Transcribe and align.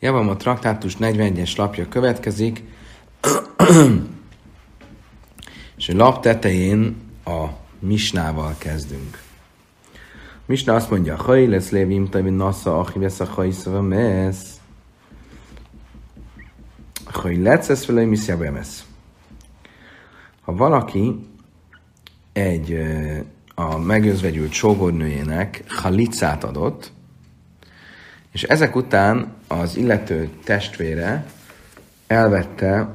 Javam 0.00 0.28
a 0.28 0.36
traktátus 0.36 0.96
41-es 1.00 1.56
lapja 1.56 1.88
következik, 1.88 2.62
és 5.76 5.88
a 5.88 5.96
lap 5.96 6.22
tetején 6.22 6.96
a 7.24 7.46
misnával 7.78 8.54
kezdünk. 8.58 9.22
Misna 10.46 10.74
azt 10.74 10.90
mondja, 10.90 11.16
Haj 11.16 11.46
lesz 11.46 11.70
lévim 11.70 12.08
tavi 12.08 12.30
nasza, 12.30 12.78
achi 12.78 12.98
vesz 12.98 13.20
a 13.20 13.24
hajszava 13.24 13.80
mesz. 13.80 14.60
Haj 17.04 17.36
lesz 17.36 17.68
ez 17.68 17.84
mesz. 18.50 18.84
Ha 20.40 20.54
valaki 20.54 21.26
egy 22.32 22.78
a 23.54 23.78
megözvegyült 23.78 24.52
sógornőjének 24.52 25.64
halicát 25.68 26.44
adott, 26.44 26.92
és 28.32 28.42
ezek 28.42 28.76
után 28.76 29.32
az 29.46 29.76
illető 29.76 30.28
testvére 30.44 31.26
elvette 32.06 32.88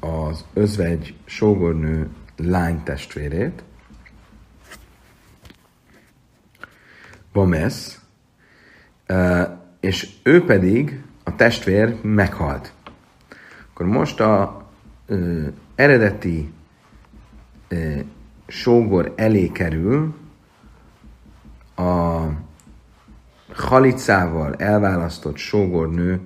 az 0.00 0.44
özvegy 0.52 1.14
sógornő 1.24 2.08
lány 2.36 2.82
testvérét, 2.82 3.62
Vamesz, 7.32 8.00
és 9.80 10.08
ő 10.22 10.44
pedig, 10.44 11.02
a 11.22 11.36
testvér 11.36 12.02
meghalt. 12.02 12.72
Akkor 13.70 13.86
most 13.86 14.20
a 14.20 14.66
ö, 15.06 15.46
eredeti 15.74 16.52
ö, 17.68 17.98
sógor 18.46 19.12
elé 19.16 19.48
kerül 19.48 20.14
a 21.76 22.22
halicával 23.54 24.54
elválasztott 24.54 25.36
sógornő 25.36 26.20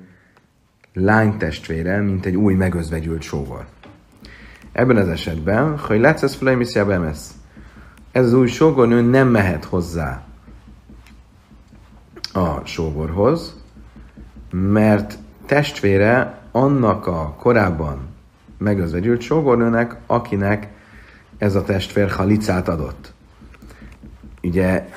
lánytestvére, 0.93 2.01
mint 2.01 2.27
egy 2.27 2.37
új 2.37 2.55
megözvegyült 2.55 3.23
sógor. 3.23 3.67
Ebben 4.73 4.97
az 4.97 5.09
esetben, 5.09 5.79
hogy 5.79 6.01
lesz 6.01 6.35
felejmisziába 6.35 6.93
ez 8.13 8.25
az 8.25 8.33
új 8.33 8.47
sógornő 8.47 9.01
nem 9.01 9.29
mehet 9.29 9.65
hozzá 9.65 10.23
a 12.33 12.65
sógorhoz, 12.65 13.57
mert 14.51 15.19
testvére 15.47 16.39
annak 16.51 17.07
a 17.07 17.35
korábban 17.39 18.09
megözvegyült 18.59 19.21
sógornőnek, 19.21 19.97
akinek 20.07 20.69
ez 21.39 21.55
a 21.55 21.63
testvér 21.63 22.11
halicát 22.11 22.69
adott. 22.69 23.13
Ugye 24.43 24.89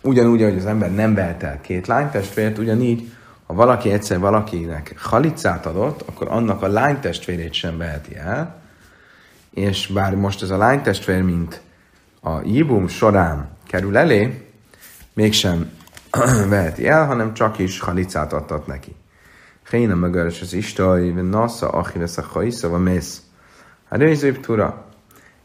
ugyanúgy, 0.00 0.42
ahogy 0.42 0.56
az 0.56 0.66
ember 0.66 0.94
nem 0.94 1.14
vehet 1.14 1.42
el 1.42 1.60
két 1.60 1.86
lánytestvért, 1.86 2.58
ugyanígy, 2.58 3.12
ha 3.46 3.54
valaki 3.54 3.90
egyszer 3.90 4.18
valakinek 4.18 4.94
halicát 4.98 5.66
adott, 5.66 6.02
akkor 6.08 6.28
annak 6.30 6.62
a 6.62 6.68
lánytestvérét 6.68 7.52
sem 7.52 7.78
veheti 7.78 8.16
el, 8.16 8.62
és 9.50 9.86
bár 9.86 10.14
most 10.14 10.42
ez 10.42 10.50
a 10.50 10.56
lánytestvér, 10.56 11.22
mint 11.22 11.60
a 12.22 12.40
jibum 12.44 12.88
során 12.88 13.48
kerül 13.66 13.96
elé, 13.96 14.46
mégsem 15.12 15.70
veheti 16.48 16.88
el, 16.88 17.06
hanem 17.06 17.34
csak 17.34 17.58
is 17.58 17.80
halicát 17.80 18.32
adtat 18.32 18.66
neki. 18.66 18.94
Héna 19.70 19.94
mögöres 19.94 20.40
az 20.40 20.52
istai, 20.52 21.10
nasza, 21.10 21.68
achi 21.68 21.98
vesz 21.98 22.18
a 22.18 22.68
vagy 22.68 22.82
mész. 22.82 23.22
Hát 23.88 24.40
tura. 24.40 24.84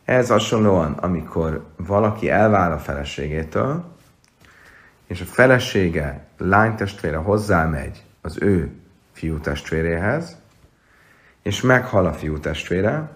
Ez 0.06 0.30
hasonlóan, 0.30 0.92
amikor 0.92 1.66
valaki 1.78 2.30
elvál 2.30 2.72
a 2.72 2.78
feleségétől, 2.78 3.95
és 5.08 5.22
a 5.22 5.26
felesége 5.26 6.26
lánytestvére 6.38 7.18
hozzámegy 7.18 8.04
az 8.22 8.38
ő 8.42 8.72
fiú 9.12 9.40
testvéréhez, 9.40 10.38
és 11.42 11.62
meghal 11.62 12.06
a 12.06 12.14
fiú 12.14 12.40
testvére, 12.40 13.10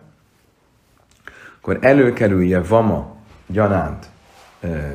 akkor 1.58 1.78
előkerülje 1.82 2.62
Vama 2.62 3.16
gyanánt, 3.48 4.06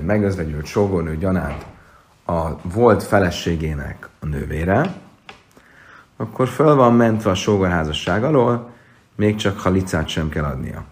megözvegyült 0.01 0.67
sógornő 0.67 1.17
gyanánt 1.17 1.67
a 2.25 2.61
volt 2.63 3.03
feleségének 3.03 4.09
a 4.21 4.27
nővére, 4.27 4.95
akkor 6.17 6.49
föl 6.49 6.75
van 6.75 6.95
mentve 6.95 7.31
a 7.31 7.35
sógorházasság 7.35 8.25
alól, 8.25 8.71
még 9.15 9.37
csak 9.37 9.59
halicát 9.59 10.09
sem 10.09 10.29
kell 10.29 10.45
adnia. 10.45 10.85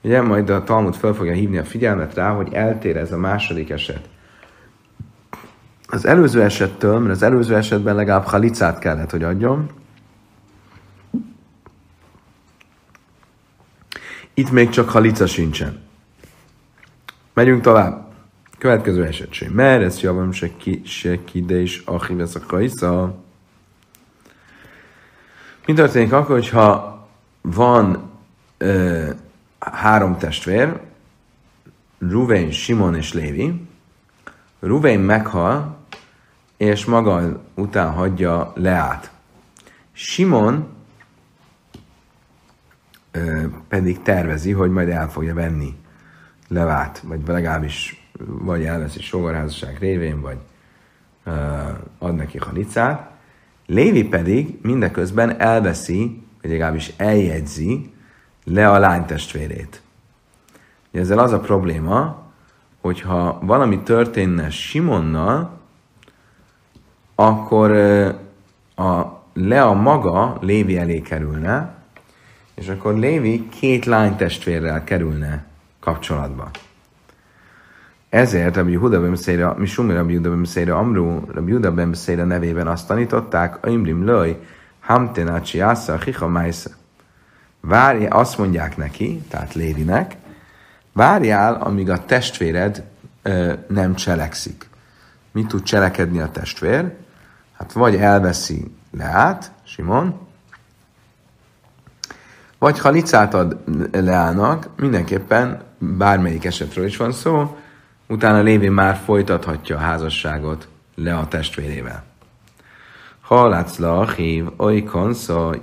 Ugye 0.00 0.22
majd 0.22 0.50
a 0.50 0.64
Talmud 0.64 0.94
fel 0.94 1.12
fogja 1.12 1.32
hívni 1.32 1.58
a 1.58 1.64
figyelmet 1.64 2.14
rá, 2.14 2.30
hogy 2.30 2.52
eltér 2.52 2.96
ez 2.96 3.12
a 3.12 3.16
második 3.16 3.70
eset. 3.70 4.08
Az 5.94 6.04
előző 6.04 6.42
esettől, 6.42 6.98
mert 6.98 7.14
az 7.14 7.22
előző 7.22 7.56
esetben 7.56 7.94
legalább 7.94 8.24
halicát 8.24 8.78
kellett, 8.78 9.10
hogy 9.10 9.22
adjon. 9.22 9.70
Itt 14.34 14.50
még 14.50 14.68
csak 14.68 14.88
halica 14.88 15.26
sincsen. 15.26 15.80
Megyünk 17.32 17.62
tovább. 17.62 18.12
Következő 18.58 19.04
eset 19.04 19.32
sem. 19.32 19.52
Mert 19.52 19.82
ez 19.82 20.00
javam 20.00 20.32
se 20.32 20.56
ki, 20.56 20.82
se 20.84 21.24
ki, 21.24 21.44
de 21.44 21.60
is 21.60 21.82
achi 21.84 22.14
vesz 22.14 22.34
a 22.34 22.40
kajsza. 22.46 23.14
Mi 25.66 25.72
történik 25.72 26.12
akkor, 26.12 26.34
hogyha 26.34 27.00
van 27.40 28.10
ö, 28.58 29.10
három 29.58 30.18
testvér, 30.18 30.80
Ruvén, 31.98 32.50
Simon 32.50 32.94
és 32.94 33.12
Lévi. 33.12 33.68
Ruvén 34.60 35.00
meghal, 35.00 35.71
és 36.62 36.84
maga 36.84 37.42
után 37.54 37.92
hagyja 37.92 38.52
Leát. 38.54 39.10
Simon 39.92 40.66
ö, 43.10 43.42
pedig 43.68 44.02
tervezi, 44.02 44.52
hogy 44.52 44.70
majd 44.70 44.88
el 44.88 45.10
fogja 45.10 45.34
venni 45.34 45.74
Levát, 46.48 47.02
vagy 47.06 47.20
legalábbis 47.26 48.06
vagy 48.26 48.64
elveszi 48.64 49.00
sógorházasság 49.00 49.78
révén, 49.78 50.20
vagy 50.20 50.36
ö, 51.24 51.32
ad 51.98 52.14
neki 52.14 52.38
halicát. 52.38 53.10
Lévi 53.66 54.04
pedig 54.04 54.58
mindeközben 54.62 55.40
elveszi, 55.40 56.22
vagy 56.42 56.50
legalábbis 56.50 56.92
eljegyzi 56.96 57.92
le 58.44 58.70
a 58.70 58.78
lány 58.78 59.04
testvérét. 59.04 59.82
Ezzel 60.92 61.18
az 61.18 61.32
a 61.32 61.40
probléma, 61.40 62.22
hogyha 62.80 63.38
valami 63.42 63.80
történne 63.80 64.50
Simonnal, 64.50 65.60
akkor 67.14 67.70
a 68.76 69.20
Lea 69.34 69.72
maga 69.72 70.38
Lévi 70.40 70.78
elé 70.78 71.00
kerülne, 71.00 71.74
és 72.54 72.68
akkor 72.68 72.94
Lévi 72.94 73.48
két 73.48 73.84
lány 73.84 74.16
testvérrel 74.16 74.84
kerülne 74.84 75.44
kapcsolatba. 75.80 76.50
Ezért 78.08 78.56
Rabbi 78.56 78.74
Huda 78.74 79.00
Bemszéra, 79.00 79.54
mi 79.58 79.66
Sumi 79.66 79.94
Rabbi 79.94 80.14
Huda 80.14 80.30
Bemszéra, 80.30 80.78
Amru 80.78 81.20
Rabbi 81.34 81.52
Huda 81.52 81.72
Bemszéra 81.72 82.24
nevében 82.24 82.66
azt 82.66 82.86
tanították, 82.86 83.58
Imrim 83.64 84.04
Löj, 84.04 84.36
Hamtenácsi 84.80 85.60
Ásza, 85.60 85.98
Hicha 85.98 86.28
Májsza. 86.28 86.70
Várj, 87.60 88.04
azt 88.04 88.38
mondják 88.38 88.76
neki, 88.76 89.22
tehát 89.28 89.54
Lévinek, 89.54 90.16
várjál, 90.92 91.54
amíg 91.54 91.90
a 91.90 92.04
testvéred 92.04 92.84
ö, 93.22 93.52
nem 93.68 93.94
cselekszik. 93.94 94.68
Mit 95.30 95.46
tud 95.46 95.62
cselekedni 95.62 96.18
a 96.20 96.30
testvér? 96.30 96.92
Hát 97.62 97.72
vagy 97.72 97.96
elveszi 97.96 98.70
Leát, 98.90 99.52
Simon, 99.62 100.18
vagy 102.58 102.78
ha 102.78 102.90
licát 102.90 103.34
ad 103.34 103.56
Leának, 103.92 104.68
mindenképpen 104.76 105.62
bármelyik 105.78 106.44
esetről 106.44 106.86
is 106.86 106.96
van 106.96 107.12
szó, 107.12 107.56
utána 108.08 108.40
Lévi 108.40 108.68
már 108.68 108.96
folytathatja 108.96 109.76
a 109.76 109.80
házasságot 109.80 110.68
le 110.94 111.16
a 111.16 111.28
testvérével. 111.28 112.04
Ha 113.20 113.48
látsz 113.48 113.78
le 113.78 114.14
hív, 114.16 114.48
oly 114.56 114.84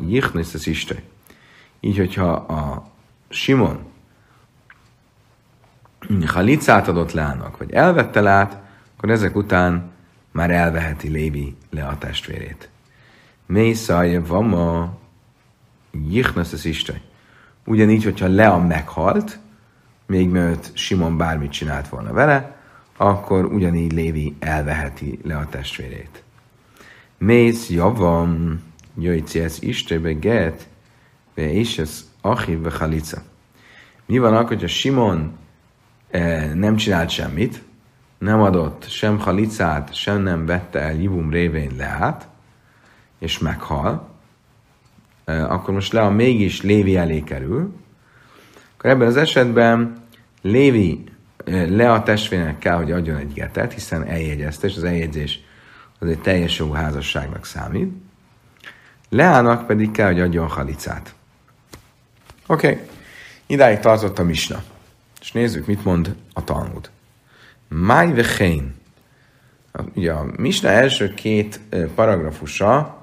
jichnisz 0.07 0.53
az 0.53 0.67
Isten. 0.67 0.99
Így, 1.79 1.97
hogyha 1.97 2.31
a 2.31 2.87
Simon 3.29 3.79
halicát 6.25 6.87
adott 6.87 7.11
Leának, 7.11 7.57
vagy 7.57 7.71
elvette 7.71 8.21
lát, 8.21 8.57
akkor 8.97 9.09
ezek 9.09 9.35
után 9.35 9.97
már 10.31 10.51
elveheti 10.51 11.07
Lévi 11.07 11.55
le 11.69 11.85
a 11.85 11.97
testvérét. 11.97 12.69
Mély 13.45 13.73
szája 13.73 14.25
vama, 14.25 14.97
jichnasz 15.91 16.53
az 16.53 16.65
Isten. 16.65 17.01
Ugyanígy, 17.65 18.03
hogyha 18.03 18.27
Lea 18.27 18.57
meghalt, 18.57 19.39
még 20.05 20.29
mielőtt 20.29 20.71
Simon 20.73 21.17
bármit 21.17 21.51
csinált 21.51 21.89
volna 21.89 22.13
vele, 22.13 22.57
akkor 22.97 23.45
ugyanígy 23.45 23.91
Lévi 23.91 24.35
elveheti 24.39 25.19
le 25.23 25.37
a 25.37 25.47
testvérét. 25.49 26.23
Mész 27.17 27.69
javam, 27.69 28.61
jöjjci 28.97 29.39
ez 29.39 29.57
Istenbe 29.61 30.11
get, 30.11 30.67
és 31.33 31.77
ez 31.77 32.09
achiv 32.21 32.65
halica. 32.71 33.21
Mi 34.05 34.17
van 34.17 34.33
akkor, 34.33 34.47
hogyha 34.47 34.67
Simon 34.67 35.37
eh, 36.09 36.53
nem 36.53 36.75
csinált 36.75 37.09
semmit, 37.09 37.61
nem 38.19 38.41
adott 38.41 38.89
sem 38.89 39.19
halicát, 39.19 39.93
sem 39.93 40.21
nem 40.21 40.45
vette 40.45 40.79
el 40.79 40.93
Jivum 40.93 41.29
révén 41.29 41.71
leát, 41.77 42.27
és 43.19 43.39
meghal, 43.39 44.09
akkor 45.25 45.73
most 45.73 45.93
Lea 45.93 46.09
mégis 46.09 46.61
Lévi 46.61 46.97
elé 46.97 47.23
kerül, 47.23 47.73
akkor 48.77 48.89
ebben 48.89 49.07
az 49.07 49.17
esetben 49.17 50.03
Lévi 50.41 51.03
Lea 51.45 52.03
testvérnek 52.03 52.57
kell, 52.57 52.75
hogy 52.75 52.91
adjon 52.91 53.17
egy 53.17 53.33
getet, 53.33 53.73
hiszen 53.73 54.07
eljegyezte, 54.07 54.67
és 54.67 54.75
az 54.75 54.83
eljegyzés 54.83 55.39
az 55.99 56.07
egy 56.07 56.19
teljes 56.19 56.57
jó 56.57 56.71
házasságnak 56.71 57.45
számít. 57.45 57.93
Leának 59.09 59.67
pedig 59.67 59.91
kell, 59.91 60.07
hogy 60.07 60.19
adjon 60.19 60.47
halicát. 60.47 61.13
Oké, 62.47 62.71
okay. 62.71 62.85
idáig 63.45 63.79
tartott 63.79 64.19
a 64.19 64.23
misna. 64.23 64.63
És 65.21 65.31
nézzük, 65.31 65.65
mit 65.65 65.83
mond 65.83 66.15
a 66.33 66.43
Talmud. 66.43 66.89
Máj 67.69 68.13
vechén. 68.13 68.75
Ugye 69.95 70.11
a 70.11 70.25
misna 70.37 70.69
első 70.69 71.13
két 71.13 71.59
paragrafusa 71.95 72.97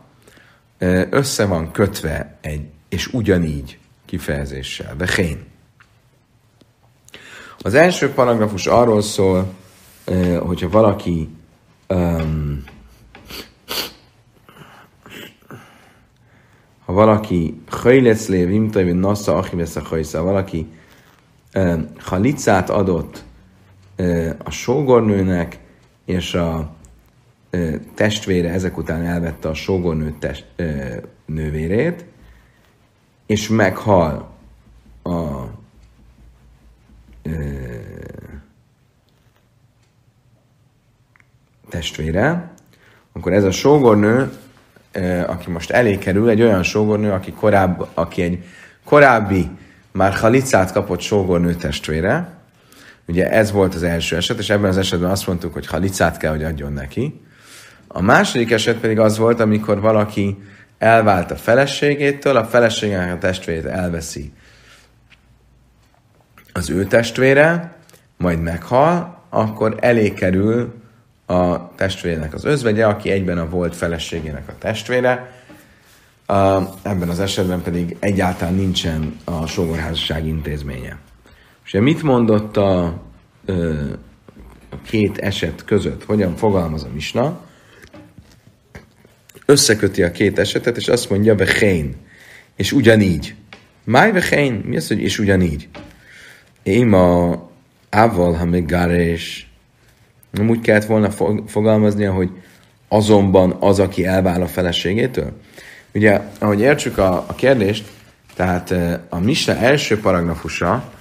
össze 1.11 1.47
van 1.47 1.71
kötve 1.71 2.39
egy, 2.41 2.69
és 2.89 3.07
ugyanígy 3.07 3.79
kifejezéssel. 4.05 4.97
Vechén. 4.97 5.45
Az 7.59 7.75
első 7.75 8.11
paragrafus 8.11 8.67
arról 8.67 9.03
szól, 9.03 9.55
hogyha 10.41 10.69
valaki 10.69 11.29
um, 11.89 12.65
ha 16.85 16.93
valaki 16.93 17.61
hajleclé 17.71 18.45
vimtai 18.45 18.93
nasza 18.93 19.37
achivesz 19.37 19.77
a 19.77 19.81
hajsza, 19.81 20.23
valaki 20.23 20.67
um, 21.55 21.89
halicát 21.99 22.71
adott 22.71 23.17
uh, 23.17 23.26
a 24.45 24.51
sógornőnek, 24.51 25.59
és 26.05 26.35
a 26.35 26.75
testvére 27.95 28.51
ezek 28.51 28.77
után 28.77 29.05
elvette 29.05 29.49
a 29.49 29.55
sógornő 29.55 30.15
test, 30.19 30.47
nővérét, 31.27 32.05
és 33.27 33.49
meghal 33.49 34.35
a 35.03 35.45
testvére, 41.69 42.51
akkor 43.13 43.33
ez 43.33 43.45
a 43.45 43.51
sógornő, 43.51 44.33
aki 45.27 45.51
most 45.51 45.71
elé 45.71 45.99
kerül, 45.99 46.29
egy 46.29 46.43
olyan 46.43 46.63
sógornő, 46.63 47.13
aki, 47.13 47.33
korább, 47.33 47.89
aki 47.95 48.23
egy 48.23 48.45
korábbi, 48.85 49.51
már 49.93 50.13
halicát 50.13 50.73
kapott 50.73 51.01
sógornő 51.01 51.55
testvére, 51.55 52.37
Ugye 53.07 53.31
ez 53.31 53.53
volt 53.53 53.75
az 53.75 53.83
első 53.83 54.17
eset, 54.17 54.39
és 54.39 54.51
ebben 54.51 54.69
az 54.71 54.79
esetben 54.79 55.11
azt 55.11 55.27
mondtuk, 55.27 55.53
hogy 55.53 55.67
halicát 55.67 56.17
kell, 56.17 56.31
hogy 56.31 56.45
adjon 56.45 56.73
neki. 56.73 57.21
A 57.89 58.01
második 58.01 58.51
eset 58.51 58.77
pedig 58.77 58.99
az 58.99 59.19
volt, 59.19 59.41
amikor 59.41 59.81
valaki 59.81 60.39
elvált 60.79 61.31
a 61.31 61.37
feleségétől, 61.37 62.37
a 62.37 62.45
feleségének 62.45 63.15
a 63.15 63.19
testvérét 63.19 63.65
elveszi 63.65 64.33
az 66.57 66.71
ő 66.71 66.85
testvére, 66.85 67.77
majd 68.17 68.43
meghal, 68.43 69.23
akkor 69.29 69.77
elé 69.81 70.13
kerül 70.13 70.75
a 71.27 71.75
testvérének 71.75 72.35
az 72.35 72.45
özvegye, 72.45 72.87
aki 72.87 73.11
egyben 73.11 73.39
a 73.39 73.49
volt 73.49 73.77
feleségének 73.77 74.49
a 74.49 74.59
testvére, 74.59 75.31
ebben 76.83 77.09
az 77.09 77.21
esetben 77.21 77.63
pedig 77.63 77.97
egyáltalán 78.01 78.55
nincsen 78.55 79.17
a 79.25 79.47
sógorházasság 79.47 80.27
intézménye. 80.27 80.99
És 81.67 81.73
mit 81.73 82.03
mondott 82.03 82.57
a, 82.57 82.85
a 84.71 84.81
két 84.87 85.19
eset 85.19 85.65
között, 85.65 86.05
hogyan 86.05 86.37
fogalmaz 86.37 86.85
a 86.85 86.89
misna? 86.95 87.41
Összeköti 89.47 90.03
a 90.03 90.11
két 90.11 90.39
esetet, 90.39 90.77
és 90.77 90.89
azt 90.89 91.11
mondja, 91.11 91.35
vechén, 91.35 91.95
és 92.57 92.73
ugyanígy. 92.73 93.35
Máj 93.85 94.13
vechén, 94.13 94.53
mi 94.53 94.77
az, 94.77 94.89
hogy 94.89 95.01
és 95.01 95.19
ugyanígy? 95.19 95.69
Én 96.63 96.93
a 96.93 97.43
ával, 97.91 98.33
ha 98.33 98.45
még 98.45 98.67
gáres, 98.67 99.51
nem 100.31 100.49
úgy 100.49 100.61
kellett 100.61 100.85
volna 100.85 101.11
fogalmaznia, 101.47 102.13
hogy 102.13 102.31
azonban 102.89 103.57
az, 103.61 103.79
aki 103.79 104.05
elvál 104.07 104.43
a 104.43 104.47
feleségétől? 104.47 105.33
Ugye, 105.95 106.21
ahogy 106.39 106.61
értsük 106.61 106.99
a, 106.99 107.25
a 107.29 107.35
kérdést, 107.35 107.89
tehát 108.35 108.75
a 109.09 109.19
Misna 109.21 109.55
első 109.57 110.01
paragrafusa 110.01 110.95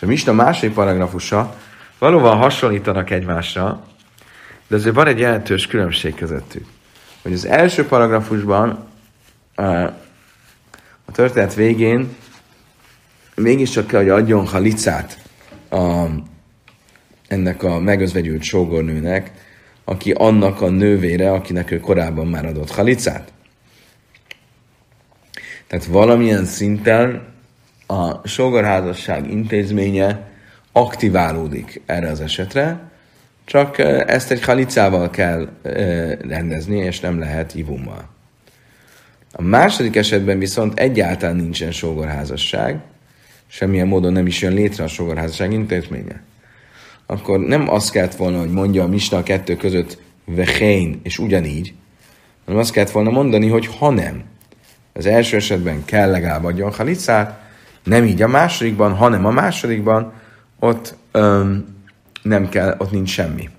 és 0.00 0.06
a 0.06 0.08
Misna 0.08 0.32
második 0.32 0.74
paragrafusa 0.74 1.56
valóban 1.98 2.36
hasonlítanak 2.36 3.10
egymásra, 3.10 3.84
de 4.68 4.76
azért 4.76 4.94
van 4.94 5.06
egy 5.06 5.18
jelentős 5.18 5.66
különbség 5.66 6.14
közöttük. 6.14 6.66
Hogy 7.22 7.32
az 7.32 7.46
első 7.46 7.86
paragrafusban 7.86 8.88
a 11.04 11.12
történet 11.12 11.54
végén 11.54 12.16
mégiscsak 13.34 13.86
kell, 13.86 14.00
hogy 14.00 14.08
adjon 14.08 14.46
halicát 14.46 15.18
a, 15.70 16.04
ennek 17.28 17.62
a 17.62 17.78
megözvegyült 17.78 18.42
sógornőnek, 18.42 19.30
aki 19.84 20.12
annak 20.12 20.60
a 20.60 20.68
nővére, 20.68 21.32
akinek 21.32 21.70
ő 21.70 21.80
korábban 21.80 22.26
már 22.26 22.46
adott 22.46 22.70
halicát. 22.70 23.32
Tehát 25.66 25.84
valamilyen 25.84 26.44
szinten 26.44 27.28
a 27.90 28.20
sógorházasság 28.24 29.30
intézménye 29.30 30.28
aktiválódik 30.72 31.82
erre 31.86 32.08
az 32.08 32.20
esetre, 32.20 32.80
csak 33.44 33.78
ezt 34.06 34.30
egy 34.30 34.44
halicával 34.44 35.10
kell 35.10 35.48
rendezni, 36.28 36.76
és 36.76 37.00
nem 37.00 37.18
lehet 37.18 37.54
ivummal. 37.54 38.08
A 39.32 39.42
második 39.42 39.96
esetben 39.96 40.38
viszont 40.38 40.78
egyáltalán 40.78 41.36
nincsen 41.36 41.72
sógorházasság, 41.72 42.80
semmilyen 43.46 43.86
módon 43.86 44.12
nem 44.12 44.26
is 44.26 44.42
jön 44.42 44.52
létre 44.52 44.84
a 44.84 44.88
sógorházasság 44.88 45.52
intézménye. 45.52 46.22
Akkor 47.06 47.38
nem 47.38 47.70
azt 47.70 47.90
kellett 47.90 48.16
volna, 48.16 48.38
hogy 48.38 48.50
mondja 48.50 48.82
a 48.82 48.88
Misna 48.88 49.18
a 49.18 49.22
kettő 49.22 49.56
között 49.56 49.98
vehén, 50.24 51.00
és 51.02 51.18
ugyanígy, 51.18 51.74
hanem 52.44 52.60
azt 52.60 52.72
kellett 52.72 52.90
volna 52.90 53.10
mondani, 53.10 53.48
hogy 53.48 53.66
ha 53.66 53.90
nem. 53.90 54.22
Az 54.92 55.06
első 55.06 55.36
esetben 55.36 55.84
kell 55.84 56.10
legalább 56.10 56.44
adjon 56.44 56.72
halicát, 56.72 57.39
nem 57.84 58.04
így 58.04 58.22
a 58.22 58.28
másodikban, 58.28 58.94
hanem 58.94 59.26
a 59.26 59.30
másodikban 59.30 60.12
ott 60.58 60.94
öm, 61.12 61.78
nem 62.22 62.48
kell, 62.48 62.74
ott 62.78 62.90
nincs 62.90 63.10
semmi. 63.10 63.50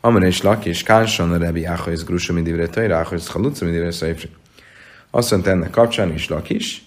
Amire 0.00 0.26
is 0.26 0.42
laki, 0.42 0.68
és 0.68 0.82
kánsan 0.82 1.32
a 1.32 1.38
rebi 1.38 1.64
áhajsz 1.64 2.04
grúsa 2.04 2.32
midivre 2.32 2.66
tajra, 2.66 2.96
áhajsz 2.96 3.28
haluca 3.28 3.64
midivre 3.64 3.90
szajfri. 3.90 4.30
Azt 5.10 5.30
mondta 5.30 5.50
ennek 5.50 5.70
kapcsán 5.70 6.12
is 6.12 6.28
Lakis. 6.28 6.82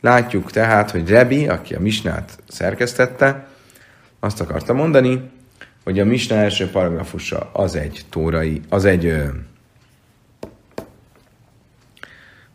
Látjuk 0.00 0.50
tehát, 0.50 0.90
hogy 0.90 1.08
Rebi, 1.08 1.48
aki 1.48 1.74
a 1.74 1.80
Misnát 1.80 2.38
szerkesztette, 2.48 3.46
azt 4.20 4.40
akarta 4.40 4.72
mondani, 4.72 5.30
hogy 5.84 5.98
a 5.98 6.04
Misna 6.04 6.34
első 6.34 6.70
paragrafusa 6.70 7.50
az 7.52 7.76
egy 7.76 8.04
tórai, 8.10 8.60
az 8.68 8.84
egy 8.84 9.06
ö, 9.06 9.26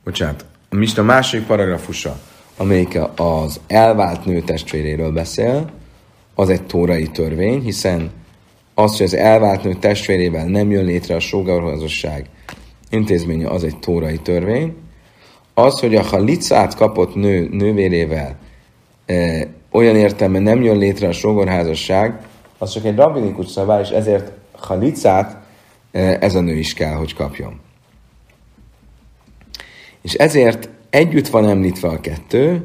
bocsánat, 0.03 0.45
a 0.69 0.75
Misna 0.75 1.03
második 1.03 1.45
paragrafusa, 1.45 2.19
amelyik 2.59 2.99
az 3.15 3.59
elvált 3.67 4.25
nő 4.25 4.41
testvéréről 4.41 5.11
beszél, 5.11 5.69
az 6.35 6.49
egy 6.49 6.63
tórai 6.65 7.07
törvény, 7.07 7.61
hiszen 7.61 8.11
az, 8.73 8.97
hogy 8.97 9.05
az 9.05 9.13
elvált 9.13 9.63
nő 9.63 9.73
testvérével 9.73 10.45
nem 10.45 10.71
jön 10.71 10.85
létre 10.85 11.15
a 11.15 11.19
sógorházasság 11.19 12.29
intézménye, 12.89 13.49
az 13.49 13.63
egy 13.63 13.77
tórai 13.77 14.17
törvény, 14.17 14.75
az, 15.53 15.79
hogy 15.79 15.95
a 15.95 16.03
halicát 16.03 16.75
kapott 16.75 17.15
nő 17.15 17.49
nővérével 17.51 18.35
e, 19.05 19.47
olyan 19.71 19.95
értelme 19.95 20.39
nem 20.39 20.61
jön 20.61 20.77
létre 20.77 21.07
a 21.07 21.11
sógorházasság, 21.11 22.21
az 22.57 22.71
csak 22.71 22.85
egy 22.85 22.95
rabinikus 22.95 23.47
szabály, 23.47 23.81
és 23.81 23.89
ezért 23.89 24.31
halicát 24.51 25.37
e, 25.91 26.17
ez 26.21 26.35
a 26.35 26.41
nő 26.41 26.55
is 26.55 26.73
kell, 26.73 26.93
hogy 26.93 27.13
kapjon. 27.13 27.59
És 30.01 30.13
ezért 30.13 30.69
együtt 30.89 31.27
van 31.27 31.47
említve 31.47 31.87
a 31.87 32.01
kettő, 32.01 32.63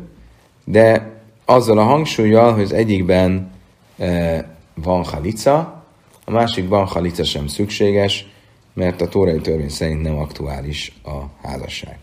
de 0.65 1.13
azzal 1.45 1.79
a 1.79 1.83
hangsúlyjal, 1.83 2.53
hogy 2.53 2.63
az 2.63 2.73
egyikben 2.73 3.51
e, 3.99 4.45
van 4.75 5.05
halica, 5.05 5.85
a 6.25 6.31
másikban 6.31 6.87
halica 6.87 7.25
sem 7.25 7.47
szükséges, 7.47 8.27
mert 8.73 9.01
a 9.01 9.09
tórai 9.09 9.41
törvény 9.41 9.69
szerint 9.69 10.03
nem 10.03 10.17
aktuális 10.17 10.93
a 11.05 11.47
házasság 11.47 11.99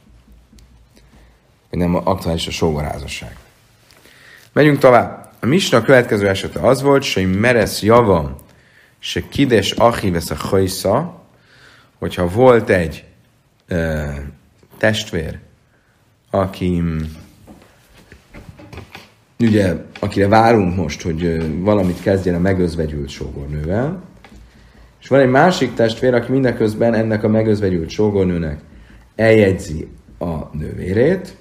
hogy 1.71 1.79
nem 1.79 1.95
aktuális 1.95 2.47
a 2.47 2.51
sógorházasság. 2.51 3.35
Megyünk 4.53 4.77
tovább. 4.77 5.29
A 5.39 5.45
Misna 5.45 5.81
következő 5.81 6.27
esete 6.27 6.59
az 6.59 6.81
volt, 6.81 7.13
hogy 7.13 7.39
meresz 7.39 7.81
javam, 7.83 8.35
se 8.99 9.27
kides 9.29 9.73
vesz 10.01 10.29
a 10.29 10.35
hajsza, 10.35 11.23
hogyha 11.99 12.27
volt 12.27 12.69
egy 12.69 13.03
e, 13.67 14.13
testvér, 14.77 15.39
aki 16.31 16.83
ugye, 19.39 19.75
akire 19.99 20.27
várunk 20.27 20.75
most, 20.75 21.01
hogy 21.01 21.51
valamit 21.61 22.01
kezdjen 22.01 22.35
a 22.35 22.39
megözvegyült 22.39 23.09
sógornővel, 23.09 24.01
és 25.01 25.07
van 25.07 25.19
egy 25.19 25.29
másik 25.29 25.73
testvér, 25.73 26.13
aki 26.13 26.31
mindeközben 26.31 26.93
ennek 26.93 27.23
a 27.23 27.27
megözvegyült 27.27 27.89
sógornőnek 27.89 28.59
eljegyzi 29.15 29.87
a 30.19 30.57
nővérét, 30.57 31.35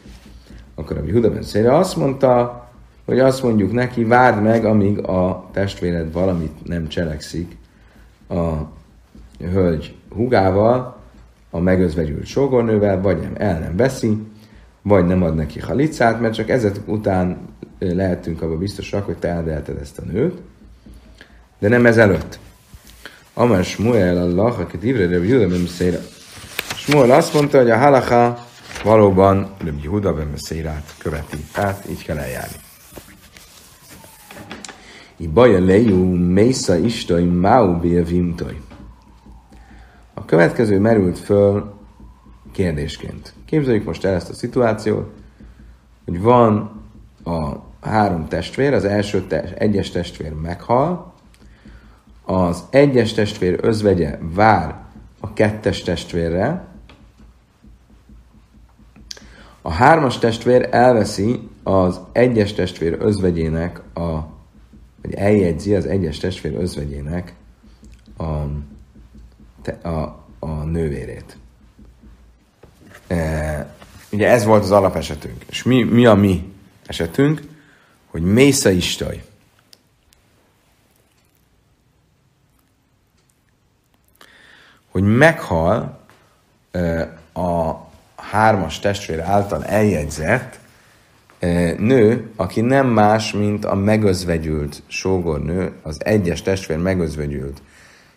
akkor 0.74 0.96
a 0.96 1.12
Huda 1.12 1.30
Ben 1.30 1.66
azt 1.66 1.96
mondta, 1.96 2.68
hogy 3.04 3.18
azt 3.18 3.42
mondjuk 3.42 3.72
neki, 3.72 4.04
várd 4.04 4.42
meg, 4.42 4.64
amíg 4.64 4.98
a 4.98 5.48
testvéred 5.52 6.12
valamit 6.12 6.66
nem 6.66 6.88
cselekszik 6.88 7.56
a 8.28 8.52
hölgy 9.38 9.94
hugával, 10.08 10.98
a 11.50 11.58
megözvegyült 11.58 12.26
sógornővel, 12.26 13.00
vagy 13.00 13.20
nem, 13.20 13.32
el 13.36 13.58
nem 13.58 13.76
veszi, 13.76 14.18
vagy 14.82 15.06
nem 15.06 15.22
ad 15.22 15.34
neki 15.34 15.60
halicát, 15.60 16.20
mert 16.20 16.34
csak 16.34 16.48
ezek 16.48 16.76
után 16.86 17.38
lehetünk 17.78 18.42
abban 18.42 18.58
biztosak, 18.58 19.06
hogy 19.06 19.16
te 19.16 19.28
eldelted 19.28 19.76
ezt 19.76 19.98
a 19.98 20.02
nőt, 20.02 20.38
de 21.58 21.68
nem 21.68 21.86
ezelőtt. 21.86 22.38
Amár 23.34 23.64
Smuel 23.64 24.16
Allah, 24.16 24.58
aki 24.58 24.76
divre 24.76 25.06
Rebbi 25.06 25.32
Huda 25.32 25.48
ben 25.48 25.66
Smuel 26.76 27.10
azt 27.10 27.34
mondta, 27.34 27.58
hogy 27.58 27.70
a 27.70 27.76
halacha 27.76 28.46
valóban 28.84 29.50
Rebbi 29.64 29.86
Huda 29.86 30.14
ben 30.14 30.34
követi. 30.98 31.36
Tehát 31.52 31.84
így 31.90 32.04
kell 32.04 32.18
eljárni. 32.18 32.56
I 35.16 35.26
baja 35.26 35.64
lejú 35.64 36.04
mésza 36.14 36.76
istai 36.76 37.24
máu. 37.24 37.80
A 40.14 40.24
következő 40.24 40.78
merült 40.78 41.18
föl 41.18 41.79
kérdésként. 42.52 43.34
Képzeljük 43.44 43.84
most 43.84 44.04
el 44.04 44.14
ezt 44.14 44.30
a 44.30 44.34
szituációt, 44.34 45.10
hogy 46.04 46.20
van 46.20 46.82
a 47.24 47.56
három 47.80 48.28
testvér, 48.28 48.72
az 48.72 48.84
első 48.84 49.26
test, 49.26 49.52
egyes 49.52 49.90
testvér 49.90 50.32
meghal, 50.32 51.12
az 52.24 52.64
egyes 52.70 53.12
testvér 53.12 53.58
özvegye 53.62 54.18
vár 54.20 54.76
a 55.20 55.32
kettes 55.32 55.82
testvérre, 55.82 56.68
a 59.62 59.70
hármas 59.70 60.18
testvér 60.18 60.68
elveszi 60.70 61.48
az 61.62 62.00
egyes 62.12 62.52
testvér 62.52 62.96
özvegyének 62.98 63.80
a, 63.94 64.10
vagy 65.02 65.14
eljegyzi 65.14 65.74
az 65.74 65.86
egyes 65.86 66.18
testvér 66.18 66.54
özvegyének 66.54 67.34
a, 68.16 68.24
a, 69.88 70.24
a 70.38 70.64
nővérét. 70.64 71.39
Ugye 74.12 74.28
ez 74.28 74.44
volt 74.44 74.62
az 74.62 74.70
alapesetünk. 74.70 75.44
És 75.48 75.62
mi, 75.62 75.82
mi 75.82 76.06
a 76.06 76.14
mi 76.14 76.52
esetünk? 76.86 77.42
Hogy 78.06 78.22
Mésza 78.22 78.70
Istaj. 78.70 79.22
Hogy 84.90 85.02
meghal 85.02 86.00
a 87.32 87.74
hármas 88.16 88.78
testvér 88.78 89.20
által 89.20 89.64
eljegyzett 89.64 90.58
nő, 91.78 92.30
aki 92.36 92.60
nem 92.60 92.86
más, 92.86 93.32
mint 93.32 93.64
a 93.64 93.74
megözvegyült 93.74 94.82
sógornő, 94.86 95.72
az 95.82 96.04
egyes 96.04 96.42
testvér 96.42 96.78
megözvegyült 96.78 97.62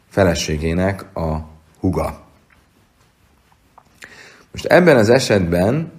feleségének 0.09 1.15
a 1.15 1.37
huga. 1.79 2.22
Most 4.53 4.65
ebben 4.65 4.97
az 4.97 5.09
esetben 5.09 5.91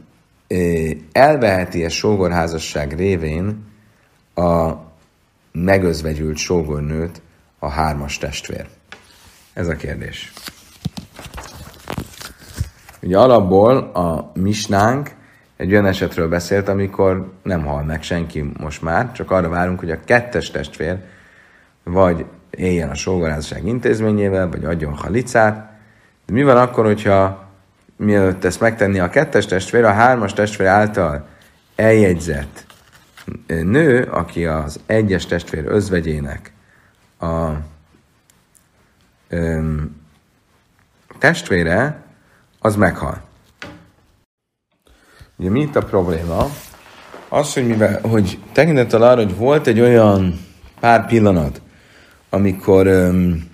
elveheti 1.12 1.84
a 1.84 1.88
sógorházasság 1.88 2.92
révén 2.92 3.66
a 4.34 4.73
megözvegyült 5.52 6.37
sógornőt 6.37 7.23
a 7.58 7.68
hármas 7.68 8.18
testvér? 8.18 8.66
Ez 9.52 9.68
a 9.68 9.76
kérdés. 9.76 10.32
Ugye 13.02 13.18
alapból 13.18 13.76
a 13.76 14.30
misnánk 14.34 15.11
egy 15.56 15.73
olyan 15.73 15.87
esetről 15.87 16.28
beszélt, 16.28 16.68
amikor 16.68 17.32
nem 17.42 17.64
hal 17.64 17.82
meg 17.82 18.02
senki 18.02 18.50
most 18.61 18.82
már, 18.82 19.12
csak 19.12 19.30
arra 19.30 19.49
várunk, 19.49 19.78
hogy 19.78 19.90
a 19.90 20.00
kettes 20.04 20.50
testvér 20.50 20.99
vagy 21.82 22.25
éljen 22.50 22.90
a 22.90 22.94
sógorházasság 22.94 23.66
intézményével, 23.66 24.49
vagy 24.49 24.64
adjon 24.64 24.92
halicát, 24.92 25.73
de 26.26 26.32
mi 26.32 26.42
van 26.42 26.56
akkor, 26.56 26.84
hogyha 26.84 27.43
mielőtt 27.96 28.44
ezt 28.44 28.60
megtenni 28.60 28.98
a 28.98 29.10
kettes 29.10 29.46
testvér, 29.46 29.84
a 29.84 29.92
hármas 29.92 30.32
testvér 30.32 30.66
által 30.66 31.28
eljegyzett 31.74 32.66
nő, 33.46 34.02
aki 34.02 34.46
az 34.46 34.80
egyes 34.86 35.26
testvér 35.26 35.64
özvegyének 35.66 36.52
a 37.20 37.50
öm, 39.28 40.02
testvére, 41.18 42.02
az 42.58 42.76
meghal. 42.76 43.22
Ugye 45.36 45.50
mi 45.50 45.60
itt 45.60 45.76
a 45.76 45.84
probléma? 45.84 46.50
Az, 47.28 47.54
hogy 47.54 47.66
mivel, 47.66 48.00
hogy 48.00 48.38
tekintettel 48.52 49.02
arra, 49.02 49.22
hogy 49.22 49.36
volt 49.36 49.66
egy 49.66 49.80
olyan 49.80 50.40
pár 50.80 51.06
pillanat, 51.06 51.60
amikor 52.30 52.86
öm, 52.86 53.50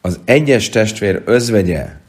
az 0.00 0.20
egyes 0.24 0.68
testvér 0.68 1.22
özvegye 1.24 1.99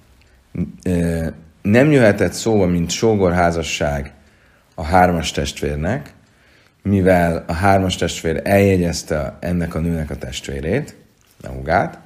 nem 1.62 1.92
jöhetett 1.92 2.34
szóba, 2.34 2.66
mint 2.66 2.90
sógorházasság 2.90 4.14
a 4.76 4.84
hármas 4.84 5.32
testvérnek, 5.32 6.14
mivel 6.84 7.44
a 7.48 7.54
hármas 7.54 7.96
testvér 7.96 8.42
eljegyezte 8.44 9.38
ennek 9.40 9.76
a 9.76 9.80
nőnek 9.80 10.10
a 10.10 10.16
testvérét, 10.16 10.96
a 11.44 11.48
hugát. 11.48 12.00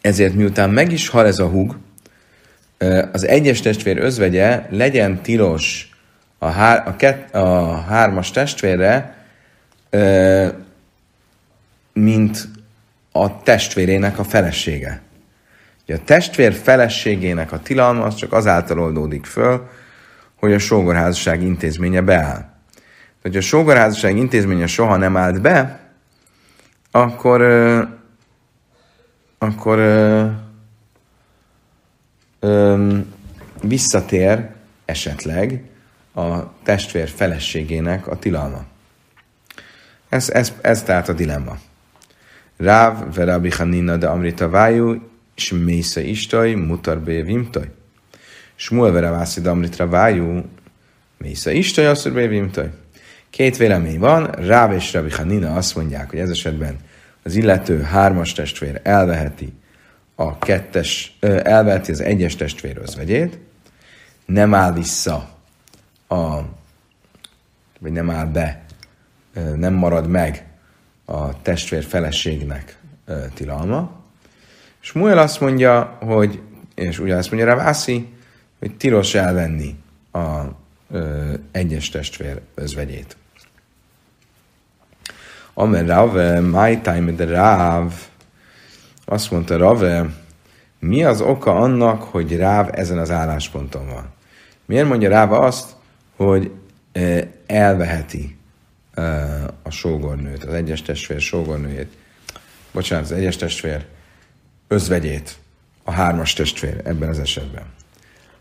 Ezért 0.00 0.34
miután 0.34 0.70
meg 0.70 0.92
is 0.92 1.08
hal 1.08 1.26
ez 1.26 1.38
a 1.38 1.48
hug, 1.48 1.76
az 3.12 3.26
egyes 3.26 3.60
testvér 3.60 3.98
özvegye 3.98 4.66
legyen 4.70 5.22
tilos 5.22 5.90
a, 6.38 6.46
hár, 6.46 6.88
a, 6.88 6.96
ket, 6.96 7.34
a 7.34 7.80
hármas 7.80 8.30
testvérre, 8.30 9.16
mint 11.92 12.48
a 13.12 13.42
testvérének 13.42 14.18
a 14.18 14.24
felesége. 14.24 15.02
Ugye 15.86 15.98
a 15.98 16.04
testvér 16.04 16.52
feleségének 16.52 17.52
a 17.52 17.60
tilalma 17.60 18.04
az 18.04 18.14
csak 18.14 18.32
azáltal 18.32 18.80
oldódik 18.80 19.24
föl, 19.24 19.68
hogy 20.36 20.52
a 20.52 20.58
sógorházasság 20.58 21.42
intézménye 21.42 22.00
beáll. 22.00 22.54
Hogy 23.22 23.36
a 23.36 23.40
sógorházasság 23.40 24.16
intézménye 24.16 24.66
soha 24.66 24.96
nem 24.96 25.16
állt 25.16 25.40
be, 25.40 25.80
akkor, 26.90 27.40
akkor 29.38 29.78
visszatér 33.62 34.48
esetleg 34.84 35.62
a 36.14 36.38
testvér 36.62 37.08
feleségének 37.08 38.06
a 38.06 38.16
tilalma. 38.16 38.64
Ez, 40.08 40.30
ez, 40.30 40.52
ez 40.60 40.82
tehát 40.82 41.08
a 41.08 41.12
dilemma. 41.12 41.56
Ráv, 42.56 43.14
Verabi 43.14 43.50
Hanina 43.50 43.96
de 43.96 44.06
Amrita 44.06 44.48
Vájú, 44.48 45.14
és 45.36 45.50
Mésza 45.50 46.00
Istaj, 46.00 46.54
Mutar 46.54 47.00
Be 47.00 47.22
Vimtaj. 47.22 47.70
Smuel 48.54 48.92
Veravászi 48.92 49.40
de 49.40 49.50
Amrita 49.50 49.86
Vájú, 49.86 50.44
Mésza 51.18 51.50
Istaj, 51.50 51.86
Asszur 51.86 52.12
Be 52.12 52.26
Vimtaj. 52.26 52.70
Két 53.30 53.56
vélemény 53.56 53.98
van, 53.98 54.26
Ráv 54.26 54.72
és 54.72 54.92
Rabbi 54.92 55.10
Hanina 55.10 55.54
azt 55.54 55.76
mondják, 55.76 56.10
hogy 56.10 56.18
ez 56.18 56.30
esetben 56.30 56.76
az 57.22 57.34
illető 57.34 57.82
hármas 57.82 58.32
testvér 58.32 58.80
elveheti 58.82 59.52
a 60.14 60.38
kettes, 60.38 61.16
elveheti 61.42 61.90
az 61.90 62.00
egyes 62.00 62.36
testvér 62.36 62.78
özvegyét, 62.78 63.38
nem 64.26 64.54
áll 64.54 64.72
vissza 64.72 65.36
a, 66.08 66.40
vagy 67.78 67.92
nem 67.92 68.10
áll 68.10 68.26
be, 68.26 68.64
nem 69.56 69.74
marad 69.74 70.08
meg 70.08 70.46
a 71.04 71.42
testvér 71.42 71.84
feleségnek 71.84 72.78
tilalma. 73.34 73.95
És 74.86 74.92
Muel 74.92 75.18
azt 75.18 75.40
mondja, 75.40 75.98
hogy, 76.00 76.40
és 76.74 76.98
ugye 76.98 77.14
azt 77.14 77.30
mondja 77.30 77.48
Ravászi, 77.48 78.08
hogy 78.58 78.76
tilos 78.76 79.14
elvenni 79.14 79.76
a 80.12 80.40
ö, 80.90 81.32
egyes 81.50 81.88
testvér 81.88 82.40
özvegyét. 82.54 83.16
Amen 85.54 85.86
Rave, 85.86 86.40
my 86.40 86.80
time 86.80 87.10
de 87.10 87.24
Rav, 87.24 87.92
azt 89.04 89.30
mondta 89.30 89.56
Rave, 89.56 90.14
mi 90.78 91.04
az 91.04 91.20
oka 91.20 91.54
annak, 91.54 92.02
hogy 92.02 92.36
Ráv 92.36 92.68
ezen 92.72 92.98
az 92.98 93.10
állásponton 93.10 93.86
van? 93.86 94.12
Miért 94.64 94.88
mondja 94.88 95.08
Ráva 95.08 95.38
azt, 95.38 95.76
hogy 96.16 96.50
elveheti 97.46 98.36
a 99.62 99.70
sógornőt, 99.70 100.44
az 100.44 100.54
egyes 100.54 100.82
testvér 100.82 101.20
sógornőjét, 101.20 101.96
bocsánat, 102.72 103.04
az 103.04 103.12
egyes 103.12 103.36
testvér 103.36 103.94
özvegyét, 104.68 105.38
a 105.84 105.90
hármas 105.90 106.32
testvér 106.32 106.80
ebben 106.84 107.08
az 107.08 107.18
esetben. 107.18 107.64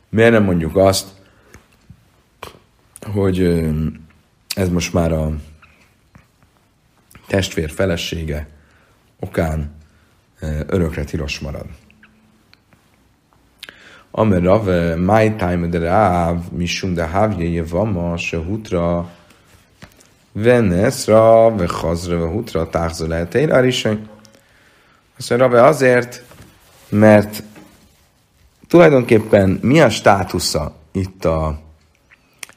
Miért 0.10 0.32
nem 0.32 0.44
mondjuk 0.44 0.76
azt, 0.76 1.08
hogy 3.02 3.64
ez 4.56 4.70
most 4.70 4.94
már 4.94 5.12
a 5.12 5.32
testvér 7.28 7.72
felesége 7.72 8.48
okán 9.20 9.76
örökre 10.68 11.04
tilos 11.04 11.40
marad. 11.40 11.66
Amer 14.12 14.42
my 14.98 15.36
time 15.36 15.68
de 15.68 15.80
Rav, 15.80 16.52
misum 16.52 16.94
de 16.94 17.08
havje 17.08 17.48
jevama, 17.48 18.18
se 18.18 18.38
hutra, 18.38 19.10
venesra, 20.32 21.56
ve 21.56 21.66
chazra, 21.66 22.20
ve 22.20 22.28
hutra, 22.28 22.70
táhza 22.70 23.08
lehet 23.08 23.36
arisany. 23.36 24.08
Azt 25.18 25.30
mondja, 25.30 25.48
Rav, 25.48 25.66
azért, 25.66 26.24
mert 26.90 27.44
tulajdonképpen 28.68 29.60
mi 29.62 29.82
a 29.82 29.90
státusza 29.90 30.76
itt 30.92 31.26
a, 31.26 31.60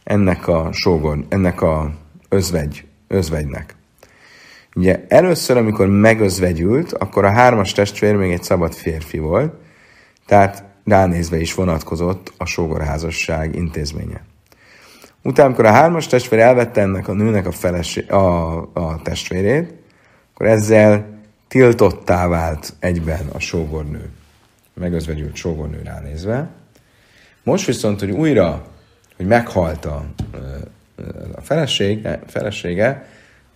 ennek 0.05 0.49
a 0.49 0.69
sógor, 0.73 1.25
ennek 1.29 1.61
a 1.61 1.91
özvegy, 2.29 2.85
özvegynek? 3.09 3.77
Ugye 4.75 5.05
először, 5.09 5.57
amikor 5.57 5.87
megözvegyült, 5.87 6.93
akkor 6.93 7.25
a 7.25 7.31
hármas 7.31 7.73
testvér 7.73 8.15
még 8.15 8.33
egy 8.33 8.43
szabad 8.43 8.75
férfi 8.75 9.19
volt, 9.19 9.55
tehát 10.27 10.65
ránézve 10.85 11.41
is 11.41 11.55
vonatkozott 11.55 12.33
a 12.37 12.45
sógorházasság 12.45 13.55
intézménye. 13.55 14.25
Utána, 15.23 15.49
amikor 15.49 15.65
a 15.65 15.73
hármas 15.73 16.07
testvér 16.07 16.41
elvette 16.41 16.81
ennek 16.81 17.09
a 17.09 17.13
nőnek 17.13 17.47
a, 17.47 17.53
felesé, 17.53 18.07
a, 18.07 18.57
a 18.73 19.01
testvérét, 19.03 19.75
akkor 20.35 20.47
ezzel 20.47 21.18
tiltottá 21.49 22.29
vált 22.29 22.73
egyben 22.79 23.27
a 23.33 23.39
sógornő, 23.39 24.09
megözvegyült 24.75 25.37
sógornő 25.37 25.81
ránézve. 25.85 26.49
Most 27.43 27.67
viszont, 27.67 28.01
hogy 28.01 28.11
újra, 28.11 28.67
hogy 29.17 29.27
meghalt 29.27 29.85
a, 29.85 30.05
a 31.35 31.41
felesége, 31.41 32.21
felesége, 32.27 33.07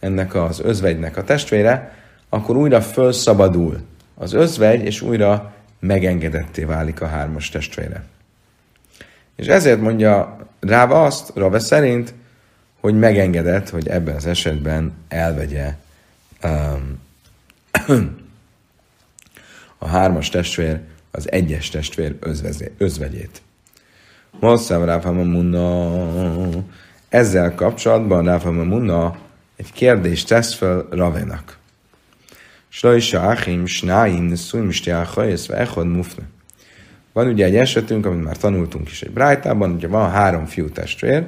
ennek 0.01 0.35
az 0.35 0.61
özvegynek 0.61 1.17
a 1.17 1.25
testvére, 1.25 1.97
akkor 2.29 2.57
újra 2.57 2.81
fölszabadul 2.81 3.81
az 4.15 4.33
özvegy, 4.33 4.85
és 4.85 5.01
újra 5.01 5.55
megengedetté 5.81 6.65
válik 6.65 7.01
a 7.01 7.07
hármas 7.07 7.49
testvére. 7.49 8.05
És 9.37 9.47
ezért 9.47 9.81
mondja 9.81 10.37
Ráva 10.61 11.05
azt, 11.05 11.33
Rave 11.35 11.59
szerint, 11.59 12.15
hogy 12.81 12.99
megengedett, 12.99 13.69
hogy 13.69 13.89
ebben 13.89 14.15
az 14.15 14.27
esetben 14.27 14.93
elvegye 15.09 15.75
um, 16.45 16.99
a 19.79 19.87
hármas 19.87 20.29
testvér 20.29 20.81
az 21.11 21.33
egyes 21.33 21.69
testvér 21.69 22.17
özvegyét. 22.79 23.43
Mosszám 24.41 24.85
Ráfa 24.85 25.13
Munna, 25.13 25.91
ezzel 27.09 27.55
kapcsolatban 27.55 28.25
Ráfa 28.25 28.51
Munna 28.51 29.17
egy 29.57 29.73
kérdést 29.73 30.29
tesz 30.29 30.55
fel 30.55 30.87
Ravenak. 30.91 31.59
Slajsa 32.69 33.21
Achim, 33.21 33.67
Snáim, 33.67 34.25
Neszuim, 34.25 34.71
Stiáchajesz, 34.71 35.49
Echod, 35.49 35.87
Mufne. 35.87 36.25
Van 37.13 37.27
ugye 37.27 37.45
egy 37.45 37.57
esetünk, 37.57 38.07
amit 38.07 38.25
már 38.25 38.37
tanultunk 38.37 38.91
is 38.91 39.03
egy 39.03 39.11
brájtában, 39.11 39.71
ugye 39.71 39.89
van 39.89 40.11
három 40.11 40.47
fiú 40.47 40.69
testvér, 40.69 41.27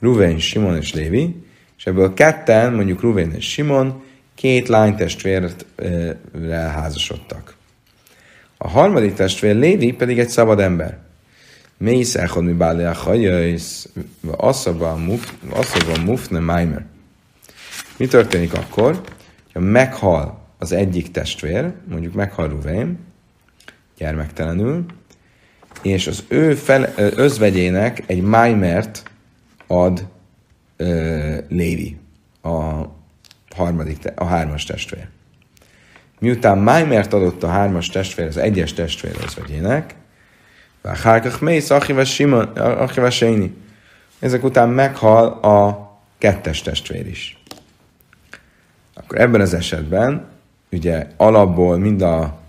Ruven, 0.00 0.38
Simon 0.38 0.76
és 0.76 0.94
Lévi, 0.94 1.44
és 1.78 1.86
ebből 1.86 2.14
ketten, 2.14 2.72
mondjuk 2.72 3.00
Ruven 3.00 3.34
és 3.34 3.50
Simon, 3.50 4.02
két 4.34 4.68
lány 4.68 4.96
testvérre 4.96 5.56
házasodtak. 6.50 7.54
A 8.56 8.68
harmadik 8.68 9.14
testvér 9.14 9.56
Lévi 9.56 9.92
pedig 9.92 10.18
egy 10.18 10.28
szabad 10.28 10.60
ember. 10.60 10.98
Mész 11.76 12.14
echod 12.14 12.44
mi 12.44 12.52
bálé 12.52 12.84
a 12.84 12.92
hajöjsz, 12.92 13.88
asszabban 14.36 15.00
mufne 16.04 16.38
maimer. 16.38 16.84
Mi 17.96 18.06
történik 18.06 18.52
akkor, 18.52 19.00
ha 19.52 19.60
meghal 19.60 20.40
az 20.58 20.72
egyik 20.72 21.10
testvér, 21.10 21.72
mondjuk 21.88 22.14
meghal 22.14 22.48
Ruvém, 22.48 22.98
gyermektelenül, 23.96 24.84
és 25.82 26.06
az 26.06 26.24
ő 26.28 26.54
fel, 26.54 26.92
özvegyének 26.96 28.02
egy 28.06 28.22
májmert 28.22 29.02
ad 29.66 30.06
ö, 30.76 31.36
Lévi, 31.48 31.96
a 32.42 32.82
harmadik, 33.64 34.12
a 34.14 34.24
hármas 34.24 34.64
testvér. 34.64 35.08
Miután 36.18 36.58
májmert 36.58 37.12
adott 37.12 37.42
a 37.42 37.48
hármas 37.48 37.88
testvér 37.88 38.26
az 38.26 38.36
egyes 38.36 38.72
testvér 38.72 39.16
özvegyének, 39.24 39.94
Hárkach 40.82 41.42
mész, 41.42 41.70
Achivas 41.70 43.24
Ezek 44.18 44.44
után 44.44 44.68
meghal 44.68 45.26
a 45.26 45.90
kettes 46.18 46.62
testvér 46.62 47.06
is. 47.06 47.42
Akkor 48.94 49.20
ebben 49.20 49.40
az 49.40 49.54
esetben 49.54 50.28
ugye 50.72 51.06
alapból 51.16 51.78
mind 51.78 52.02
a 52.02 52.40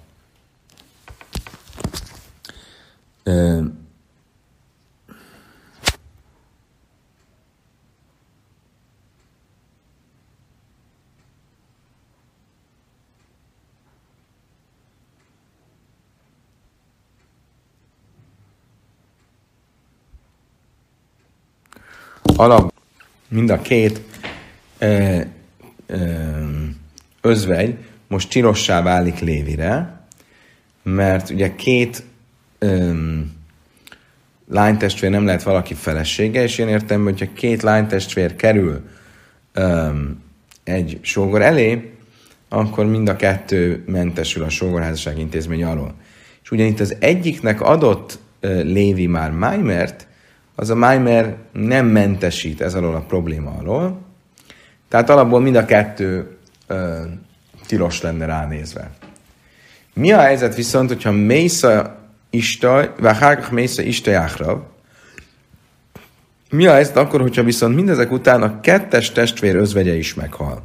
alap, 22.36 22.74
mind 23.28 23.50
a 23.50 23.62
két 23.62 24.02
ö, 24.78 25.19
ö, 25.88 25.98
özvegy 27.22 27.78
most 28.08 28.30
tilossá 28.30 28.82
válik 28.82 29.19
Lévire, 29.19 30.02
mert 30.84 31.30
ugye 31.30 31.56
két 31.56 32.04
öm, 32.60 33.32
lánytestvér 34.50 35.10
nem 35.10 35.26
lehet 35.26 35.43
valaki 35.43 35.74
felesége, 35.74 36.43
és 36.43 36.58
én 36.58 36.67
értem, 36.67 37.04
hogyha 37.04 37.34
két 37.34 37.62
lánytestvér 37.62 38.36
kerül 38.36 38.82
öm, 39.54 40.22
egy 40.63 41.00
sógor 41.02 41.41
elé, 41.41 41.93
akkor 42.50 42.86
mind 42.86 43.10
a 43.10 43.15
kettő 43.15 43.84
mentesül 43.88 44.43
a 44.43 44.50
sógorházasság 44.50 45.19
intézmény 45.19 45.63
alól. 45.63 45.93
És 46.43 46.52
ugyanitt 46.52 46.80
az 46.80 46.96
egyiknek 47.00 47.62
adott 47.62 48.19
ö, 48.39 48.62
Lévi 48.62 49.08
már 49.08 49.32
Májmert, 49.32 50.08
az 50.55 50.69
a 50.69 50.75
Májmer 50.75 51.37
nem 51.51 51.85
mentesít 51.85 52.61
ez 52.61 52.73
alól 52.73 52.95
a 52.95 52.99
probléma 53.07 53.55
alól. 53.59 54.01
Tehát 54.89 55.09
alapból 55.09 55.39
mind 55.39 55.55
a 55.55 55.65
kettő 55.65 56.37
ö, 56.67 57.01
tilos 57.67 58.01
lenne 58.01 58.25
ránézve. 58.25 58.91
Mi 59.93 60.11
a 60.11 60.19
helyzet 60.19 60.55
viszont, 60.55 60.87
hogyha 60.87 61.11
Mésza 61.11 61.97
Ista, 62.29 62.93
vagy 62.99 63.17
Hágach 63.17 63.51
Mésza 63.51 63.81
Ista 63.81 64.11
Jáhrav, 64.11 64.59
mi 66.49 66.65
a 66.65 66.71
helyzet 66.71 66.97
akkor, 66.97 67.21
hogyha 67.21 67.43
viszont 67.43 67.75
mindezek 67.75 68.11
után 68.11 68.41
a 68.41 68.59
kettes 68.59 69.11
testvér 69.11 69.55
özvegye 69.55 69.93
is 69.93 70.13
meghal? 70.13 70.63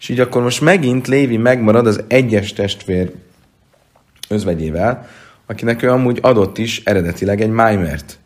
És 0.00 0.08
így 0.08 0.20
akkor 0.20 0.42
most 0.42 0.60
megint 0.60 1.06
Lévi 1.06 1.36
megmarad 1.36 1.86
az 1.86 2.02
egyes 2.06 2.52
testvér 2.52 3.12
özvegyével, 4.28 5.08
akinek 5.46 5.82
ő 5.82 5.90
amúgy 5.90 6.18
adott 6.22 6.58
is 6.58 6.82
eredetileg 6.84 7.40
egy 7.40 7.50
májmert. 7.50 8.18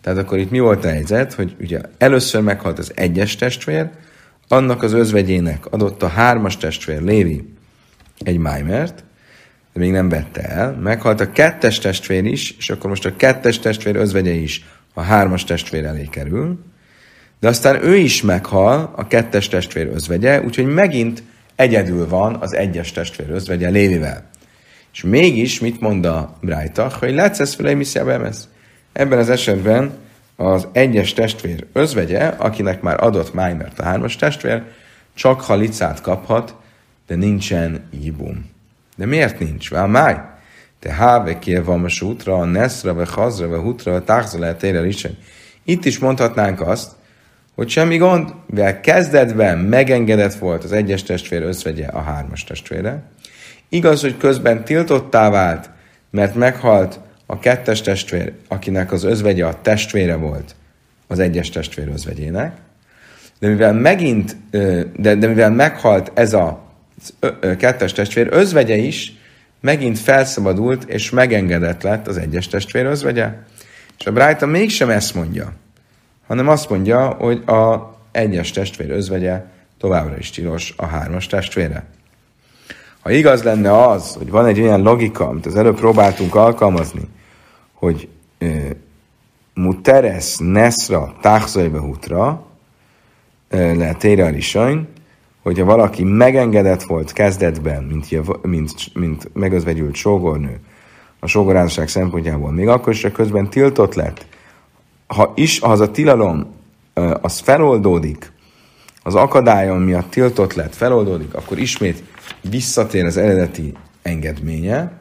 Tehát 0.00 0.18
akkor 0.18 0.38
itt 0.38 0.50
mi 0.50 0.58
volt 0.58 0.84
a 0.84 0.88
helyzet, 0.88 1.32
hogy 1.32 1.56
ugye 1.60 1.80
először 1.98 2.42
meghalt 2.42 2.78
az 2.78 2.92
egyes 2.94 3.36
testvér, 3.36 3.90
annak 4.48 4.82
az 4.82 4.92
özvegyének 4.92 5.66
adott 5.66 6.02
a 6.02 6.08
hármas 6.08 6.56
testvér 6.56 7.02
Lévi 7.02 7.54
egy 8.18 8.38
májmert, 8.38 9.04
de 9.72 9.80
még 9.80 9.90
nem 9.90 10.08
vette 10.08 10.42
el. 10.42 10.72
Meghalt 10.72 11.20
a 11.20 11.32
kettes 11.32 11.78
testvér 11.78 12.24
is, 12.24 12.54
és 12.58 12.70
akkor 12.70 12.90
most 12.90 13.06
a 13.06 13.16
kettes 13.16 13.58
testvér 13.58 13.96
özvegye 13.96 14.32
is 14.32 14.64
a 14.94 15.00
hármas 15.00 15.44
testvér 15.44 15.84
elé 15.84 16.04
kerül. 16.10 16.58
De 17.40 17.48
aztán 17.48 17.84
ő 17.84 17.96
is 17.96 18.22
meghal, 18.22 18.92
a 18.96 19.06
kettes 19.06 19.48
testvér 19.48 19.86
özvegye, 19.86 20.40
úgyhogy 20.42 20.66
megint 20.66 21.22
egyedül 21.56 22.08
van 22.08 22.36
az 22.40 22.54
egyes 22.54 22.92
testvér 22.92 23.30
özvegye 23.30 23.68
Lévivel. 23.68 24.28
És 24.92 25.02
mégis 25.02 25.60
mit 25.60 25.80
mond 25.80 26.04
a 26.04 26.36
Brájta, 26.40 26.92
hogy 26.98 27.14
látsz 27.14 27.54
felé 27.54 27.74
Ebben 28.92 29.18
az 29.18 29.30
esetben 29.30 29.92
az 30.36 30.68
egyes 30.72 31.12
testvér 31.12 31.66
özvegye, 31.72 32.26
akinek 32.26 32.82
már 32.82 33.04
adott 33.04 33.34
májmert 33.34 33.78
a 33.78 33.84
hármas 33.84 34.16
testvér, 34.16 34.62
csak 35.14 35.40
halicát 35.40 36.00
kaphat, 36.00 36.54
de 37.06 37.14
nincsen 37.14 37.88
jibum. 38.02 38.50
De 38.96 39.06
miért 39.06 39.38
nincs? 39.38 39.70
Vál 39.70 39.86
máj? 39.86 40.16
Te 40.78 40.92
háve 40.92 41.38
van 41.64 41.86
útra, 42.00 42.44
neszra, 42.44 42.94
vagy 42.94 43.08
hazra, 43.08 43.48
vagy 43.48 43.60
hutra, 43.60 43.92
vagy 43.92 44.04
táxra 44.04 44.38
lehet 44.38 44.62
is. 44.86 45.06
Itt 45.64 45.84
is 45.84 45.98
mondhatnánk 45.98 46.60
azt, 46.60 46.92
hogy 47.54 47.68
semmi 47.68 47.96
gond, 47.96 48.34
mivel 48.46 48.80
kezdetben 48.80 49.58
megengedett 49.58 50.34
volt 50.34 50.64
az 50.64 50.72
egyes 50.72 51.02
testvér 51.02 51.42
özvegye 51.42 51.86
a 51.86 52.00
hármas 52.00 52.44
testvére. 52.44 53.02
Igaz, 53.68 54.00
hogy 54.00 54.16
közben 54.16 54.64
tiltottá 54.64 55.30
vált, 55.30 55.70
mert 56.10 56.34
meghalt 56.34 57.00
a 57.30 57.38
kettes 57.38 57.80
testvér, 57.80 58.32
akinek 58.48 58.92
az 58.92 59.04
özvegye 59.04 59.46
a 59.46 59.60
testvére 59.62 60.16
volt, 60.16 60.54
az 61.06 61.18
egyes 61.18 61.50
testvér 61.50 61.88
özvegyének, 61.88 62.56
de 63.38 63.48
mivel 63.48 63.72
megint, 63.72 64.36
de, 64.96 65.14
de 65.14 65.26
mivel 65.26 65.50
meghalt 65.50 66.10
ez 66.14 66.32
a 66.32 66.62
kettes 67.58 67.92
testvér 67.92 68.28
özvegye 68.30 68.76
is, 68.76 69.12
megint 69.60 69.98
felszabadult 69.98 70.84
és 70.84 71.10
megengedett 71.10 71.82
lett 71.82 72.06
az 72.06 72.16
egyes 72.16 72.48
testvér 72.48 72.84
özvegye. 72.84 73.32
És 73.98 74.06
a 74.06 74.12
Brájta 74.12 74.46
mégsem 74.46 74.90
ezt 74.90 75.14
mondja, 75.14 75.52
hanem 76.26 76.48
azt 76.48 76.68
mondja, 76.68 77.08
hogy 77.08 77.42
a 77.46 77.94
egyes 78.12 78.50
testvér 78.50 78.90
özvegye 78.90 79.44
továbbra 79.78 80.16
is 80.18 80.30
tilos 80.30 80.74
a 80.76 80.86
hármas 80.86 81.26
testvére. 81.26 81.84
Ha 83.00 83.10
igaz 83.10 83.42
lenne 83.42 83.86
az, 83.86 84.14
hogy 84.14 84.30
van 84.30 84.46
egy 84.46 84.60
olyan 84.60 84.82
logika, 84.82 85.28
amit 85.28 85.46
az 85.46 85.56
előbb 85.56 85.76
próbáltunk 85.76 86.34
alkalmazni, 86.34 87.08
hogy 87.80 88.08
muteres 89.54 90.36
nesra 90.38 91.14
táxajbe 91.20 91.78
hutra, 91.78 92.46
e, 93.48 93.74
le 93.74 93.94
tére 93.94 94.24
a 94.24 94.30
hogyha 95.42 95.64
valaki 95.64 96.04
megengedett 96.04 96.82
volt 96.82 97.12
kezdetben, 97.12 97.82
mint, 97.84 98.08
mint, 98.42 98.94
mint 98.94 99.30
megözvegyült 99.34 99.94
sógornő, 99.94 100.60
a 101.20 101.26
sógorázasság 101.26 101.88
szempontjából, 101.88 102.52
még 102.52 102.68
akkor 102.68 102.92
is 102.92 103.06
közben 103.12 103.50
tiltott 103.50 103.94
lett, 103.94 104.26
ha 105.06 105.32
is 105.34 105.60
az 105.60 105.80
a 105.80 105.90
tilalom, 105.90 106.54
az 107.20 107.38
feloldódik, 107.38 108.32
az 109.02 109.14
akadályon 109.14 109.82
miatt 109.82 110.10
tiltott 110.10 110.54
lett, 110.54 110.74
feloldódik, 110.74 111.34
akkor 111.34 111.58
ismét 111.58 112.02
visszatér 112.40 113.04
az 113.04 113.16
eredeti 113.16 113.72
engedménye, 114.02 114.92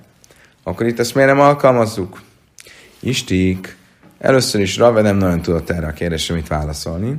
akkor 0.63 0.85
itt 0.85 0.99
ezt 0.99 1.15
miért 1.15 1.29
nem 1.29 1.39
alkalmazzuk? 1.39 2.21
Istik, 2.99 3.75
először 4.19 4.61
is 4.61 4.77
Rave 4.77 5.01
nem 5.01 5.17
nagyon 5.17 5.41
tudott 5.41 5.69
erre 5.69 5.87
a 5.87 5.91
kérdésre 5.91 6.35
mit 6.35 6.47
válaszolni. 6.47 7.15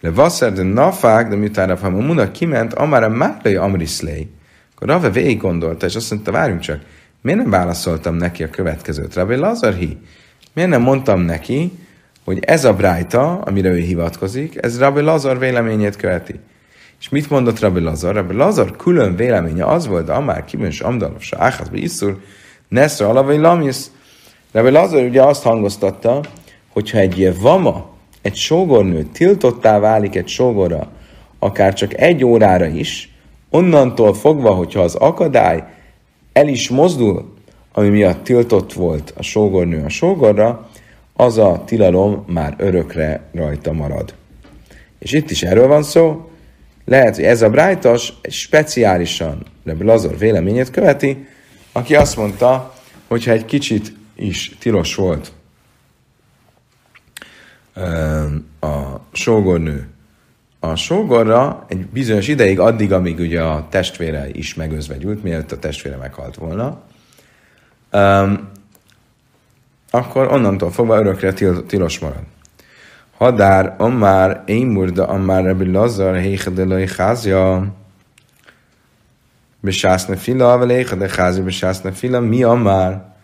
Le 0.00 0.10
Vasser 0.10 0.52
de 0.52 0.62
Nafák, 0.62 1.28
de 1.28 1.36
miután 1.36 1.68
Rav 1.68 1.80
Hamamuna 1.80 2.30
kiment, 2.30 2.74
amára 2.74 3.08
Márlai 3.08 3.54
Amriszlei, 3.54 4.30
akkor 4.74 4.88
Rave 4.88 5.10
végig 5.10 5.38
gondolta, 5.40 5.86
és 5.86 5.94
azt 5.94 6.10
mondta, 6.10 6.32
várjunk 6.32 6.60
csak, 6.60 6.80
miért 7.20 7.38
nem 7.38 7.50
válaszoltam 7.50 8.14
neki 8.14 8.42
a 8.42 8.50
következőt? 8.50 9.14
Rabbi 9.14 9.34
Lazarhi, 9.34 9.98
miért 10.52 10.70
nem 10.70 10.82
mondtam 10.82 11.20
neki, 11.20 11.72
hogy 12.24 12.38
ez 12.40 12.64
a 12.64 12.74
brájta, 12.74 13.40
amire 13.40 13.70
ő 13.70 13.76
hivatkozik, 13.76 14.62
ez 14.62 14.78
Rabbi 14.78 15.00
Lazar 15.00 15.38
véleményét 15.38 15.96
követi. 15.96 16.40
És 17.00 17.08
mit 17.08 17.30
mondott 17.30 17.60
Rabbi 17.60 17.80
Lazar? 17.80 18.14
Rabbi 18.14 18.34
Lazar 18.34 18.76
külön 18.76 19.16
véleménye 19.16 19.64
az 19.64 19.86
volt, 19.86 20.06
de 20.06 20.12
amár 20.12 20.44
kibős 20.44 20.80
amdalov 20.80 21.20
se 21.20 21.36
áház 21.38 21.68
iszur, 21.72 22.20
neszra 22.68 23.08
alavai 23.08 23.36
lamisz. 23.36 23.90
Rabbi 24.52 24.70
Lazar 24.70 25.04
ugye 25.04 25.22
azt 25.22 25.42
hangoztatta, 25.42 26.20
hogyha 26.72 26.98
egy 26.98 27.40
vama, 27.40 27.90
egy 28.22 28.36
sógornő 28.36 29.02
tiltottá 29.12 29.78
válik 29.78 30.16
egy 30.16 30.28
sógorra, 30.28 30.88
akár 31.38 31.74
csak 31.74 32.00
egy 32.00 32.24
órára 32.24 32.66
is, 32.66 33.12
onnantól 33.50 34.14
fogva, 34.14 34.54
hogyha 34.54 34.80
az 34.80 34.94
akadály 34.94 35.64
el 36.32 36.48
is 36.48 36.68
mozdul, 36.68 37.34
ami 37.72 37.88
miatt 37.88 38.24
tiltott 38.24 38.72
volt 38.72 39.12
a 39.16 39.22
sógornő 39.22 39.84
a 39.84 39.88
sógorra, 39.88 40.68
az 41.16 41.38
a 41.38 41.62
tilalom 41.66 42.24
már 42.26 42.54
örökre 42.58 43.20
rajta 43.32 43.72
marad. 43.72 44.14
És 44.98 45.12
itt 45.12 45.30
is 45.30 45.42
erről 45.42 45.66
van 45.66 45.82
szó, 45.82 46.30
lehet, 46.84 47.14
hogy 47.14 47.24
ez 47.24 47.42
a 47.42 47.50
brájtas 47.50 48.12
speciálisan 48.28 49.46
Rebbe 49.64 49.84
Lazar 49.84 50.18
véleményét 50.18 50.70
követi, 50.70 51.26
aki 51.72 51.94
azt 51.94 52.16
mondta, 52.16 52.74
hogyha 53.08 53.32
egy 53.32 53.44
kicsit 53.44 53.97
is 54.18 54.56
tilos 54.58 54.94
volt 54.94 55.32
a 58.60 59.00
sógornő 59.12 59.88
a 60.60 60.74
sógorra 60.74 61.64
egy 61.68 61.86
bizonyos 61.86 62.28
ideig, 62.28 62.60
addig, 62.60 62.92
amíg 62.92 63.18
ugye 63.18 63.42
a 63.42 63.66
testvére 63.68 64.28
is 64.32 64.54
megözvegyült, 64.54 65.22
mielőtt 65.22 65.52
a 65.52 65.58
testvére 65.58 65.96
meghalt 65.96 66.34
volna, 66.34 66.80
um, 67.92 68.50
akkor 69.90 70.32
onnantól 70.32 70.70
fogva 70.70 70.98
örökre 70.98 71.32
til- 71.32 71.64
tilos 71.66 71.98
marad. 71.98 72.22
Hadár, 73.16 73.74
Amár, 73.78 74.42
Émurda, 74.46 75.06
Amár, 75.06 75.44
Rebbi 75.44 75.70
Lazar, 75.70 76.16
Héchadelai 76.16 76.88
Házja, 76.96 77.74
Besászne 79.60 80.16
fila, 80.16 80.66
de 80.66 81.10
Házja, 81.16 81.42
Besászne 81.42 81.92
fila, 81.92 82.20
mi 82.20 82.42
Amár? 82.42 83.16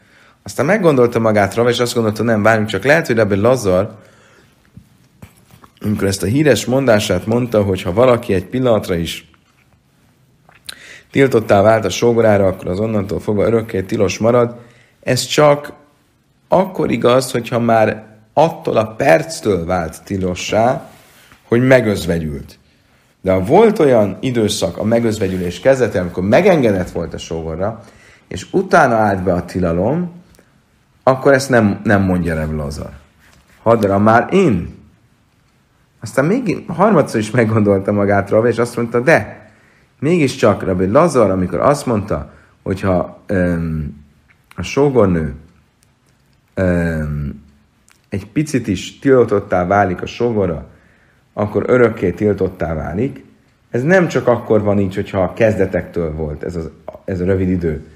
Aztán 0.47 0.67
meggondolta 0.67 1.19
magát 1.19 1.55
Rav, 1.55 1.69
és 1.69 1.79
azt 1.79 1.95
gondolta, 1.95 2.23
nem, 2.23 2.43
várjunk 2.43 2.69
csak, 2.69 2.85
lehet, 2.85 3.07
hogy 3.07 3.17
Rebbi 3.17 3.35
Lazar, 3.35 3.95
amikor 5.81 6.07
ezt 6.07 6.23
a 6.23 6.27
híres 6.27 6.65
mondását 6.65 7.27
mondta, 7.27 7.63
hogy 7.63 7.83
ha 7.83 7.93
valaki 7.93 8.35
egy 8.35 8.45
pillanatra 8.45 8.95
is 8.95 9.31
tiltottá 11.11 11.63
vált 11.63 11.85
a 11.85 11.89
sógorára, 11.91 12.47
akkor 12.47 12.69
az 12.69 12.79
onnantól 12.79 13.21
fogva 13.21 13.47
örökké 13.47 13.83
tilos 13.83 14.19
marad. 14.19 14.57
Ez 15.03 15.25
csak 15.27 15.73
akkor 16.49 16.91
igaz, 16.91 17.31
hogyha 17.31 17.59
már 17.59 18.05
attól 18.33 18.77
a 18.77 18.87
perctől 18.87 19.65
vált 19.65 20.05
tilossá, 20.05 20.91
hogy 21.49 21.67
megözvegyült. 21.67 22.59
De 23.21 23.33
ha 23.33 23.45
volt 23.45 23.79
olyan 23.79 24.17
időszak 24.21 24.79
a 24.79 24.85
megözvegyülés 24.85 25.61
kezdete, 25.61 26.01
amikor 26.01 26.23
megengedett 26.23 26.91
volt 26.91 27.15
a 27.15 27.19
sógorra, 27.19 27.83
és 28.29 28.47
utána 28.51 28.95
állt 28.95 29.23
be 29.23 29.33
a 29.33 29.45
tilalom, 29.45 30.23
akkor 31.05 31.33
ezt 31.33 31.49
nem, 31.49 31.81
nem 31.85 32.03
mondja 32.03 32.35
Reb 32.35 32.53
Lazar. 32.53 32.91
Hadra 33.63 33.99
már 33.99 34.35
én. 34.35 34.75
Aztán 36.01 36.25
még 36.25 36.65
harmadszor 36.69 37.21
is 37.21 37.31
meggondolta 37.31 37.93
magát 37.93 38.31
Rav, 38.31 38.47
és 38.47 38.59
azt 38.59 38.77
mondta, 38.77 39.01
de 39.01 39.49
mégiscsak 39.99 40.63
Rabbi 40.63 40.87
Lazar, 40.87 41.31
amikor 41.31 41.61
azt 41.61 41.87
mondta, 41.87 42.33
hogyha 42.63 43.23
um, 43.29 44.05
a 44.57 44.63
sógornő 44.63 45.35
um, 46.57 47.43
egy 48.09 48.27
picit 48.27 48.67
is 48.67 48.99
tiltottá 48.99 49.67
válik 49.67 50.03
a 50.03 50.07
sogora, 50.07 50.67
akkor 51.33 51.65
örökké 51.67 52.11
tiltottá 52.11 52.75
válik. 52.75 53.25
Ez 53.71 53.83
nem 53.83 54.09
csak 54.09 54.27
akkor 54.27 54.63
van 54.63 54.79
így, 54.79 54.95
hogyha 54.95 55.23
a 55.23 55.33
kezdetektől 55.33 56.15
volt 56.15 56.43
ez, 56.43 56.57
az, 56.57 56.71
ez 57.05 57.21
a 57.21 57.25
rövid 57.25 57.49
idő, 57.49 57.87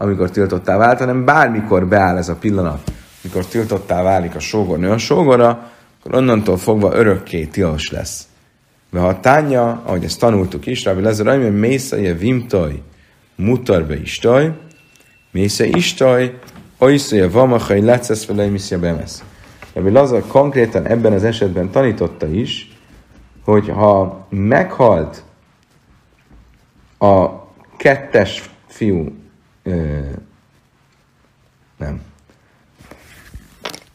amikor 0.00 0.30
tiltottá 0.30 0.76
vált, 0.76 0.98
hanem 0.98 1.24
bármikor 1.24 1.86
beáll 1.86 2.16
ez 2.16 2.28
a 2.28 2.34
pillanat, 2.34 2.92
amikor 3.24 3.46
tiltottá 3.46 4.02
válik 4.02 4.34
a 4.34 4.38
sógornő 4.40 4.90
a 4.90 4.98
sógora, 4.98 5.70
akkor 5.98 6.14
onnantól 6.14 6.56
fogva 6.56 6.94
örökké 6.94 7.44
tilos 7.44 7.90
lesz. 7.90 8.26
De 8.90 8.98
ha 8.98 9.20
tánya, 9.20 9.82
ahogy 9.84 10.04
ezt 10.04 10.18
tanultuk 10.18 10.66
is, 10.66 10.84
Rabbi 10.84 11.02
Lezer, 11.02 11.26
hogy 11.26 11.58
mészaje 11.58 12.14
vimtoj, 12.14 12.82
mutarbe 13.34 14.00
istoj, 14.00 14.52
mésze 15.30 15.66
istoj, 15.66 16.38
oiszaje 16.78 17.28
vamachai 17.28 17.80
lecesz 17.80 18.26
vele, 18.26 18.46
miszja 18.46 18.78
bemesz. 18.78 19.22
Rabbi 19.74 19.90
Lazar 19.90 20.22
konkrétan 20.26 20.86
ebben 20.86 21.12
az 21.12 21.24
esetben 21.24 21.70
tanította 21.70 22.26
is, 22.26 22.78
hogy 23.44 23.68
ha 23.68 24.26
meghalt 24.30 25.22
a 26.98 27.28
kettes 27.76 28.50
fiú, 28.66 29.12
nem, 31.76 32.02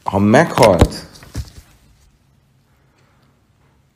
ha 0.04 0.18
meghalt 0.18 1.06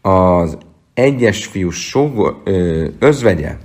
az 0.01 0.59
egyes 0.95 1.47
fiú 1.47 1.71
sógor, 1.71 2.41
ö, 2.45 2.89
özvegye, 2.99 3.57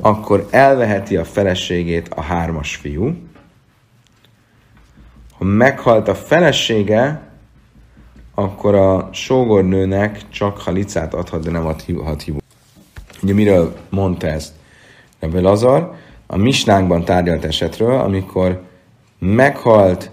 akkor 0.00 0.48
elveheti 0.50 1.16
a 1.16 1.24
feleségét 1.24 2.08
a 2.08 2.20
hármas 2.20 2.76
fiú, 2.76 3.16
ha 5.38 5.44
meghalt 5.44 6.08
a 6.08 6.14
felesége, 6.14 7.30
akkor 8.34 8.74
a 8.74 9.08
sógornőnek 9.12 10.28
csak 10.28 10.58
halicát 10.58 11.14
adhat, 11.14 11.44
de 11.44 11.50
nem 11.50 11.66
adhat 11.66 12.22
hívó. 12.22 12.40
Ugye 13.22 13.34
miről 13.34 13.76
mondta 13.90 14.26
ezt 14.26 14.52
Rebbe 15.20 15.40
Lazar? 15.40 15.94
A 16.32 16.36
misnánkban 16.36 17.04
tárgyalt 17.04 17.44
esetről, 17.44 18.00
amikor 18.00 18.62
meghalt 19.18 20.10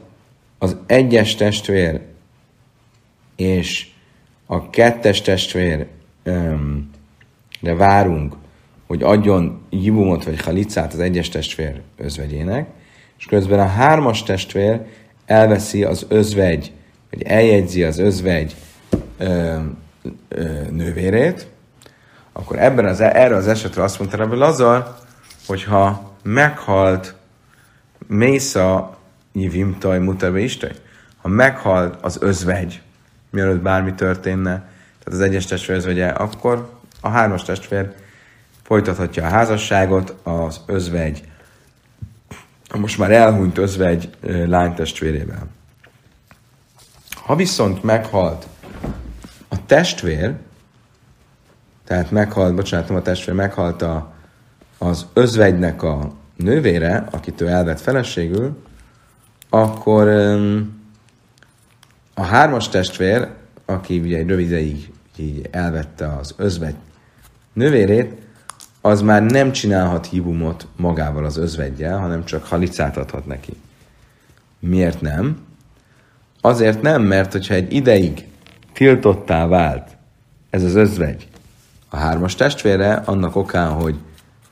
az 0.58 0.78
egyes 0.86 1.36
testvér 1.36 2.02
és 3.36 3.88
a 4.46 4.70
kettes 4.70 5.22
testvér 5.22 5.88
de 7.62 7.74
várunk, 7.76 8.36
hogy 8.88 9.04
adjon 9.04 9.62
jibumot 9.70 10.24
vagy 10.24 10.42
halicát 10.42 10.94
az 10.94 11.00
egyes 11.00 11.30
testvér 11.30 11.82
özvegyének, 11.98 12.70
és 13.18 13.26
közben 13.26 13.60
a 13.60 13.68
hármas 13.68 14.24
testvér 14.24 14.82
elveszi 15.26 15.84
az 15.84 16.06
özvegy, 16.10 16.72
vagy 17.10 17.22
eljegyzi 17.22 17.84
az 17.84 17.98
özvegy 17.98 18.56
ö, 19.18 19.58
ö, 20.28 20.44
nővérét, 20.72 21.48
akkor 22.32 22.60
ebben 22.60 22.86
az, 22.86 23.00
erre 23.00 23.36
az 23.36 23.48
esetre 23.48 23.84
azt 23.84 24.00
mondta 24.00 24.18
Rebbe 24.18 24.36
Lazar, 24.36 24.96
hogyha 25.48 26.09
meghalt 26.24 27.16
Mésza 28.08 28.98
Jivimtaj 29.32 30.00
Muterbe 30.00 30.40
Istaj, 30.40 30.72
ha 31.22 31.28
meghalt 31.28 31.98
az 32.02 32.18
özvegy, 32.22 32.82
mielőtt 33.30 33.62
bármi 33.62 33.94
történne, 33.94 34.52
tehát 35.04 35.20
az 35.20 35.22
egyes 35.22 35.46
testvér 35.46 35.76
özvegye, 35.76 36.08
akkor 36.08 36.70
a 37.02 37.10
hármas 37.10 37.44
testvér 37.44 37.94
folytathatja 38.64 39.26
a 39.26 39.30
házasságot 39.30 40.16
az 40.24 40.62
özvegy, 40.66 41.24
a 42.70 42.78
most 42.78 42.98
már 42.98 43.12
elhunyt 43.12 43.58
özvegy 43.58 44.10
lánytestvérével. 44.46 45.48
Ha 47.12 47.36
viszont 47.36 47.84
meghalt 47.84 48.48
a 49.48 49.66
testvér, 49.66 50.36
tehát 51.86 52.12
meghalt, 52.12 52.56
bocsánat, 52.56 52.90
a 52.90 53.02
testvér, 53.02 53.36
meghalt 53.36 53.82
a, 53.82 54.14
az 54.80 55.06
özvegynek 55.14 55.84
a 55.84 56.12
nővére, 56.36 57.08
akit 57.12 57.42
ő 57.42 57.48
elvett 57.48 57.80
feleségül, 57.80 58.58
akkor 59.50 60.08
a 62.14 62.22
hármas 62.22 62.70
testvér, 62.70 63.28
aki 63.66 64.00
ugye 64.00 64.18
egy 64.18 64.28
rövid 64.28 64.46
ideig 64.46 64.92
így 65.18 65.48
elvette 65.52 66.08
az 66.20 66.34
özvegy 66.38 66.76
nővérét, 67.54 68.14
az 68.82 69.02
már 69.02 69.24
nem 69.24 69.52
csinálhat 69.52 70.06
hívumot 70.06 70.68
magával 70.76 71.26
az 71.26 71.38
özvegyel, 71.38 72.00
hanem 72.00 72.26
csak 72.26 72.46
halicát 72.46 72.98
adhat 72.98 73.26
neki. 73.26 73.54
Miért 74.60 75.02
nem? 75.02 75.40
Azért 76.42 76.82
nem, 76.82 77.02
mert 77.02 77.32
hogyha 77.32 77.54
egy 77.54 77.74
ideig 77.74 78.28
tiltottá 78.74 79.48
vált 79.48 79.98
ez 80.50 80.64
az 80.64 80.76
özvegy 80.76 81.28
a 81.90 81.98
hármas 81.98 82.36
testvére, 82.36 82.94
annak 82.94 83.36
okán, 83.36 83.72
hogy 83.72 83.96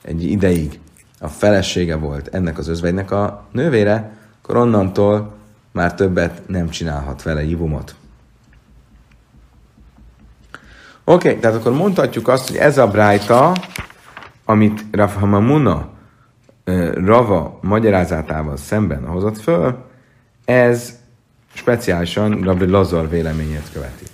egy 0.08 0.22
ideig 0.22 0.80
a 1.20 1.28
felesége 1.28 1.96
volt 1.96 2.28
ennek 2.34 2.58
az 2.58 2.68
özvegynek 2.68 3.10
a 3.10 3.46
nővére, 3.52 4.16
akkor 4.42 4.56
onnantól 4.56 5.36
már 5.72 5.94
többet 5.94 6.42
nem 6.46 6.68
csinálhat 6.68 7.22
vele 7.22 7.40
hívumot. 7.40 7.94
Oké, 11.04 11.28
okay, 11.28 11.40
tehát 11.40 11.56
akkor 11.56 11.72
mondhatjuk 11.72 12.28
azt, 12.28 12.48
hogy 12.48 12.56
ez 12.56 12.78
a 12.78 12.86
brájta, 12.86 13.52
amit 14.44 14.84
Rav 14.90 15.12
Hamamuna 15.12 15.88
Rava 16.94 17.58
magyarázatával 17.62 18.56
szemben 18.56 19.06
hozott 19.06 19.38
föl, 19.38 19.84
ez 20.44 20.98
speciálisan 21.52 22.42
Rabbi 22.42 22.66
Lazar 22.66 23.08
véleményét 23.08 23.70
követi. 23.72 24.04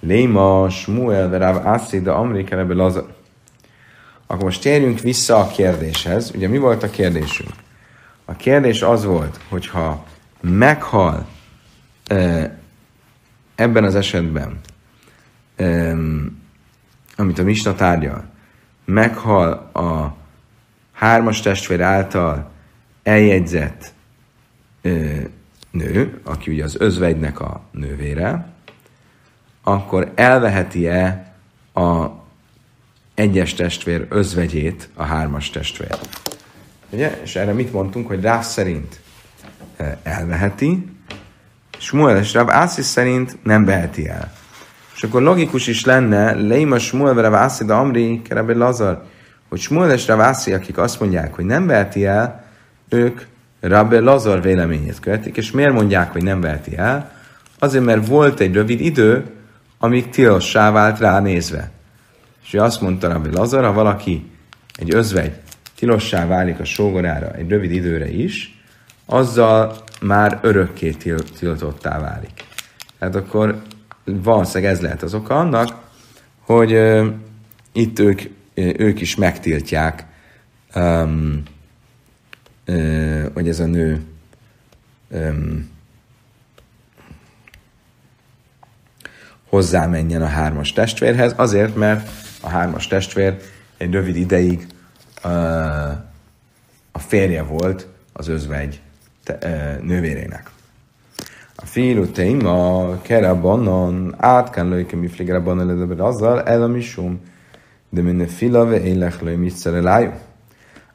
Léma, 0.00 0.68
Smuel, 0.70 1.38
Rav 1.38 1.66
Assi, 1.66 2.00
de 2.00 2.10
Amrike, 2.10 2.56
Rabbi 2.56 2.74
Lazar. 2.74 3.18
Akkor 4.30 4.44
most 4.44 4.60
térjünk 4.60 5.00
vissza 5.00 5.38
a 5.38 5.46
kérdéshez. 5.46 6.30
Ugye 6.34 6.48
mi 6.48 6.58
volt 6.58 6.82
a 6.82 6.90
kérdésünk? 6.90 7.50
A 8.24 8.32
kérdés 8.32 8.82
az 8.82 9.04
volt, 9.04 9.40
hogyha 9.48 10.06
meghal 10.40 11.26
ebben 13.54 13.84
az 13.84 13.94
esetben, 13.94 14.60
amit 17.16 17.38
a 17.38 17.42
Misna 17.42 17.74
tárgyal, 17.74 18.24
meghal 18.84 19.52
a 19.72 20.16
hármas 20.92 21.40
testvér 21.40 21.80
által 21.80 22.50
eljegyzett 23.02 23.92
nő, 25.70 26.20
aki 26.24 26.50
ugye 26.50 26.64
az 26.64 26.76
özvegynek 26.80 27.40
a 27.40 27.62
nővére, 27.70 28.52
akkor 29.62 30.12
elveheti-e 30.14 31.32
a 31.74 32.19
egyes 33.20 33.54
testvér 33.54 34.06
özvegyét 34.08 34.88
a 34.94 35.02
hármas 35.02 35.50
testvér? 35.50 35.98
Ugye? 36.90 37.20
És 37.22 37.36
erre 37.36 37.52
mit 37.52 37.72
mondtunk, 37.72 38.06
hogy 38.06 38.20
Ráv 38.20 38.42
szerint 38.42 39.00
elveheti, 40.02 40.86
Smuel 41.78 42.18
és 42.18 42.32
Rav 42.32 42.50
Ászis 42.50 42.84
szerint 42.84 43.36
nem 43.42 43.64
veheti 43.64 44.08
el. 44.08 44.32
És 44.94 45.02
akkor 45.02 45.22
logikus 45.22 45.66
is 45.66 45.84
lenne, 45.84 46.34
Leima 46.34 46.78
Smuel 46.78 47.14
Rav 47.14 47.34
Ászi, 47.34 47.64
de 47.64 47.72
Amri, 47.72 48.22
Kerebe 48.22 48.54
Lazar, 48.54 49.04
hogy 49.48 49.60
Smuel 49.60 49.92
és 49.92 50.06
Rav 50.06 50.20
Ászi, 50.20 50.52
akik 50.52 50.78
azt 50.78 51.00
mondják, 51.00 51.34
hogy 51.34 51.44
nem 51.44 51.66
veheti 51.66 52.06
el, 52.06 52.44
ők 52.88 53.20
Rabbi 53.60 53.98
Lazar 53.98 54.42
véleményét 54.42 55.00
követik, 55.00 55.36
és 55.36 55.50
miért 55.50 55.72
mondják, 55.72 56.12
hogy 56.12 56.22
nem 56.22 56.40
veheti 56.40 56.76
el? 56.76 57.12
Azért, 57.58 57.84
mert 57.84 58.06
volt 58.06 58.40
egy 58.40 58.54
rövid 58.54 58.80
idő, 58.80 59.24
amíg 59.78 60.08
tilossá 60.08 60.70
vált 60.70 60.98
rá 60.98 61.20
nézve. 61.20 61.70
És 62.50 62.56
ő 62.56 62.60
azt 62.60 62.80
mondta 62.80 63.08
Rabbi 63.08 63.30
Lazar, 63.30 63.64
ha 63.64 63.72
valaki 63.72 64.30
egy 64.78 64.94
özvegy 64.94 65.32
tilossá 65.76 66.26
válik 66.26 66.60
a 66.60 66.64
sógorára 66.64 67.32
egy 67.32 67.48
rövid 67.48 67.70
időre 67.70 68.08
is, 68.08 68.62
azzal 69.06 69.76
már 70.00 70.38
örökké 70.42 70.90
tiltottá 71.38 72.00
válik. 72.00 72.44
Tehát 72.98 73.14
akkor 73.14 73.62
valószínűleg 74.04 74.72
ez 74.72 74.80
lehet 74.80 75.02
az 75.02 75.14
oka 75.14 75.38
annak, 75.38 75.80
hogy 76.40 76.72
uh, 76.72 77.06
itt 77.72 77.98
ők, 77.98 78.22
ők 78.54 79.00
is 79.00 79.16
megtiltják, 79.16 80.06
um, 80.74 81.42
uh, 82.66 83.24
hogy 83.34 83.48
ez 83.48 83.60
a 83.60 83.66
nő 83.66 84.02
um, 85.08 85.70
hozzámenjen 89.48 90.22
a 90.22 90.26
hármas 90.26 90.72
testvérhez, 90.72 91.32
azért, 91.36 91.76
mert 91.76 92.28
a 92.40 92.48
hármas 92.48 92.86
testvér 92.86 93.40
egy 93.76 93.92
rövid 93.92 94.16
ideig 94.16 94.66
a 96.92 96.98
férje 96.98 97.42
volt 97.42 97.86
az 98.12 98.28
özvegy 98.28 98.80
nővérének. 99.80 100.50
A 101.54 101.66
fiú 101.66 102.06
téma, 102.06 103.00
kere 103.02 103.34
bannon, 103.34 104.14
átkán 104.16 104.68
lőke 104.68 104.96
mi 104.96 105.08
fligere 105.08 105.38
bannon 105.38 105.66
ledebre 105.66 106.04
azzal, 106.04 106.42
el 106.42 106.62
a 106.62 106.66
misum, 106.66 107.20
de 107.88 108.02
minne 108.02 108.26
filave 108.26 108.82
élek 108.82 109.20
lőj 109.20 109.34
mit 109.34 109.64
lájú. 109.64 110.12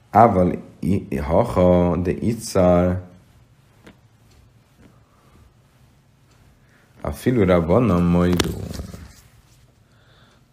Ával 0.10 0.62
haha, 1.22 1.96
de 1.98 2.12
itzar, 2.12 3.02
a 7.02 7.12
filura 7.12 7.66
bannon 7.66 8.02
majdú. 8.02 8.52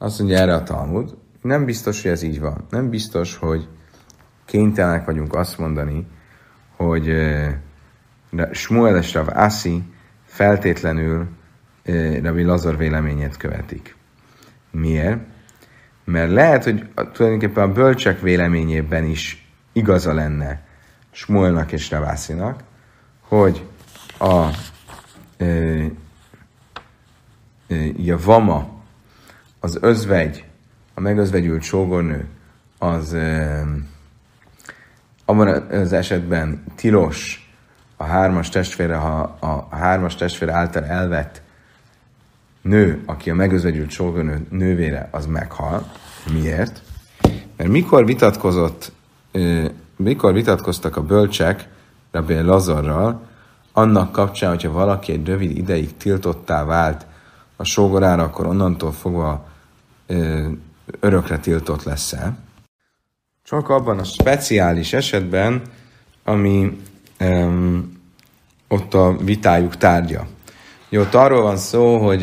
Azt 0.02 0.18
mondja 0.18 0.38
erre 0.38 0.54
a 0.54 0.62
Talmud, 0.62 1.16
nem 1.42 1.64
biztos, 1.64 2.02
hogy 2.02 2.10
ez 2.10 2.22
így 2.22 2.40
van. 2.40 2.66
Nem 2.70 2.90
biztos, 2.90 3.36
hogy 3.36 3.68
kénytelenek 4.44 5.04
vagyunk 5.04 5.34
azt 5.34 5.58
mondani, 5.58 6.06
hogy 6.76 7.08
uh, 7.08 8.50
Shmuel 8.52 8.96
és 8.96 9.14
Rav 9.14 9.28
Asi 9.28 9.82
feltétlenül 10.24 11.26
Rabbi 12.22 12.42
Lazar 12.42 12.76
véleményét 12.76 13.36
követik. 13.36 13.96
Miért? 14.70 15.18
Mert 16.04 16.30
lehet, 16.30 16.64
hogy 16.64 16.88
tulajdonképpen 17.12 17.68
a 17.68 17.72
bölcsek 17.72 18.20
véleményében 18.20 19.04
is 19.04 19.52
igaza 19.72 20.12
lenne 20.14 20.66
Smolnak 21.10 21.72
és 21.72 21.90
Ravászinak, 21.90 22.60
hogy 23.20 23.66
a 24.18 24.46
ö, 25.36 25.84
ö, 27.68 28.16
vama, 28.24 28.81
az 29.64 29.78
özvegy, 29.80 30.44
a 30.94 31.00
megözvegyült 31.00 31.62
sógornő, 31.62 32.26
az 32.78 33.16
abban 35.24 35.48
az 35.70 35.92
esetben 35.92 36.64
tilos 36.74 37.50
a 37.96 38.04
hármas 38.04 38.48
testvére, 38.48 38.96
ha 38.96 39.36
a 39.40 39.76
hármas 39.76 40.14
testvére 40.14 40.52
által 40.52 40.84
elvett 40.84 41.42
nő, 42.62 43.02
aki 43.06 43.30
a 43.30 43.34
megözvegyült 43.34 43.90
sógornő 43.90 44.46
nővére, 44.50 45.08
az 45.10 45.26
meghal. 45.26 45.92
Miért? 46.32 46.82
Mert 47.56 47.70
mikor 47.70 48.04
vitatkozott, 48.04 48.92
mikor 49.96 50.32
vitatkoztak 50.32 50.96
a 50.96 51.02
bölcsek 51.02 51.68
Rabbi 52.10 52.40
Lazarral, 52.40 53.26
annak 53.72 54.12
kapcsán, 54.12 54.50
hogyha 54.50 54.72
valaki 54.72 55.12
egy 55.12 55.26
rövid 55.26 55.56
ideig 55.56 55.96
tiltottá 55.96 56.64
vált 56.64 57.06
a 57.56 57.64
sógorára, 57.64 58.22
akkor 58.22 58.46
onnantól 58.46 58.92
fogva 58.92 59.50
örökre 61.00 61.38
tiltott 61.38 61.82
lesz-e. 61.82 62.36
Csak 63.44 63.68
abban 63.68 63.98
a 63.98 64.04
speciális 64.04 64.92
esetben, 64.92 65.62
ami 66.24 66.80
um, 67.20 68.00
ott 68.68 68.94
a 68.94 69.16
vitájuk 69.16 69.76
tárgya. 69.76 70.26
Jó, 70.88 71.00
ott 71.00 71.14
arról 71.14 71.42
van 71.42 71.56
szó, 71.56 71.98
hogy 71.98 72.22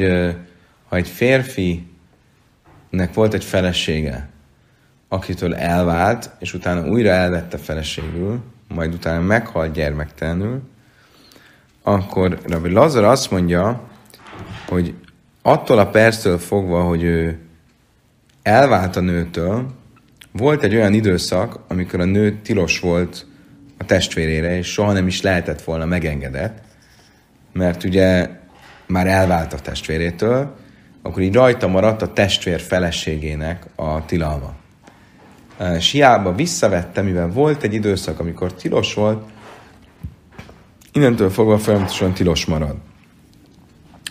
ha 0.87 0.95
egy 0.95 1.07
férfinek 1.07 1.83
volt 3.13 3.33
egy 3.33 3.43
felesége, 3.43 4.29
akitől 5.07 5.55
elvált, 5.55 6.31
és 6.39 6.53
utána 6.53 6.87
újra 6.87 7.09
elvette 7.09 7.57
feleségül, 7.57 8.39
majd 8.67 8.93
utána 8.93 9.21
meghalt 9.21 9.71
gyermektelenül, 9.71 10.61
akkor 11.83 12.39
Rabbi 12.47 12.69
Lazar 12.69 13.03
azt 13.03 13.31
mondja, 13.31 13.81
hogy 14.67 14.93
attól 15.41 15.79
a 15.79 15.89
perctől 15.89 16.37
fogva, 16.37 16.83
hogy 16.83 17.03
ő 17.03 17.39
elvált 18.43 18.95
a 18.95 18.99
nőtől, 19.01 19.65
volt 20.31 20.63
egy 20.63 20.75
olyan 20.75 20.93
időszak, 20.93 21.59
amikor 21.67 21.99
a 21.99 22.05
nő 22.05 22.39
tilos 22.41 22.79
volt 22.79 23.25
a 23.77 23.85
testvérére, 23.85 24.57
és 24.57 24.67
soha 24.67 24.91
nem 24.91 25.07
is 25.07 25.21
lehetett 25.21 25.61
volna 25.61 25.85
megengedett, 25.85 26.57
mert 27.53 27.83
ugye 27.83 28.29
már 28.87 29.07
elvált 29.07 29.53
a 29.53 29.59
testvérétől, 29.59 30.55
akkor 31.01 31.21
így 31.21 31.33
rajta 31.33 31.67
maradt 31.67 32.01
a 32.01 32.13
testvér 32.13 32.59
feleségének 32.59 33.65
a 33.75 34.05
tilalma. 34.05 34.53
És 35.75 35.91
hiába 35.91 36.35
visszavette, 36.35 37.01
mivel 37.01 37.27
volt 37.27 37.63
egy 37.63 37.73
időszak, 37.73 38.19
amikor 38.19 38.53
tilos 38.53 38.93
volt, 38.93 39.29
innentől 40.93 41.29
fogva 41.29 41.57
folyamatosan 41.57 42.13
tilos 42.13 42.45
marad. 42.45 42.75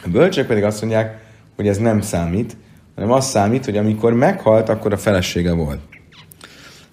A 0.04 0.08
bölcsek 0.08 0.46
pedig 0.46 0.64
azt 0.64 0.80
mondják, 0.80 1.24
hogy 1.56 1.68
ez 1.68 1.78
nem 1.78 2.00
számít, 2.00 2.56
hanem 2.98 3.12
az 3.12 3.26
számít, 3.26 3.64
hogy 3.64 3.76
amikor 3.76 4.12
meghalt, 4.12 4.68
akkor 4.68 4.92
a 4.92 4.96
felesége 4.96 5.52
volt. 5.52 5.80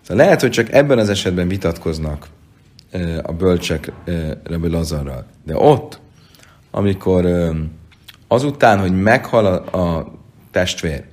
Szóval 0.02 0.26
lehet, 0.26 0.42
hogy 0.42 0.50
csak 0.50 0.72
ebben 0.72 0.98
az 0.98 1.10
esetben 1.10 1.48
vitatkoznak 1.48 2.28
a 3.24 3.32
bölcsek 3.32 3.92
Rebbe 4.44 4.68
Lazarral. 4.68 5.26
De 5.46 5.58
ott, 5.58 6.00
amikor 6.72 7.28
azután, 8.28 8.80
hogy 8.80 9.02
meghal 9.02 9.46
a, 9.46 9.78
a 9.78 10.12
testvér, 10.52 11.04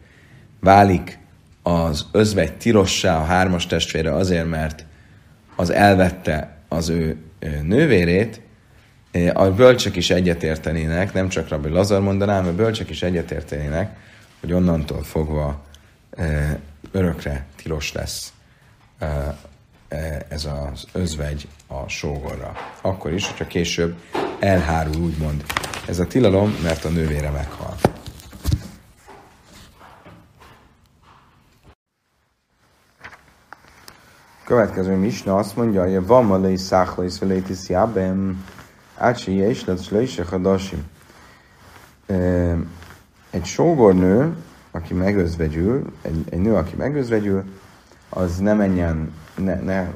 válik 0.60 1.18
az 1.62 2.06
özvegy 2.12 2.52
tilossá 2.52 3.18
a 3.18 3.24
hármas 3.24 3.66
testvére 3.66 4.14
azért, 4.14 4.48
mert 4.48 4.84
az 5.56 5.70
elvette 5.70 6.56
az 6.68 6.88
ő 6.88 7.16
nővérét, 7.62 8.40
a 9.32 9.44
bölcsek 9.44 9.96
is 9.96 10.10
egyetértenének, 10.10 11.12
nem 11.12 11.28
csak 11.28 11.48
Rabbi 11.48 11.68
Lazar 11.68 12.00
mondaná, 12.00 12.46
a 12.46 12.54
bölcsek 12.54 12.90
is 12.90 13.02
egyetértenének, 13.02 13.96
hogy 14.42 14.52
onnantól 14.52 15.02
fogva 15.02 15.64
örökre 16.90 17.46
tilos 17.56 17.92
lesz 17.92 18.32
ez 20.28 20.44
az 20.44 20.84
özvegy 20.92 21.48
a 21.66 21.88
sógorra. 21.88 22.52
Akkor 22.80 23.12
is, 23.12 23.26
hogyha 23.26 23.46
később 23.46 23.96
elhárul, 24.38 24.96
úgymond 24.96 25.44
ez 25.88 25.98
a 25.98 26.06
tilalom, 26.06 26.56
mert 26.62 26.84
a 26.84 26.88
nővére 26.88 27.30
meghal. 27.30 27.76
Következő 34.44 34.94
misna 34.94 35.36
azt 35.36 35.56
mondja, 35.56 35.82
hogy 35.82 36.06
van 36.06 36.24
ma 36.24 36.38
lei 36.38 36.56
száchlai 36.56 37.08
szvelétis 37.08 37.68
jábem, 37.68 38.46
ácsi 38.96 39.32
és. 39.32 39.64
Egy 43.32 43.44
sógornő, 43.44 44.36
aki 44.70 44.94
megözvegyül, 44.94 45.92
egy, 46.02 46.24
egy 46.30 46.38
nő, 46.38 46.54
aki 46.54 46.74
megözvegyül, 46.76 47.44
az 48.08 48.38
ne 48.38 48.54
menjen, 48.54 49.12
ne, 49.36 49.54
ne, 49.54 49.88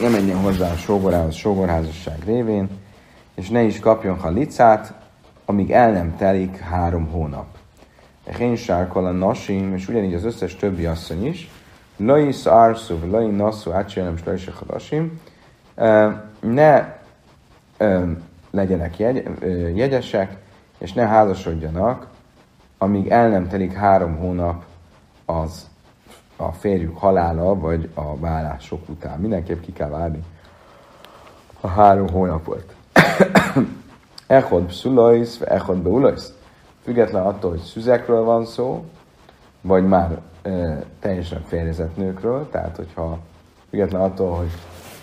ne 0.00 0.08
menjen 0.08 0.38
hozzá 0.38 0.70
a 0.70 0.76
sógorához, 0.76 1.34
sógorházasság 1.34 2.18
révén, 2.24 2.68
és 3.34 3.48
ne 3.48 3.62
is 3.62 3.78
kapjon 3.78 4.18
halicát, 4.18 4.94
amíg 5.44 5.70
el 5.70 5.92
nem 5.92 6.16
telik 6.16 6.56
három 6.56 7.06
hónap. 7.06 7.46
Én 8.40 8.56
sárkol 8.56 9.06
a 9.06 9.12
nasim, 9.12 9.74
és 9.74 9.88
ugyanígy 9.88 10.14
az 10.14 10.24
összes 10.24 10.56
többi 10.56 10.84
asszony 10.86 11.26
is, 11.26 11.50
Lais 11.96 12.46
Arsu, 12.46 13.10
Lai 13.10 13.30
Nasu, 13.30 13.70
Ácsélem, 13.70 14.16
Slajse 14.16 14.52
Hadasim, 14.52 15.20
ne 16.40 16.98
legyenek 18.50 18.98
jegy, 18.98 19.28
jegyesek, 19.74 20.44
és 20.78 20.92
ne 20.92 21.06
házasodjanak, 21.06 22.06
amíg 22.78 23.08
el 23.08 23.28
nem 23.28 23.48
telik 23.48 23.72
három 23.72 24.16
hónap 24.16 24.64
az 25.24 25.68
a 26.36 26.52
férjük 26.52 26.98
halála, 26.98 27.54
vagy 27.54 27.90
a 27.94 28.16
vállások 28.16 28.88
után. 28.88 29.18
Mindenképp 29.18 29.60
ki 29.60 29.72
kell 29.72 29.88
várni 29.88 30.22
a 31.60 31.66
három 31.66 32.08
hónapot. 32.08 32.74
Echod 34.26 34.70
szulajsz, 34.70 35.40
echod 35.40 35.76
beulajsz. 35.76 36.32
Független 36.82 37.26
attól, 37.26 37.50
hogy 37.50 37.60
szüzekről 37.60 38.24
van 38.24 38.44
szó, 38.46 38.84
vagy 39.60 39.86
már 39.86 40.20
e, 40.42 40.82
teljesen 41.00 41.42
férjezett 41.46 41.96
nőkről, 41.96 42.48
tehát 42.50 42.76
hogyha 42.76 43.18
független 43.70 44.00
attól, 44.00 44.36
hogy 44.36 44.50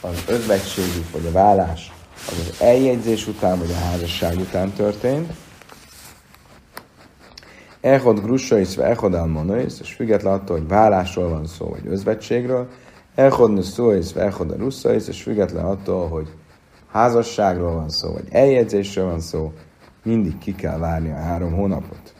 az 0.02 0.24
özvegységük, 0.28 1.12
vagy 1.12 1.26
a 1.26 1.32
vállás 1.32 1.94
az 2.16 2.50
az 2.50 2.62
eljegyzés 2.62 3.28
után, 3.28 3.58
vagy 3.60 3.72
a 3.72 3.86
házasság 3.90 4.38
után 4.38 4.72
történt, 4.72 5.34
Echod 7.84 8.22
grussais, 8.22 8.78
echod 8.78 9.13
almonais, 9.13 9.74
és 9.82 9.93
független 9.93 10.34
attól, 10.34 10.58
hogy 10.58 10.67
vállásról 10.67 11.30
van 11.30 11.46
szó, 11.46 11.69
vagy 11.69 11.88
özvegységről, 11.88 12.67
Echod 13.15 13.54
nuszuais, 13.54 14.13
echod 14.15 14.52
a 14.52 14.56
russzais, 14.56 15.08
és 15.08 15.22
független 15.22 15.65
attól, 15.65 16.08
hogy 16.08 16.28
házasságról 16.91 17.74
van 17.74 17.89
szó, 17.89 18.12
vagy 18.12 18.28
eljegyzésről 18.32 19.06
van 19.06 19.19
szó, 19.19 19.54
mindig 20.04 20.38
ki 20.38 20.56
kell 20.56 20.78
várni 20.78 21.12
a 21.12 21.15
három 21.15 21.54
hónapot. 21.54 22.13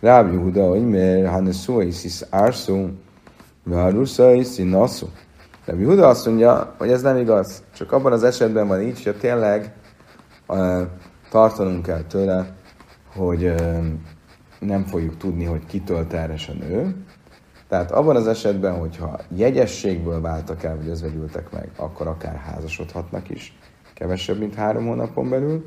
Ráb 0.00 0.32
Yehuda, 0.32 0.68
hogy 0.68 0.88
mert 0.88 1.28
ha 1.28 1.40
nuszuais 1.40 2.04
is 2.04 2.22
árszó, 2.30 2.88
mert 3.64 3.82
ha 3.82 3.88
russzais 3.88 4.58
is 4.58 4.70
nasszó. 4.70 5.06
Ráb 5.64 5.80
Yehuda 5.80 6.08
azt 6.08 6.26
mondja, 6.26 6.74
hogy 6.78 6.90
ez 6.90 7.02
nem 7.02 7.16
igaz, 7.16 7.62
csak 7.74 7.92
abban 7.92 8.12
az 8.12 8.24
esetben 8.24 8.68
van 8.68 8.80
így, 8.80 9.04
hogy 9.04 9.16
tényleg 9.16 9.74
uh, 10.48 10.82
tartanunk 11.30 11.82
kell 11.82 12.02
tőle, 12.02 12.56
hogy 13.14 13.44
uh, 13.44 13.84
nem 14.66 14.84
fogjuk 14.84 15.16
tudni, 15.16 15.44
hogy 15.44 15.66
kitől 15.66 16.06
terhes 16.06 16.48
a 16.48 16.52
nő. 16.52 17.04
Tehát 17.68 17.90
abban 17.90 18.16
az 18.16 18.26
esetben, 18.26 18.78
hogyha 18.78 19.18
jegyességből 19.36 20.20
váltak 20.20 20.62
el, 20.62 20.76
vagy 20.76 20.88
özvegyültek 20.88 21.52
meg, 21.52 21.70
akkor 21.76 22.06
akár 22.06 22.36
házasodhatnak 22.36 23.30
is, 23.30 23.58
kevesebb, 23.94 24.38
mint 24.38 24.54
három 24.54 24.86
hónapon 24.86 25.28
belül. 25.28 25.64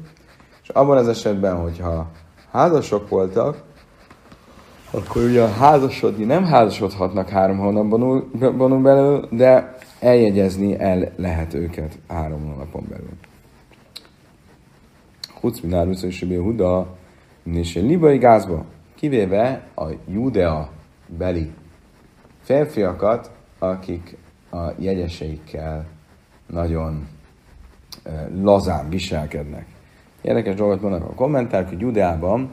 És 0.64 0.70
abban 0.70 0.98
az 0.98 1.08
esetben, 1.08 1.56
hogyha 1.56 2.12
házasok 2.52 3.10
voltak, 3.10 3.64
akkor 4.92 5.24
ugye 5.24 5.48
házasodni 5.48 6.24
nem 6.24 6.46
házasodhatnak 6.46 7.30
három 7.30 7.58
hónapon 7.58 8.82
belül, 8.82 9.28
de 9.32 9.78
eljegyezni 10.00 10.80
el 10.80 11.12
lehet 11.16 11.54
őket 11.54 11.98
három 12.08 12.46
hónapon 12.46 12.86
belül. 12.90 13.14
Huc 15.40 15.60
minárus 15.60 16.04
és 16.04 16.24
Huda, 16.24 16.88
és 17.44 17.76
libai 17.76 18.18
gázba 18.18 18.66
kivéve 19.10 19.68
a 19.76 19.86
Judea 20.08 20.70
beli 21.08 21.52
férfiakat, 22.42 23.32
akik 23.60 24.18
a 24.52 24.72
jegyeseikkel 24.78 25.86
nagyon 26.48 27.08
lazán 28.42 28.90
viselkednek. 28.90 29.66
Érdekes 30.22 30.56
dolgot 30.56 30.82
mondanak 30.82 31.10
a 31.10 31.14
kommentárok, 31.14 31.70
hogy 31.70 31.80
Judeában, 31.80 32.52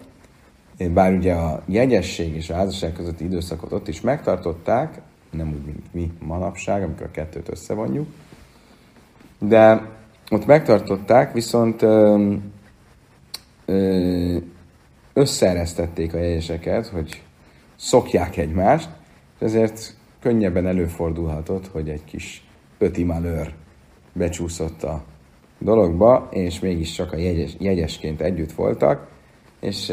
bár 0.90 1.12
ugye 1.12 1.34
a 1.34 1.62
jegyesség 1.66 2.34
és 2.34 2.50
a 2.50 2.54
házasság 2.54 2.92
közötti 2.92 3.24
időszakot 3.24 3.72
ott 3.72 3.88
is 3.88 4.00
megtartották, 4.00 5.00
nem 5.30 5.48
úgy, 5.48 5.64
mint 5.64 5.94
mi 5.94 6.12
manapság, 6.18 6.82
amikor 6.82 7.06
a 7.06 7.10
kettőt 7.10 7.48
összevonjuk, 7.48 8.06
de 9.38 9.88
ott 10.30 10.46
megtartották, 10.46 11.32
viszont 11.32 11.82
ö, 11.82 12.32
ö, 13.64 14.36
összeeresztették 15.12 16.14
a 16.14 16.18
jegyeseket, 16.18 16.86
hogy 16.86 17.22
szokják 17.76 18.36
egymást, 18.36 18.88
és 19.38 19.46
ezért 19.46 19.96
könnyebben 20.20 20.66
előfordulhatott, 20.66 21.66
hogy 21.66 21.88
egy 21.88 22.04
kis 22.04 22.46
pöti 22.78 23.04
malőr 23.04 23.52
becsúszott 24.12 24.82
a 24.82 25.04
dologba, 25.58 26.28
és 26.30 26.60
mégis 26.60 26.92
csak 26.92 27.12
a 27.12 27.16
jegyes, 27.16 27.56
jegyesként 27.58 28.20
együtt 28.20 28.52
voltak, 28.52 29.08
és 29.60 29.92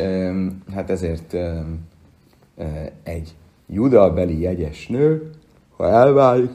hát 0.73 0.89
ezért 0.89 1.35
egy 3.03 3.35
judabeli 3.67 4.39
jegyes 4.39 4.87
nő, 4.87 5.29
ha 5.77 5.87
elválik, 5.89 6.51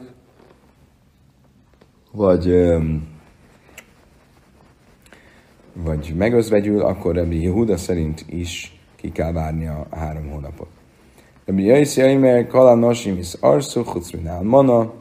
vagy 2.11 2.75
vagy 5.83 6.13
megözvegyül, 6.17 6.81
akkor 6.81 7.15
Rabbi 7.15 7.41
Yehuda 7.41 7.77
szerint 7.77 8.25
is 8.27 8.79
ki 8.95 9.11
kell 9.11 9.31
várni 9.31 9.67
a 9.67 9.87
három 9.91 10.29
hónapot. 10.29 10.67
Rabbi 11.45 11.63
Yaisi 11.63 12.01
Aimer 12.01 12.47
Kala 12.47 12.75
Nosim 12.75 13.17
is 13.17 13.33
Arsu 13.33 13.83
Chutzminál 13.83 14.41
Mana. 14.41 14.93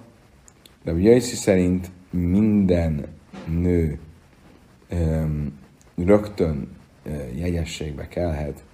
Rabbi 0.85 1.03
Yaisi 1.03 1.37
szerint 1.37 1.91
minden 2.11 3.07
nő 3.47 3.99
um, 4.93 5.59
rögtön 5.97 6.69
jegyességbe 7.35 8.09
kellhet, 8.09 8.65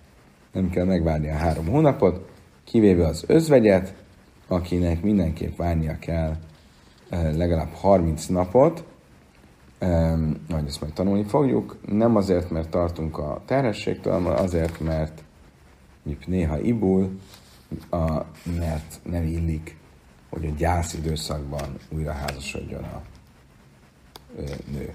nem 0.53 0.70
kell 0.70 0.84
megvárni 0.84 1.28
a 1.28 1.34
három 1.34 1.66
hónapot, 1.66 2.28
kivéve 2.64 3.07
az 3.07 3.24
özvegyet, 3.26 3.94
akinek 4.46 5.03
mindenképp 5.03 5.57
várnia 5.57 5.98
kell 5.98 6.36
legalább 7.11 7.72
30 7.72 8.26
napot, 8.26 8.84
majd 10.48 10.66
ezt 10.66 10.80
majd 10.80 10.92
tanulni 10.92 11.24
fogjuk, 11.24 11.76
nem 11.86 12.16
azért, 12.16 12.50
mert 12.50 12.68
tartunk 12.68 13.18
a 13.18 13.42
terhességtől, 13.46 14.12
hanem 14.12 14.32
azért, 14.32 14.80
mert 14.80 15.22
néha 16.26 16.58
ibul, 16.58 17.18
a, 17.90 18.24
mert 18.58 19.00
nem 19.02 19.22
illik, 19.26 19.76
hogy 20.30 20.46
a 20.46 20.50
gyász 20.56 20.94
időszakban 20.94 21.76
újra 21.88 22.12
házasodjon 22.12 22.82
a 22.82 23.02
ö, 24.36 24.42
nő. 24.72 24.94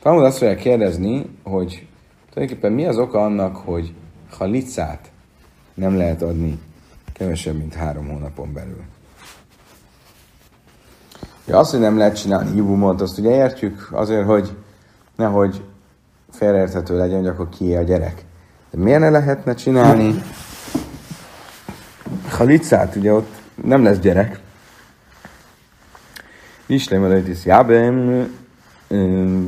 Talmud 0.00 0.24
azt 0.24 0.38
fogja 0.38 0.54
kérdezni, 0.54 1.26
hogy 1.42 1.86
Tulajdonképpen 2.32 2.72
mi 2.72 2.84
az 2.84 2.98
oka 2.98 3.24
annak, 3.24 3.56
hogy 3.56 3.94
halicát 4.30 5.10
nem 5.74 5.96
lehet 5.96 6.22
adni 6.22 6.58
kevesebb, 7.12 7.56
mint 7.56 7.74
három 7.74 8.08
hónapon 8.08 8.52
belül? 8.52 8.82
Ja, 11.46 11.58
azt, 11.58 11.70
hogy 11.70 11.80
nem 11.80 11.98
lehet 11.98 12.16
csinálni 12.16 12.50
hívumot, 12.50 13.00
azt 13.00 13.18
ugye 13.18 13.30
értjük, 13.30 13.88
azért, 13.90 14.26
hogy 14.26 14.56
nehogy 15.16 15.62
félreérthető 16.30 16.96
legyen, 16.96 17.18
hogy 17.18 17.26
akkor 17.26 17.48
ki 17.48 17.74
a 17.74 17.82
gyerek. 17.82 18.24
De 18.70 18.78
miért 18.78 19.00
ne 19.00 19.10
lehetne 19.10 19.54
csinálni 19.54 20.22
halicát? 22.28 22.96
Ugye 22.96 23.12
ott 23.12 23.34
nem 23.64 23.82
lesz 23.82 23.98
gyerek. 23.98 24.40
Islem 26.66 27.04
előtt 27.04 27.42
jábem, 27.42 28.26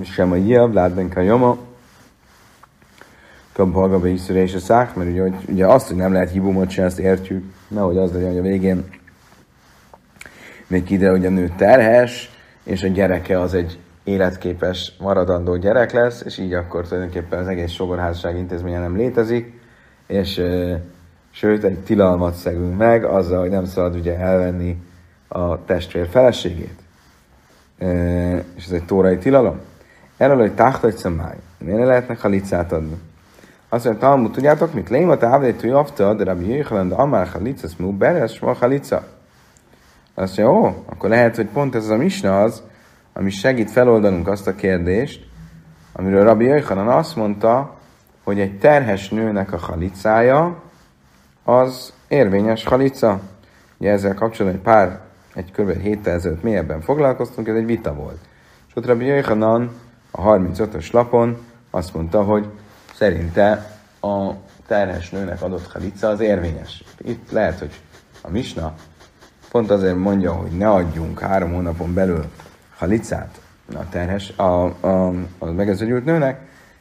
sem 0.03 0.33
a 0.33 0.37
jiav, 0.37 0.73
látben 0.73 1.09
kajama, 1.09 1.59
kap 3.53 3.73
hallga 3.73 4.05
hiszre 4.05 4.43
és 4.43 4.55
a 4.55 4.59
szák, 4.59 4.95
mert 4.95 5.11
ugye, 5.11 5.31
ugye 5.49 5.67
azt, 5.67 5.87
hogy 5.87 5.97
nem 5.97 6.13
lehet 6.13 6.31
hibumot 6.31 6.69
csinálni, 6.69 6.93
azt 6.93 7.03
értjük, 7.03 7.45
nehogy 7.69 7.97
az 7.97 8.13
legyen, 8.13 8.29
hogy 8.29 8.39
a 8.39 8.43
végén 8.43 8.85
még 10.75 10.85
kiderül, 10.85 11.17
hogy 11.17 11.27
a 11.27 11.31
nő 11.31 11.53
terhes, 11.57 12.31
és 12.65 12.83
a 12.83 12.87
gyereke 12.87 13.41
az 13.41 13.55
egy 13.55 13.79
életképes, 14.05 14.93
maradandó 14.99 15.57
gyerek 15.57 15.93
lesz, 15.93 16.21
és 16.21 16.39
így 16.39 16.53
akkor 16.53 16.87
tulajdonképpen 16.87 17.39
az 17.39 17.47
egész 17.47 17.71
sogorházasság 17.71 18.37
intézménye 18.37 18.79
nem 18.79 18.97
létezik, 18.97 19.61
és 20.07 20.43
sőt, 21.31 21.65
egy 21.65 21.79
tilalmat 21.79 22.35
szegünk 22.35 22.77
meg 22.77 23.05
azzal, 23.05 23.41
hogy 23.41 23.51
nem 23.51 23.65
szabad 23.65 23.95
ugye 23.97 24.19
elvenni 24.19 24.83
a 25.29 25.65
testvér 25.65 26.09
feleségét. 26.09 26.79
és 28.55 28.65
ez 28.65 28.73
egy 28.73 28.85
tórai 28.85 29.19
tilalom. 29.19 29.61
Erről, 30.17 30.37
hogy 30.37 30.55
táhtagy 30.55 30.97
szemály. 30.97 31.37
Miért 31.59 31.79
ne 31.79 31.85
lehetnek 31.85 32.21
halicát 32.21 32.73
adni? 32.73 33.01
Azt 33.69 33.85
mondja, 33.85 34.09
Talmud, 34.09 34.33
tudjátok 34.33 34.75
mit? 34.75 34.89
Léma 34.89 35.17
jafta, 35.61 36.15
de 36.15 36.25
rabbi 36.25 36.49
Jéhelen, 36.49 36.89
de 36.89 36.95
amár 36.95 37.27
halica, 37.27 37.69
szmú, 37.69 37.93
beres, 37.93 38.39
ma 38.39 38.53
halica. 38.53 39.14
Azt 40.15 40.37
mondja, 40.37 40.61
ó, 40.61 40.85
akkor 40.87 41.09
lehet, 41.09 41.37
hogy 41.37 41.47
pont 41.47 41.75
ez 41.75 41.89
a 41.89 41.97
misna 41.97 42.43
az, 42.43 42.63
ami 43.13 43.31
segít 43.31 43.71
feloldanunk 43.71 44.29
azt 44.29 44.47
a 44.47 44.55
kérdést, 44.55 45.27
amiről 45.93 46.25
Rabbi 46.25 46.45
Jöjhanan 46.45 46.89
azt 46.89 47.17
mondta, 47.17 47.77
hogy 48.23 48.41
egy 48.41 48.59
terhes 48.59 49.09
nőnek 49.09 49.53
a 49.53 49.59
halicája 49.59 50.63
az 51.45 51.93
érvényes 52.09 52.65
halica. 52.65 53.21
Ugye 53.79 53.91
ezzel 53.91 54.15
kapcsolatban 54.15 54.61
egy 54.61 54.65
pár, 54.65 55.01
egy 55.35 55.53
kb. 55.53 55.81
héttel 55.81 56.15
ezelőtt 56.15 56.43
mélyebben 56.43 56.81
foglalkoztunk, 56.81 57.49
ez 57.49 57.57
egy 57.57 57.67
vita 57.67 57.95
volt. 57.95 58.19
És 58.69 58.77
ott 58.77 58.87
Rabbi 58.87 59.05
Jöjhanan 59.05 59.71
a 60.11 60.23
35-ös 60.23 60.93
lapon 60.93 61.39
azt 61.71 61.95
mondta, 61.95 62.23
hogy 62.23 62.47
szerinte 62.95 63.71
a 64.01 64.31
terhes 64.67 65.11
nőnek 65.11 65.43
adott 65.43 65.73
halica 65.73 66.09
az 66.09 66.21
érvényes. 66.21 66.85
Itt 66.99 67.31
lehet, 67.31 67.59
hogy 67.59 67.81
a 68.23 68.31
misna 68.31 68.75
pont 69.55 69.71
azért 69.71 69.97
mondja, 69.97 70.33
hogy 70.33 70.51
ne 70.51 70.71
adjunk 70.71 71.21
három 71.21 71.53
hónapon 71.53 71.95
belül 71.95 72.25
halicát 72.77 73.41
a 73.75 73.89
terhes, 73.89 74.33
a, 74.37 74.65
a, 74.81 75.13
a 75.39 75.45
megezőgyült 75.45 76.05
nőnek, 76.05 76.41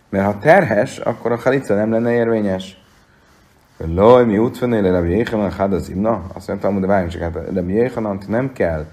mert 0.09 0.25
ha 0.25 0.39
terhes, 0.39 0.97
akkor 0.97 1.31
a 1.31 1.37
halica 1.43 1.75
nem 1.75 1.91
lenne 1.91 2.11
érvényes. 2.11 2.83
Loj, 3.77 4.25
mi 4.25 4.37
út 4.37 4.57
fennél, 4.57 4.91
Rabbi 4.91 5.09
Jéhanan, 5.09 5.51
hát 5.51 5.73
az 5.73 5.89
imna? 5.89 6.23
Azt 6.33 6.47
mondtam, 6.47 6.81
de 6.81 6.87
várjunk 6.87 7.11
csak, 7.11 7.21
hát 7.21 7.33
Rabbi 7.53 7.73
Jéhanant 7.73 8.27
nem 8.27 8.53
kell 8.53 8.85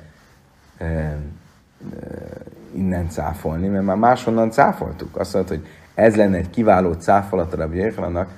e, 0.78 0.85
e, 0.85 1.18
innen 2.72 3.09
cáfolni, 3.09 3.68
mert 3.68 3.85
már 3.85 3.97
máshonnan 3.97 4.51
cáfoltuk. 4.51 5.16
Azt 5.16 5.35
mondta, 5.35 5.55
hogy 5.55 5.66
ez 5.95 6.16
lenne 6.16 6.37
egy 6.37 6.51
kiváló 6.51 6.93
cáfolat 6.93 7.53
a 7.53 7.57
Rabbi 7.57 7.76
Jéhanannak. 7.76 8.28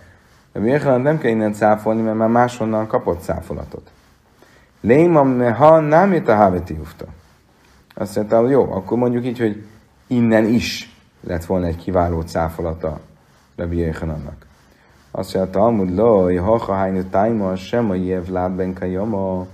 Rabbi 0.52 0.68
Jéhanant 0.68 1.02
nem 1.02 1.18
kell 1.18 1.30
innen 1.30 1.52
cáfolni, 1.52 2.02
mert 2.02 2.16
már 2.16 2.28
máshonnan 2.28 2.86
kapott 2.86 3.22
cáfolatot. 3.22 3.90
Lémam, 4.84 5.54
ha 5.54 5.80
nem 5.80 6.12
jött 6.12 6.28
a 6.28 6.34
háveti 6.34 6.76
ufta. 6.80 7.04
Azt 7.94 8.16
mondta, 8.16 8.48
jó, 8.48 8.72
akkor 8.72 8.98
mondjuk 8.98 9.24
így, 9.24 9.38
hogy 9.38 9.64
innen 10.06 10.44
is 10.44 10.96
lett 11.20 11.44
volna 11.44 11.66
egy 11.66 11.76
kiváló 11.76 12.20
cáfolata 12.20 13.00
Rabbi 13.56 13.76
Jéhanannak. 13.76 14.46
Azt 15.10 15.34
mondja, 15.34 15.52
Talmud 15.52 15.94
loj, 15.94 16.36
ha 16.36 16.74
hányu 16.74 17.04
tájma, 17.10 17.56
sem 17.56 17.90
a 17.90 17.94
jev 17.94 18.28
lábben 18.28 18.74
kajama, 18.74 19.46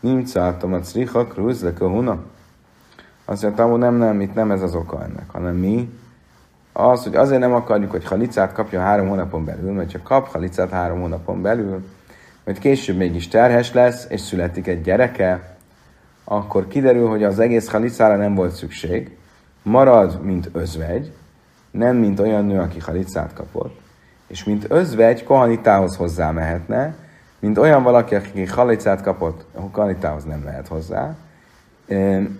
nimcáltam 0.00 0.72
a 0.72 0.78
criha, 0.78 1.26
krúz 1.26 1.62
le 1.62 1.72
huna. 1.78 2.22
Azt 3.24 3.42
mondja, 3.42 3.62
Talmud 3.62 3.78
nem, 3.78 3.94
nem, 3.94 4.20
itt 4.20 4.34
nem 4.34 4.50
ez 4.50 4.62
az 4.62 4.74
oka 4.74 5.02
ennek, 5.02 5.30
hanem 5.30 5.56
mi? 5.56 6.00
Az, 6.72 7.02
hogy 7.02 7.16
azért 7.16 7.40
nem 7.40 7.52
akarjuk, 7.52 7.90
hogy 7.90 8.04
halicát 8.04 8.52
kapja 8.52 8.80
három 8.80 9.08
hónapon 9.08 9.44
belül, 9.44 9.72
mert 9.72 9.90
csak 9.90 10.02
kap 10.02 10.28
halicát 10.28 10.70
három 10.70 11.00
hónapon 11.00 11.42
belül, 11.42 11.84
mert 12.44 12.58
később 12.58 12.96
mégis 12.96 13.28
terhes 13.28 13.72
lesz, 13.72 14.06
és 14.08 14.20
születik 14.20 14.66
egy 14.66 14.80
gyereke, 14.80 15.56
akkor 16.24 16.68
kiderül, 16.68 17.08
hogy 17.08 17.22
az 17.22 17.38
egész 17.38 17.68
halicára 17.68 18.16
nem 18.16 18.34
volt 18.34 18.54
szükség, 18.54 19.16
marad, 19.62 20.24
mint 20.24 20.48
özvegy, 20.52 21.12
nem 21.70 21.96
mint 21.96 22.20
olyan 22.20 22.44
nő, 22.44 22.58
aki 22.58 22.78
halicát 22.80 23.32
kapott, 23.32 23.80
és 24.26 24.44
mint 24.44 24.64
özvegy 24.68 25.24
kohanitához 25.24 25.96
hozzá 25.96 26.30
mehetne, 26.30 26.94
mint 27.38 27.58
olyan 27.58 27.82
valaki, 27.82 28.14
aki 28.14 28.46
halicát 28.46 29.02
kapott, 29.02 29.44
a 29.54 29.60
kohanitához 29.60 30.24
nem 30.24 30.40
mehet 30.40 30.68
hozzá. 30.68 31.14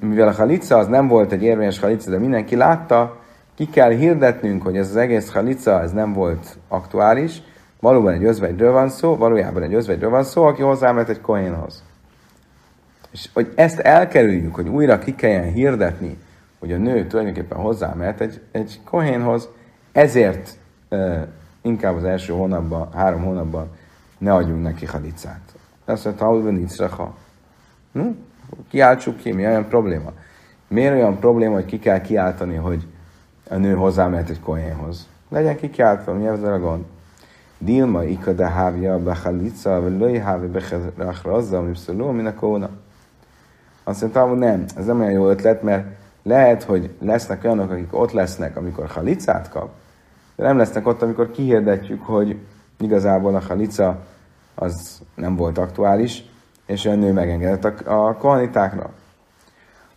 Mivel 0.00 0.28
a 0.28 0.32
halica 0.32 0.78
az 0.78 0.86
nem 0.86 1.08
volt 1.08 1.32
egy 1.32 1.42
érvényes 1.42 1.78
halica, 1.78 2.10
de 2.10 2.18
mindenki 2.18 2.56
látta, 2.56 3.20
ki 3.54 3.68
kell 3.68 3.90
hirdetnünk, 3.90 4.62
hogy 4.62 4.76
ez 4.76 4.88
az 4.88 4.96
egész 4.96 5.32
halica, 5.32 5.82
ez 5.82 5.92
nem 5.92 6.12
volt 6.12 6.56
aktuális, 6.68 7.42
valóban 7.82 8.12
egy 8.12 8.24
özvegyről 8.24 8.72
van 8.72 8.88
szó, 8.88 9.16
valójában 9.16 9.62
egy 9.62 9.74
özvegyről 9.74 10.10
van 10.10 10.24
szó, 10.24 10.44
aki 10.44 10.62
hozzámehet 10.62 11.08
egy 11.08 11.20
kohénhoz. 11.20 11.82
És 13.10 13.28
hogy 13.32 13.52
ezt 13.54 13.78
elkerüljük, 13.78 14.54
hogy 14.54 14.68
újra 14.68 14.98
ki 14.98 15.14
kelljen 15.14 15.52
hirdetni, 15.52 16.18
hogy 16.58 16.72
a 16.72 16.76
nő 16.76 17.06
tulajdonképpen 17.06 17.58
hozzámehet 17.58 18.20
egy, 18.20 18.40
egy 18.50 18.80
kohénhoz, 18.84 19.48
ezért 19.92 20.56
uh, 20.90 21.22
inkább 21.62 21.96
az 21.96 22.04
első 22.04 22.32
hónapban, 22.32 22.92
három 22.92 23.22
hónapban 23.22 23.70
ne 24.18 24.34
adjunk 24.34 24.62
neki 24.62 24.86
halicát. 24.86 25.54
Azt 25.84 26.04
mondta, 26.04 26.26
hogy 26.26 26.42
nincs 26.42 26.80
ha. 26.80 27.14
Hm? 27.92 28.08
Kiáltsuk 28.68 29.16
ki, 29.16 29.32
mi 29.32 29.46
olyan 29.46 29.68
probléma? 29.68 30.12
Miért 30.68 30.94
olyan 30.94 31.18
probléma, 31.18 31.54
hogy 31.54 31.64
ki 31.64 31.78
kell 31.78 32.00
kiáltani, 32.00 32.54
hogy 32.54 32.86
a 33.48 33.56
nő 33.56 33.74
hozzámehet 33.74 34.28
egy 34.28 34.40
kohénhoz? 34.40 35.08
Legyen 35.28 35.56
ki 35.56 35.70
kiáltva, 35.70 36.12
mi 36.12 36.26
ezzel 36.26 36.52
a 36.52 36.58
gond? 36.58 36.84
Dilma 37.64 38.04
ikada 38.04 38.46
hávja 38.46 38.98
behalica, 38.98 39.80
vagy 39.80 39.98
löj 39.98 40.18
hávi 40.18 40.46
behrazza, 40.96 41.58
ami 41.58 41.76
szóló, 41.76 42.08
a 42.08 42.34
kóna. 42.34 42.68
Azt 43.84 44.00
mondtam, 44.00 44.28
hogy 44.28 44.38
nem, 44.38 44.64
ez 44.76 44.86
nem 44.86 45.00
olyan 45.00 45.12
jó 45.12 45.28
ötlet, 45.28 45.62
mert 45.62 45.86
lehet, 46.22 46.62
hogy 46.62 46.90
lesznek 47.00 47.44
olyanok, 47.44 47.70
akik 47.70 47.98
ott 47.98 48.12
lesznek, 48.12 48.56
amikor 48.56 48.86
halicát 48.86 49.48
kap, 49.48 49.70
de 50.36 50.44
nem 50.44 50.56
lesznek 50.56 50.86
ott, 50.86 51.02
amikor 51.02 51.30
kihirdetjük, 51.30 52.02
hogy 52.02 52.38
igazából 52.78 53.34
a 53.34 53.40
halica 53.48 53.98
az 54.54 55.00
nem 55.14 55.36
volt 55.36 55.58
aktuális, 55.58 56.24
és 56.66 56.86
a 56.86 56.94
nő 56.94 57.12
megengedett 57.12 57.86
a, 57.86 58.06
a 58.08 58.16
kohanitákra. 58.16 58.90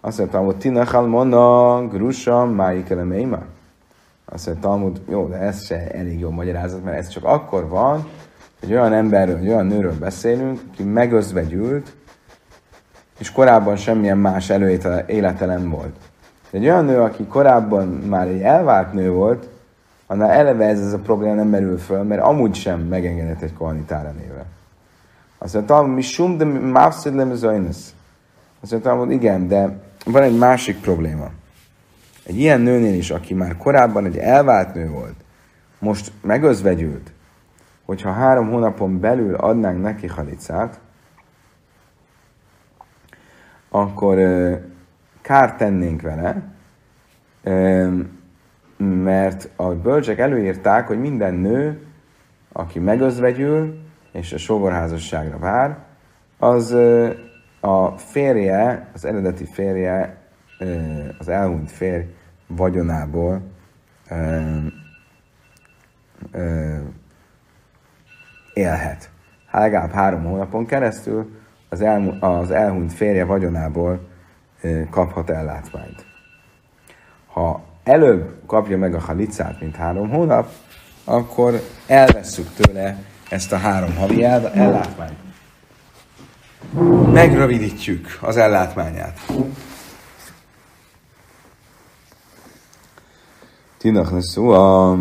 Azt 0.01 0.17
mondtam, 0.17 0.45
hogy 0.45 0.57
Tina 0.57 0.83
Halmona, 0.83 1.87
Grusa, 1.87 2.45
Máik 2.45 2.95
Meima. 2.95 3.39
Azt 4.25 4.45
mondta, 4.45 4.67
Talmud, 4.67 5.01
jó, 5.09 5.27
de 5.27 5.35
ez 5.35 5.65
se 5.65 5.91
elég 5.91 6.19
jó 6.19 6.29
magyarázat, 6.29 6.83
mert 6.83 6.97
ez 6.97 7.07
csak 7.07 7.23
akkor 7.23 7.67
van, 7.67 8.07
hogy 8.59 8.71
olyan 8.71 8.93
emberről, 8.93 9.37
hogy 9.37 9.47
olyan 9.47 9.65
nőről 9.65 9.97
beszélünk, 9.99 10.61
aki 10.71 10.83
megözvegyült, 10.83 11.95
és 13.19 13.31
korábban 13.31 13.75
semmilyen 13.75 14.17
más 14.17 14.49
előélete 14.49 15.45
nem 15.45 15.69
volt. 15.69 15.95
Egy 16.51 16.63
olyan 16.63 16.85
nő, 16.85 17.01
aki 17.01 17.25
korábban 17.25 17.87
már 17.87 18.27
egy 18.27 18.41
elvált 18.41 18.93
nő 18.93 19.11
volt, 19.11 19.49
annál 20.07 20.29
eleve 20.29 20.65
ez, 20.65 20.79
ez 20.79 20.93
a 20.93 20.99
probléma 20.99 21.33
nem 21.33 21.47
merül 21.47 21.77
föl, 21.77 22.03
mert 22.03 22.21
amúgy 22.21 22.55
sem 22.55 22.79
megengedett 22.79 23.41
egy 23.41 23.53
kohanitára 23.53 24.11
néve. 24.11 24.45
Azt 25.37 25.53
mondta, 25.53 25.81
mi 25.81 26.01
sum 26.01 26.37
de 26.37 26.45
mávszid 26.45 27.13
nem 27.13 27.31
Azt 28.61 28.71
mondta, 28.71 29.07
igen, 29.09 29.47
de 29.47 29.79
van 30.05 30.21
egy 30.21 30.37
másik 30.37 30.79
probléma. 30.79 31.29
Egy 32.25 32.39
ilyen 32.39 32.61
nőnél 32.61 32.93
is, 32.93 33.11
aki 33.11 33.33
már 33.33 33.57
korábban 33.57 34.05
egy 34.05 34.17
elvált 34.17 34.73
nő 34.73 34.89
volt, 34.89 35.15
most 35.79 36.11
megözvegyült, 36.21 37.11
hogyha 37.85 38.11
három 38.11 38.49
hónapon 38.49 38.99
belül 38.99 39.35
adnánk 39.35 39.81
neki 39.81 40.07
halicát, 40.07 40.79
akkor 43.69 44.17
kár 45.21 45.55
tennénk 45.55 46.01
vele, 46.01 46.41
mert 48.77 49.49
a 49.55 49.67
bölcsek 49.67 50.19
előírták, 50.19 50.87
hogy 50.87 50.99
minden 50.99 51.33
nő, 51.33 51.85
aki 52.51 52.79
megözvegyül, 52.79 53.79
és 54.11 54.33
a 54.33 54.37
sógorházasságra 54.37 55.37
vár, 55.37 55.77
az 56.37 56.71
a 57.59 57.97
férje, 57.97 58.89
az 58.93 59.05
eredeti 59.05 59.45
férje, 59.45 60.24
az 61.17 61.27
elhunyt 61.27 61.71
férj 61.71 62.05
vagyonából 62.47 63.41
élhet. 68.53 69.09
Legalább 69.51 69.91
három 69.91 70.23
hónapon 70.23 70.65
keresztül 70.65 71.39
az, 71.69 71.81
el, 71.81 72.17
az 72.19 72.51
elhunyt 72.51 72.93
férje 72.93 73.25
vagyonából 73.25 74.07
kaphat 74.89 75.29
ellátmányt. 75.29 76.05
Ha 77.27 77.63
előbb 77.83 78.41
kapja 78.45 78.77
meg 78.77 78.93
a 78.93 78.99
halicát, 78.99 79.59
mint 79.59 79.75
három 79.75 80.09
hónap, 80.09 80.49
akkor 81.03 81.61
elvesszük 81.87 82.47
tőle 82.53 82.97
ezt 83.29 83.51
a 83.51 83.57
három 83.57 83.95
havi 83.95 84.23
ellátmányt. 84.23 85.23
Megrövidítjük 87.13 88.17
az 88.21 88.37
ellátmányát. 88.37 89.19
Tinach 93.77 94.11
neszú 94.11 94.47
a... 94.47 94.97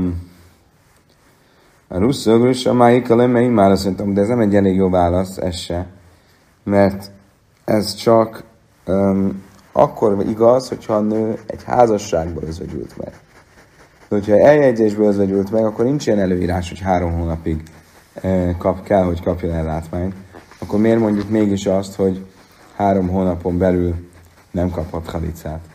Russzögről 1.89 2.51
is 2.51 2.66
a 2.66 2.72
máik 2.72 3.11
a 3.11 3.16
lemei 3.16 3.49
már 3.49 3.70
azt 3.70 3.85
mondtam, 3.85 4.14
de 4.14 4.20
ez 4.20 4.29
nem 4.29 4.41
egy 4.41 4.55
elég 4.55 4.77
jó 4.77 4.91
válasz, 4.91 5.37
ez 5.37 5.57
se. 5.57 5.87
Mert 6.64 7.11
ez 7.64 7.95
csak 7.95 8.45
um, 8.87 9.43
akkor 9.72 10.25
igaz, 10.29 10.68
hogyha 10.68 10.95
a 10.95 11.01
nő 11.01 11.39
egy 11.47 11.64
házasságból 11.64 12.43
özvegyült 12.43 12.97
meg. 12.97 13.12
De 14.09 14.16
hogyha 14.16 14.39
eljegyzésből 14.39 15.07
özvegyült 15.07 15.51
meg, 15.51 15.64
akkor 15.64 15.85
nincs 15.85 16.07
ilyen 16.07 16.18
előírás, 16.18 16.68
hogy 16.68 16.81
három 16.81 17.12
hónapig 17.12 17.62
kap, 18.59 18.83
kell, 18.83 19.05
hogy 19.05 19.22
kapjon 19.22 19.53
ellátmányt. 19.53 20.14
Akkor 20.59 20.81
miért 20.81 20.99
mondjuk 20.99 21.29
mégis 21.29 21.66
azt, 21.66 21.95
hogy 21.95 22.27
három 22.77 23.09
hónapon 23.09 23.59
belül 23.59 23.95
nem 24.51 24.70
kaphat 24.70 25.11
halicát? 25.11 25.74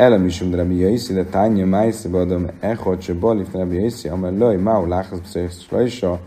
Elem 0.00 0.26
is 0.26 0.40
um 0.40 0.54
Rabbi 0.54 0.76
Yaisi, 0.76 1.12
de 1.12 1.24
tánya 1.24 1.66
májsze 1.66 2.08
badom 2.08 2.46
echot 2.60 3.02
se 3.02 3.14
balif 3.14 3.52
Rabbi 3.52 3.74
Yaisi, 3.76 4.08
amely 4.08 4.36
löj 4.36 4.56
máu 4.56 4.86
láchasz 4.86 5.18
bszész 5.18 5.58
slajsa, 5.58 6.20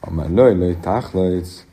amely 0.00 0.28
löj 0.34 0.54
löj 0.54 0.76
táchlajc. 0.80 1.64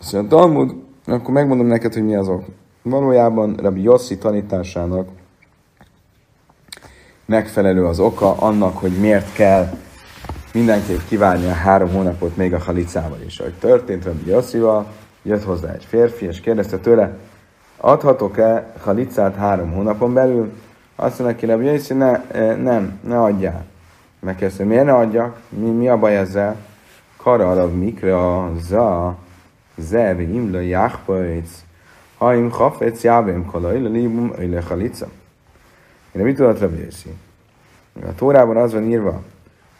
Szóval 0.00 0.28
Talmud, 0.28 0.74
akkor 1.06 1.34
megmondom 1.34 1.66
neked, 1.66 1.92
hogy 1.92 2.04
mi 2.04 2.14
az 2.14 2.28
ok. 2.28 2.44
Valójában 2.82 3.56
Rabbi 3.56 3.82
Yossi 3.82 4.18
tanításának 4.18 5.08
megfelelő 7.24 7.86
az 7.86 8.00
oka 8.00 8.36
annak, 8.36 8.76
hogy 8.76 8.92
miért 9.00 9.32
kell 9.32 9.68
mindenképp 10.52 11.00
kivárni 11.08 11.46
a 11.46 11.52
három 11.52 11.90
hónapot 11.90 12.36
még 12.36 12.54
a 12.54 12.58
halicával 12.58 13.20
is. 13.26 13.38
Ahogy 13.38 13.54
történt 13.54 14.04
Rabbi 14.04 14.30
Yossival, 14.30 14.86
jött 15.22 15.42
hozzá 15.42 15.72
egy 15.72 15.84
férfi, 15.84 16.26
és 16.26 16.40
kérdezte 16.40 16.78
tőle, 16.78 17.18
adhatok-e 17.84 18.72
halicát 18.80 19.34
három 19.34 19.72
hónapon 19.72 20.14
belül? 20.14 20.52
Azt 20.96 21.18
mondja 21.18 21.36
ki 21.36 21.46
Rabbi 21.46 21.94
ne, 21.94 22.26
e, 22.30 22.54
nem, 22.54 22.98
ne 23.04 23.22
adjál. 23.22 23.64
Megkezdte, 24.18 24.64
miért 24.64 24.84
ne 24.84 24.94
adjak? 24.94 25.40
Mi, 25.48 25.70
mi 25.70 25.88
a 25.88 25.98
baj 25.98 26.16
ezzel? 26.16 26.56
Kara 27.16 27.50
arab 27.50 27.74
mikra, 27.74 28.50
za, 28.60 29.16
zevi 29.76 30.34
imla 30.34 30.60
jachpajc, 30.60 31.50
Haim 32.18 32.50
chafetz 32.50 33.02
jávém 33.02 33.46
kolaj, 33.46 33.78
libum 33.78 34.32
öyle 34.38 34.60
chalica. 34.60 35.06
Mire 36.12 36.24
mit 36.24 36.36
tudott? 36.36 36.62
A 38.06 38.14
Tórában 38.14 38.56
az 38.56 38.72
van 38.72 38.84
írva, 38.84 39.22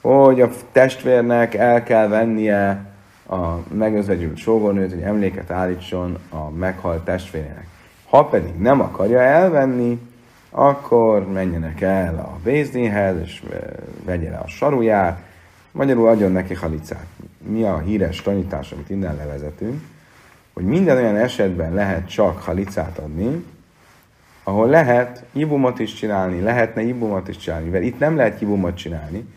hogy 0.00 0.40
a 0.40 0.48
testvérnek 0.72 1.54
el 1.54 1.82
kell 1.82 2.08
vennie 2.08 2.84
a 3.28 3.74
megözvegyült 3.74 4.36
sógornőt, 4.36 4.90
hogy 4.92 5.02
emléket 5.02 5.50
állítson 5.50 6.18
a 6.30 6.50
meghalt 6.50 7.04
testvérének. 7.04 7.71
Ha 8.12 8.24
pedig 8.24 8.54
nem 8.58 8.80
akarja 8.80 9.20
elvenni, 9.20 10.00
akkor 10.50 11.28
menjenek 11.28 11.80
el 11.80 12.14
a 12.18 12.38
Bézdinhez, 12.44 13.16
és 13.24 13.42
vegye 14.04 14.30
le 14.30 14.36
a 14.36 14.48
saruját, 14.48 15.22
magyarul 15.70 16.08
adjon 16.08 16.32
neki 16.32 16.54
halicát. 16.54 17.06
Mi 17.38 17.62
a 17.62 17.78
híres 17.78 18.22
tanítás, 18.22 18.72
amit 18.72 18.90
innen 18.90 19.16
levezetünk? 19.16 19.82
hogy 20.52 20.64
minden 20.64 20.96
olyan 20.96 21.16
esetben 21.16 21.74
lehet 21.74 22.08
csak 22.08 22.42
halicát 22.42 22.98
adni, 22.98 23.44
ahol 24.42 24.68
lehet 24.68 25.24
ibumot 25.32 25.78
is 25.78 25.94
csinálni, 25.94 26.40
lehetne 26.40 26.82
ibumot 26.82 27.28
is 27.28 27.36
csinálni, 27.36 27.68
mert 27.68 27.84
itt 27.84 27.98
nem 27.98 28.16
lehet 28.16 28.40
ibumot 28.40 28.76
csinálni, 28.76 29.28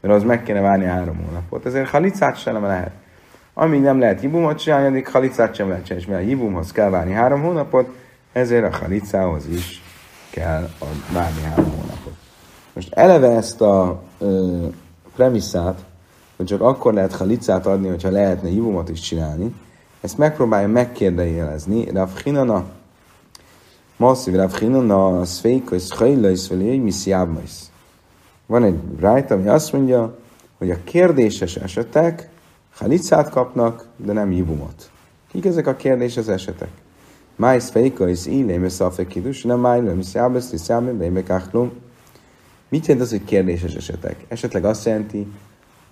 mert 0.00 0.14
az 0.14 0.22
meg 0.22 0.42
kéne 0.42 0.60
várni 0.60 0.84
három 0.84 1.16
hónapot. 1.26 1.66
Ezért 1.66 1.88
halicát 1.88 2.36
sem 2.36 2.62
lehet. 2.62 2.90
Amíg 3.54 3.80
nem 3.80 3.98
lehet 3.98 4.22
ibumot 4.22 4.58
csinálni, 4.58 4.86
addig 4.86 5.08
halicát 5.08 5.54
sem 5.54 5.68
lehet 5.68 5.84
csinálni, 5.84 6.10
mert 6.10 6.22
a 6.22 6.28
ibumhoz 6.28 6.72
kell 6.72 6.90
várni 6.90 7.12
három 7.12 7.42
hónapot, 7.42 7.96
ezért 8.34 8.64
a 8.64 8.76
halicához 8.76 9.46
is 9.48 9.82
kell 10.30 10.68
várni 11.12 11.40
három 11.42 11.70
hónapot. 11.70 12.12
Most 12.72 12.92
eleve 12.92 13.30
ezt 13.30 13.60
a 13.60 14.02
ö, 14.18 14.66
premisszát, 15.16 15.84
hogy 16.36 16.46
csak 16.46 16.60
akkor 16.60 16.94
lehet 16.94 17.16
halicát 17.16 17.66
adni, 17.66 17.88
hogyha 17.88 18.10
lehetne 18.10 18.48
ibumot 18.48 18.88
is 18.88 19.00
csinálni, 19.00 19.54
ezt 20.00 20.18
megpróbálja 20.18 20.68
megkérdejelezni 20.68 21.90
Rav 21.90 22.16
Hinana. 22.24 22.64
Masszív 23.96 24.34
Rav 24.34 24.52
Hinana, 24.52 25.24
szvékös, 25.24 25.92
hajlajsz, 25.92 26.48
vagy 26.48 26.82
misziábmajsz. 26.82 27.70
Van 28.46 28.64
egy 28.64 28.78
rájt, 29.00 29.30
ami 29.30 29.48
azt 29.48 29.72
mondja, 29.72 30.18
hogy 30.58 30.70
a 30.70 30.84
kérdéses 30.84 31.56
esetek 31.56 32.28
halicát 32.74 33.30
kapnak, 33.30 33.86
de 33.96 34.12
nem 34.12 34.32
jibumot. 34.32 34.90
Kik 35.30 35.44
ezek 35.44 35.66
a 35.66 35.76
kérdéses 35.76 36.26
esetek? 36.26 36.70
Májsz 37.36 37.70
fejkajsz, 37.70 38.26
illém, 38.26 38.68
szafekidus, 38.68 39.42
nem 39.42 39.60
májlő, 39.60 39.92
misziábesz, 39.92 40.48
tiszjábem, 40.48 40.98
bejmekachlum. 40.98 41.72
Mit 42.68 42.86
jelent 42.86 43.04
az, 43.04 43.10
hogy 43.10 43.24
kérdéses 43.24 43.74
esetek? 43.74 44.24
Esetleg 44.28 44.64
azt 44.64 44.84
jelenti, 44.84 45.26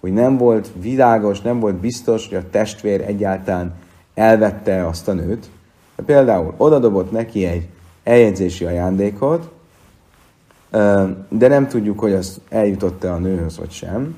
hogy 0.01 0.13
nem 0.13 0.37
volt 0.37 0.71
világos, 0.81 1.41
nem 1.41 1.61
volt 1.61 1.75
biztos, 1.75 2.29
hogy 2.29 2.37
a 2.37 2.51
testvér 2.51 3.01
egyáltalán 3.01 3.75
elvette 4.15 4.87
azt 4.87 5.09
a 5.09 5.13
nőt, 5.13 5.51
de 5.97 6.03
például 6.03 6.55
odadobott 6.57 7.11
neki 7.11 7.45
egy 7.45 7.69
eljegyzési 8.03 8.65
ajándékot, 8.65 9.51
de 11.29 11.49
nem 11.49 11.69
tudjuk, 11.69 11.99
hogy 11.99 12.13
az 12.13 12.41
eljutott-e 12.49 13.13
a 13.13 13.19
nőhöz, 13.19 13.59
vagy 13.59 13.71
sem, 13.71 14.17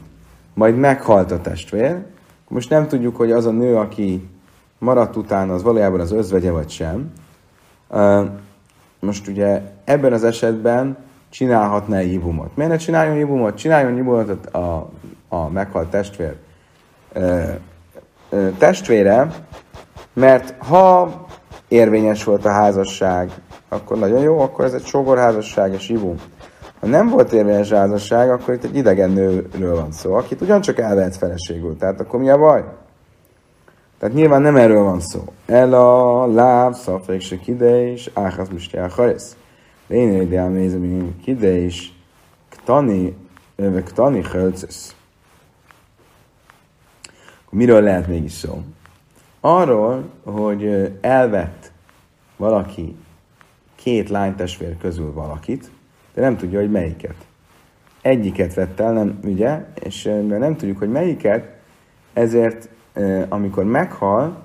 majd 0.55 0.77
meghalt 0.77 1.31
a 1.31 1.41
testvér, 1.41 2.03
most 2.49 2.71
nem 2.71 2.89
tudjuk, 2.89 3.17
hogy 3.17 3.33
az 3.33 3.47
a 3.47 3.51
nő, 3.51 3.77
aki 3.77 4.29
maradt 4.85 5.17
utána, 5.17 5.55
az 5.55 5.63
valójában 5.63 6.01
az 6.01 6.13
özvegye, 6.13 6.51
vagy 6.51 6.71
sem. 6.71 7.13
Most 9.01 9.29
ugye 9.29 9.63
ebben 9.85 10.13
az 10.13 10.25
esetben 10.25 10.97
csinálhatná 11.31 12.01
ibumot. 12.01 12.57
Miért 12.57 12.71
ne 12.71 12.77
csináljon 12.77 13.19
ibumot? 13.19 13.57
Csináljon 13.57 13.99
ibumot 13.99 14.47
a, 14.47 14.91
a 15.29 15.49
meghalt 15.49 15.89
testvér 15.89 16.37
testvére, 18.59 19.27
mert 20.13 20.55
ha 20.59 21.11
érvényes 21.69 22.25
volt 22.25 22.45
a 22.45 22.51
házasság, 22.51 23.31
akkor 23.69 23.99
nagyon 23.99 24.21
jó, 24.21 24.41
akkor 24.41 24.65
ez 24.65 24.73
egy 24.73 24.85
sógorházasság 24.85 25.73
és 25.73 25.89
ivum. 25.89 26.17
Ha 26.81 26.87
nem 26.87 27.09
volt 27.09 27.33
érvényes 27.33 27.71
házasság, 27.71 28.31
akkor 28.31 28.55
itt 28.55 28.65
egy 28.65 28.77
idegen 28.77 29.11
nőről 29.11 29.75
van 29.75 29.93
szó, 29.93 30.15
akit 30.15 30.41
ugyancsak 30.41 30.79
elvehet 30.79 31.17
feleségül. 31.17 31.77
Tehát 31.77 32.01
akkor 32.01 32.21
mi 32.21 32.31
a 32.31 32.39
baj? 32.39 32.65
Tehát 34.05 34.19
nyilván 34.19 34.43
nem 34.43 34.57
erről 34.57 34.83
van 34.83 35.01
szó. 35.01 35.33
El 35.47 35.75
a 35.75 36.27
láb, 36.27 36.75
szafék 36.75 37.21
se 37.21 37.39
kidés, 37.39 38.11
áház 38.13 38.49
mistje 38.49 38.85
a 38.85 38.89
hajsz. 38.89 39.37
Lény 39.87 40.21
ide 40.21 40.39
elmézem, 40.39 41.17
kidés, 41.23 41.93
ktani, 42.49 43.17
ktani 43.85 44.23
hölcesz. 44.23 44.97
Miről 47.51 47.81
lehet 47.81 48.07
mégis 48.07 48.33
szó? 48.33 48.63
arról, 49.41 50.05
hogy 50.25 50.93
elvett 51.01 51.73
valaki 52.37 52.97
két 53.75 54.09
lánytestvér 54.09 54.77
közül 54.77 55.13
valakit, 55.13 55.71
de 56.15 56.21
nem 56.21 56.37
tudja, 56.37 56.61
hogy 56.61 56.71
melyiket. 56.71 57.17
Egyiket 58.03 58.55
vett 58.55 58.81
el, 58.81 58.93
nem, 58.93 59.19
ugye, 59.23 59.65
és 59.75 60.03
de 60.03 60.39
nem 60.39 60.57
tudjuk, 60.57 60.79
hogy 60.79 60.91
melyiket, 60.91 61.53
ezért 62.13 62.69
amikor 63.29 63.65
meghal, 63.65 64.43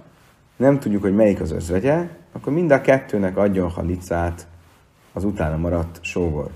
nem 0.55 0.79
tudjuk, 0.79 1.01
hogy 1.01 1.15
melyik 1.15 1.41
az 1.41 1.51
özvegye, 1.51 2.07
akkor 2.31 2.53
mind 2.53 2.71
a 2.71 2.81
kettőnek 2.81 3.37
adjon 3.37 3.69
halicát 3.69 4.47
az 5.13 5.23
utána 5.23 5.57
maradt 5.57 5.99
sógor. 6.01 6.49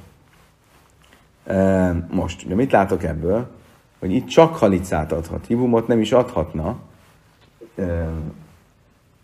Most, 2.11 2.45
ugye 2.45 2.55
mit 2.55 2.71
látok 2.71 3.03
ebből? 3.03 3.47
Hogy 3.99 4.11
itt 4.11 4.27
csak 4.27 4.55
halicát 4.55 5.11
adhat. 5.11 5.45
Hibumot 5.45 5.87
nem 5.87 5.99
is 5.99 6.11
adhatna, 6.11 6.75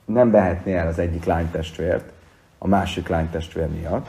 nem 0.05 0.32
behetné 0.32 0.74
el 0.74 0.88
az 0.88 0.99
egyik 0.99 1.26
lánytestvért 1.26 2.11
a 2.57 2.67
másik 2.67 3.07
lánytestvér 3.07 3.67
miatt. 3.67 4.07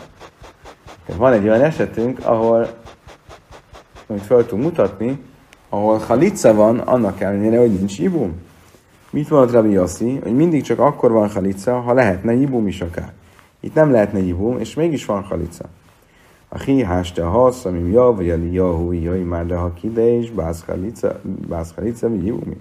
Van 1.17 1.33
egy 1.33 1.49
olyan 1.49 1.63
esetünk, 1.63 2.19
ahol, 2.27 2.67
amit 4.07 4.23
fel 4.23 4.47
tudunk 4.47 4.63
mutatni, 4.63 5.23
ahol 5.69 5.99
halica 5.99 6.55
van, 6.55 6.79
annak 6.79 7.21
ellenére, 7.21 7.59
hogy 7.59 7.73
nincs 7.73 7.99
ibum. 7.99 8.49
Mit 9.11 9.31
mondott 9.31 9.53
Rabbi 9.53 9.71
Yossi? 9.71 10.19
Hogy 10.23 10.35
mindig 10.35 10.63
csak 10.63 10.79
akkor 10.79 11.11
van 11.11 11.29
halica, 11.29 11.81
ha 11.81 11.93
lehetne 11.93 12.33
ibum 12.33 12.67
is 12.67 12.81
akár. 12.81 13.13
Itt 13.61 13.75
nem 13.75 13.91
lehetne 13.91 14.19
ibum, 14.19 14.59
és 14.59 14.75
mégis 14.75 15.05
van 15.05 15.23
halica. 15.23 15.65
A 16.49 16.59
hiháste 16.59 17.27
a 17.27 17.31
hasz, 17.31 17.65
ami 17.65 17.91
jav, 17.91 18.23
jeli 18.23 18.53
jahu, 18.53 18.93
jaj, 18.93 19.19
már 19.19 19.47
de 19.47 19.57
ha 19.57 19.73
kide 19.73 20.07
is, 20.07 20.31
bászkalica, 21.49 22.09
mi 22.09 22.25
júmi. 22.25 22.57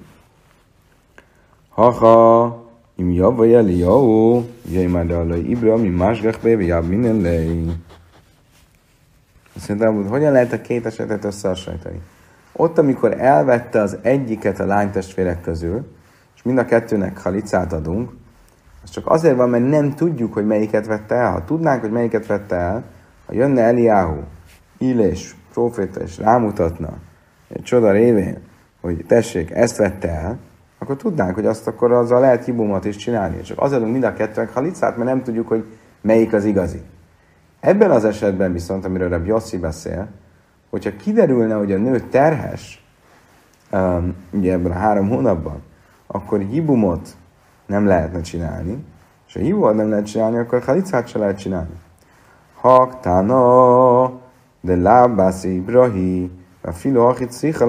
Haha, 1.69 2.63
im 2.95 3.11
jav, 3.11 3.45
jeli 3.45 3.77
jahu, 3.77 4.43
jaj, 4.71 4.85
már 4.85 5.05
de 5.05 5.15
a 5.15 5.35
ibra, 5.35 5.77
mi 5.77 5.87
másgach 5.87 6.41
be, 6.41 6.49
jav, 6.49 6.85
minden 6.85 7.21
lej. 7.21 7.63
Szerintem, 9.55 9.95
hogy 9.95 10.09
hogyan 10.09 10.31
lehet 10.31 10.53
a 10.53 10.61
két 10.61 10.85
esetet 10.85 11.23
összehasonlítani? 11.23 12.01
Ott, 12.51 12.77
amikor 12.77 13.21
elvette 13.21 13.81
az 13.81 13.97
egyiket 14.01 14.59
a 14.59 14.65
lánytestvérek 14.65 15.41
közül, 15.41 15.85
és 16.39 16.45
mind 16.45 16.57
a 16.57 16.65
kettőnek 16.65 17.21
halicát 17.21 17.73
adunk, 17.73 18.11
az 18.83 18.89
csak 18.89 19.07
azért 19.07 19.35
van, 19.35 19.49
mert 19.49 19.69
nem 19.69 19.93
tudjuk, 19.93 20.33
hogy 20.33 20.45
melyiket 20.45 20.85
vette 20.85 21.15
el. 21.15 21.31
Ha 21.31 21.43
tudnánk, 21.43 21.81
hogy 21.81 21.91
melyiket 21.91 22.25
vette 22.25 22.55
el, 22.55 22.83
ha 23.25 23.33
jönne 23.33 23.61
Eliáhu, 23.61 24.19
Illés, 24.77 25.35
proféta, 25.53 25.99
és 25.99 26.17
rámutatna 26.17 26.97
egy 27.47 27.61
csoda 27.61 27.91
révén, 27.91 28.37
hogy 28.81 29.05
tessék, 29.07 29.51
ezt 29.51 29.77
vette 29.77 30.09
el, 30.09 30.37
akkor 30.77 30.95
tudnánk, 30.95 31.35
hogy 31.35 31.45
azt 31.45 31.67
akkor 31.67 31.91
azzal 31.91 32.19
lehet 32.19 32.45
hibumot 32.45 32.85
is 32.85 32.95
csinálni. 32.95 33.41
Csak 33.41 33.61
azért 33.61 33.83
mind 33.83 34.03
a 34.03 34.13
kettőnek 34.13 34.53
halicát, 34.53 34.97
mert 34.97 35.09
nem 35.09 35.23
tudjuk, 35.23 35.47
hogy 35.47 35.65
melyik 36.01 36.33
az 36.33 36.45
igazi. 36.45 36.81
Ebben 37.59 37.91
az 37.91 38.05
esetben 38.05 38.51
viszont, 38.51 38.85
amiről 38.85 39.13
a 39.13 39.21
Jossi 39.25 39.57
beszél, 39.57 40.07
hogyha 40.69 40.95
kiderülne, 40.95 41.53
hogy 41.53 41.71
a 41.71 41.77
nő 41.77 41.99
terhes, 41.99 42.85
um, 43.71 44.15
ugye 44.31 44.51
ebben 44.51 44.71
a 44.71 44.75
három 44.75 45.09
hónapban, 45.09 45.67
akkor 46.11 46.39
hibumot 46.39 47.09
nem 47.65 47.85
lehetne 47.85 48.21
csinálni, 48.21 48.85
és 49.27 49.33
ha 49.33 49.39
hibumot 49.39 49.75
nem 49.75 49.89
lehet 49.89 50.05
csinálni, 50.05 50.37
akkor 50.37 50.63
halicát 50.63 51.07
se 51.07 51.17
lehet 51.17 51.37
csinálni. 51.37 51.79
Haktana, 52.55 54.03
de 54.61 54.75
lábász 54.75 55.43
Ibrahi, 55.43 56.31
a 56.61 56.71
filo 56.71 57.07
achit 57.07 57.31
szicha 57.31 57.65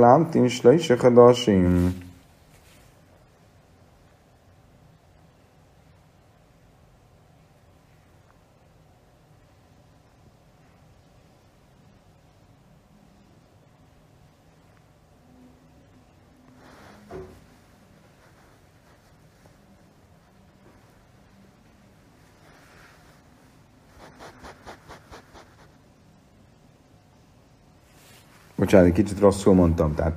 Bocsánat, 28.71 28.91
egy 28.91 29.05
kicsit 29.05 29.21
rosszul 29.21 29.55
mondtam. 29.55 29.95
Tehát, 29.95 30.13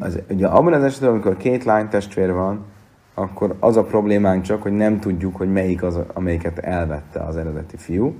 az, 0.00 0.18
ugye 0.28 0.46
abban 0.46 0.72
az 0.72 0.82
esetben, 0.82 1.10
amikor 1.10 1.36
két 1.36 1.64
lány 1.64 1.88
testvér 1.88 2.32
van, 2.32 2.64
akkor 3.14 3.56
az 3.60 3.76
a 3.76 3.82
problémánk 3.82 4.42
csak, 4.42 4.62
hogy 4.62 4.72
nem 4.72 5.00
tudjuk, 5.00 5.36
hogy 5.36 5.52
melyik 5.52 5.82
az, 5.82 5.98
amelyiket 6.12 6.58
elvette 6.58 7.20
az 7.20 7.36
eredeti 7.36 7.76
fiú. 7.76 8.14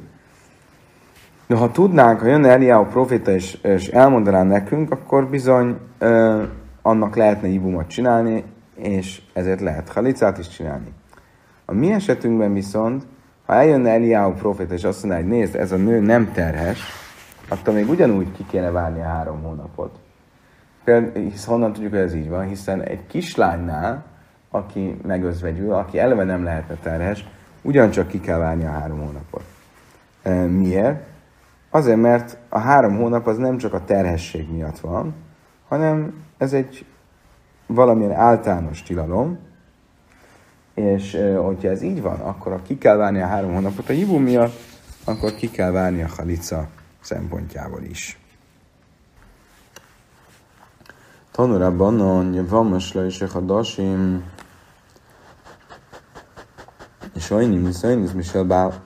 De 1.47 1.57
ha 1.57 1.71
tudnánk, 1.71 2.21
ha 2.21 2.27
jönne 2.27 2.49
Eliáhu 2.49 2.85
proféta 2.85 3.31
és, 3.31 3.55
és 3.63 3.89
elmondaná 3.89 4.43
nekünk, 4.43 4.91
akkor 4.91 5.27
bizony 5.27 5.77
ö, 5.99 6.43
annak 6.83 7.17
lehetne 7.17 7.49
ibumot 7.49 7.87
csinálni, 7.87 8.45
és 8.75 9.23
ezért 9.33 9.61
lehet 9.61 9.89
halicát 9.89 10.39
is 10.39 10.49
csinálni. 10.49 10.93
A 11.65 11.73
mi 11.73 11.93
esetünkben 11.93 12.53
viszont, 12.53 13.07
ha 13.47 13.55
eljönne 13.55 13.91
Eliáhu 13.91 14.33
proféta 14.33 14.75
és 14.75 14.85
azt 14.85 15.03
mondaná, 15.03 15.23
hogy 15.23 15.31
nézd, 15.31 15.55
ez 15.55 15.73
a 15.73 15.77
nő 15.77 16.01
nem 16.01 16.33
terhes, 16.33 17.04
attól 17.49 17.75
még 17.75 17.89
ugyanúgy 17.89 18.33
ki 18.33 18.47
kéne 18.47 18.71
várni 18.71 19.01
a 19.01 19.05
három 19.05 19.43
hónapot. 19.43 19.99
Például, 20.85 21.25
hisz 21.25 21.45
honnan 21.45 21.73
tudjuk, 21.73 21.93
hogy 21.93 22.01
ez 22.01 22.15
így 22.15 22.29
van, 22.29 22.47
hiszen 22.47 22.83
egy 22.83 23.07
kislánynál, 23.07 24.05
aki 24.51 25.01
megözvegyül, 25.07 25.73
aki 25.73 25.99
eleve 25.99 26.25
nem 26.25 26.45
lehetne 26.45 26.75
terhes, 26.75 27.25
ugyancsak 27.63 28.09
ki 28.09 28.21
kell 28.21 28.39
várni 28.39 28.65
a 28.65 28.71
három 28.71 28.99
hónapot. 28.99 29.45
Miért? 30.51 31.07
Azért, 31.71 32.01
mert 32.01 32.39
a 32.49 32.59
három 32.59 32.97
hónap 32.97 33.27
az 33.27 33.37
nem 33.37 33.59
csak 33.59 33.73
a 33.75 33.85
terhesség 33.85 34.53
miatt 34.53 34.79
van, 34.79 35.15
hanem 35.69 36.25
ez 36.39 36.53
egy 36.53 36.85
valamilyen 37.67 38.13
általános 38.13 38.83
tilalom, 38.83 39.39
és 40.75 41.19
hogyha 41.37 41.69
ez 41.69 41.83
így 41.83 42.03
van, 42.03 42.21
akkor 42.21 42.53
ha 42.53 42.63
ki 42.63 42.79
kell 42.79 42.97
várni 42.97 43.21
a 43.21 43.27
három 43.27 43.53
hónapot 43.53 43.89
a 43.89 43.93
hibú 43.93 44.17
miatt, 44.17 44.59
akkor 45.05 45.35
ki 45.35 45.51
kell 45.51 45.71
várni 45.71 46.03
a 46.03 46.09
halica 46.17 46.69
szempontjából 47.05 47.83
is. 47.83 48.19
Tanulában 51.31 52.01
a 52.01 52.47
Vamosla 52.47 53.05
és 53.05 53.21
a 53.21 53.41
Dasim 53.41 54.25
és 57.15 57.25
Sajnim, 57.25 57.73
Sajnim, 57.73 58.11
Michel 58.15 58.45
Bál. 58.45 58.83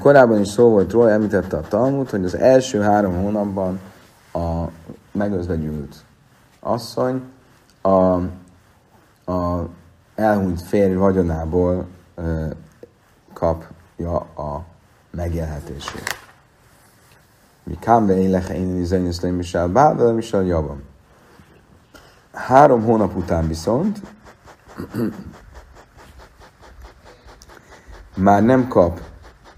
Korábban 0.00 0.40
is 0.40 0.48
szó 0.48 0.68
volt 0.68 0.92
róla, 0.92 1.10
említette 1.10 1.56
a 1.56 1.60
Talmud, 1.60 2.10
hogy 2.10 2.24
az 2.24 2.34
első 2.34 2.80
három 2.80 3.14
hónapban 3.22 3.80
a 4.32 4.64
megözvegyült 5.12 5.96
asszony 6.60 7.22
a, 7.80 8.14
a 9.32 9.68
elhunyt 10.14 10.62
férj 10.62 10.94
vagyonából 10.94 11.86
ö, 12.14 12.46
kapja 13.32 14.16
a 14.18 14.64
megélhetését. 15.10 16.21
Mi 17.64 17.78
kámve 17.78 18.16
én 18.16 18.30
lehe 18.30 18.54
én 18.54 18.76
izányos 18.76 19.20
le 19.20 19.30
misel 19.30 19.68
bá, 19.68 19.92
misel 19.92 20.42
javam. 20.42 20.82
Három 22.32 22.82
hónap 22.82 23.16
után 23.16 23.48
viszont 23.48 24.00
már 28.16 28.42
nem 28.42 28.68
kap 28.68 29.00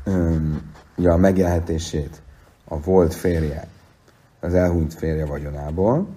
um, 0.06 0.72
ja, 0.96 1.12
a 1.12 1.16
megélhetését 1.16 2.22
a 2.64 2.80
volt 2.80 3.14
férje, 3.14 3.68
az 4.40 4.54
elhunyt 4.54 4.94
férje 4.94 5.26
vagyonából, 5.26 6.08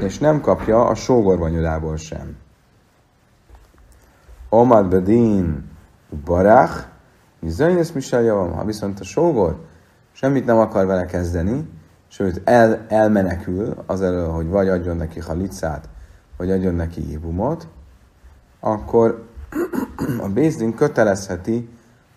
és 0.00 0.18
nem 0.18 0.40
kapja 0.40 0.86
a 0.86 0.94
sógor 0.94 1.38
vagyonából 1.38 1.96
sem. 1.96 2.36
Omad 4.48 4.88
bedin 4.88 5.70
barach, 6.24 6.86
Zajnesz 7.42 7.90
Misel 7.90 8.22
javam, 8.22 8.52
ha 8.52 8.64
viszont 8.64 9.00
a 9.00 9.04
sógor 9.04 9.66
semmit 10.14 10.44
nem 10.44 10.58
akar 10.58 10.86
vele 10.86 11.04
kezdeni, 11.04 11.68
sőt 12.08 12.40
el, 12.44 12.84
elmenekül 12.88 13.74
az 13.86 14.02
elől, 14.02 14.28
hogy 14.28 14.48
vagy 14.48 14.68
adjon 14.68 14.96
neki 14.96 15.20
halicát, 15.20 15.88
vagy 16.36 16.50
adjon 16.50 16.74
neki 16.74 17.12
ibumot, 17.12 17.68
akkor 18.60 19.28
a 20.20 20.28
Bézdin 20.28 20.74
kötelezheti, 20.74 21.68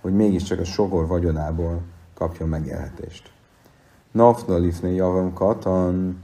hogy 0.01 0.13
mégiscsak 0.13 0.59
a 0.59 0.63
sogor 0.63 1.07
vagyonából 1.07 1.81
kapjon 2.13 2.49
megélhetést. 2.49 3.31
Nafna 4.11 4.57
lifne 4.57 4.89
javam 4.89 5.33
katan, 5.33 6.23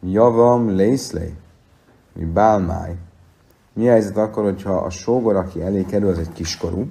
javam 0.00 0.68
lészlé, 0.68 1.34
mi 2.12 2.24
bálmáj. 2.24 2.96
Mi 3.72 3.84
helyzet 3.84 4.16
akkor, 4.16 4.44
hogyha 4.44 4.72
a 4.72 4.90
sógor, 4.90 5.36
aki 5.36 5.62
elé 5.62 5.84
kerül, 5.84 6.08
az 6.08 6.18
egy 6.18 6.32
kiskorú, 6.32 6.88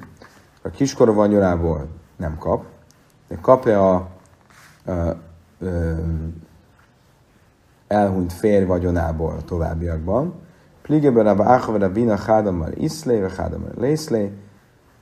a 0.61 0.69
kiskorú 0.69 1.13
vagyonából 1.13 1.87
nem 2.17 2.37
kap, 2.37 2.65
de 3.31 3.37
kapja 3.41 3.95
a, 3.95 4.07
a, 4.85 4.91
a, 4.91 5.17
elhunyt 7.87 8.33
férj 8.33 8.65
vagyonából 8.65 9.35
a 9.37 9.41
továbbiakban. 9.41 10.33
Pligebe 10.81 11.21
Rabba 11.21 11.45
Ácha, 11.45 11.77
Rabina 11.77 12.17
Hádammal 12.17 12.71
Iszlé, 12.71 13.19
vagy 13.19 13.35
Hádammal 13.35 13.71
Lészlé. 13.77 14.31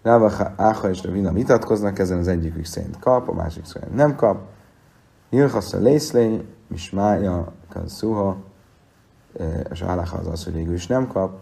Rabba 0.04 0.54
Ácha 0.56 0.90
és 0.90 1.04
Rabina 1.04 1.32
vitatkoznak 1.32 2.00
ezen, 2.00 2.18
az 2.18 2.28
egyikük 2.28 2.66
szerint 2.66 3.00
kap, 3.00 3.30
a 3.30 3.34
másik 3.34 3.66
szerint 3.66 3.96
nem 3.96 4.16
kap. 4.16 4.42
Hilchasza 5.30 5.78
Lészlé, 5.78 6.46
Mismája, 6.68 7.52
Kanszuha, 7.70 8.38
és 9.72 9.82
Álacha 9.82 10.18
az 10.18 10.28
az, 10.28 10.44
hogy 10.44 10.54
végül 10.54 10.74
is 10.74 10.88
nem 10.88 11.08
kap. 11.08 11.40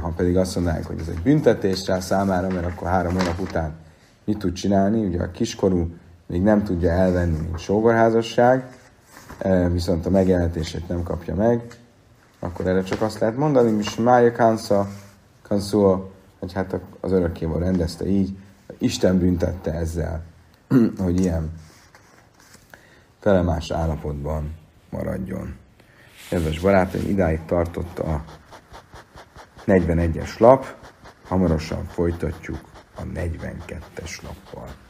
Ha 0.00 0.12
pedig 0.16 0.36
azt 0.36 0.54
mondanánk, 0.54 0.86
hogy 0.86 1.00
ez 1.00 1.08
egy 1.08 1.22
büntetés 1.22 1.86
rá 1.86 2.00
számára, 2.00 2.48
mert 2.48 2.66
akkor 2.66 2.88
három 2.88 3.12
hónap 3.12 3.40
után 3.40 3.72
mit 4.24 4.38
tud 4.38 4.52
csinálni? 4.52 5.04
Ugye 5.04 5.22
a 5.22 5.30
kiskorú 5.30 5.88
még 6.26 6.42
nem 6.42 6.64
tudja 6.64 6.90
elvenni, 6.90 7.38
mint 7.38 7.58
sógorházasság, 7.58 8.78
viszont 9.72 10.06
a 10.06 10.10
megélhetését 10.10 10.88
nem 10.88 11.02
kapja 11.02 11.34
meg, 11.34 11.62
akkor 12.38 12.66
erre 12.66 12.82
csak 12.82 13.00
azt 13.02 13.18
lehet 13.18 13.36
mondani, 13.36 13.72
hogy 13.72 14.04
Mája 14.04 14.32
Kansza, 14.32 14.88
Kanszua, 15.42 16.10
hogy 16.38 16.52
hát 16.52 16.80
az 17.00 17.12
örökkéval 17.12 17.58
rendezte 17.58 18.06
így, 18.06 18.36
Isten 18.78 19.18
büntette 19.18 19.72
ezzel, 19.72 20.22
hogy 21.04 21.20
ilyen 21.20 21.52
felemás 23.20 23.70
állapotban 23.70 24.54
maradjon. 24.90 25.54
Kedves 26.28 26.60
barátaim, 26.60 27.08
idáig 27.08 27.40
tartott 27.46 27.98
a 27.98 28.24
41-es 29.66 30.38
lap, 30.38 30.74
hamarosan 31.28 31.84
folytatjuk 31.84 32.69
a 33.00 33.04
42-es 33.04 34.22
lappal. 34.22 34.89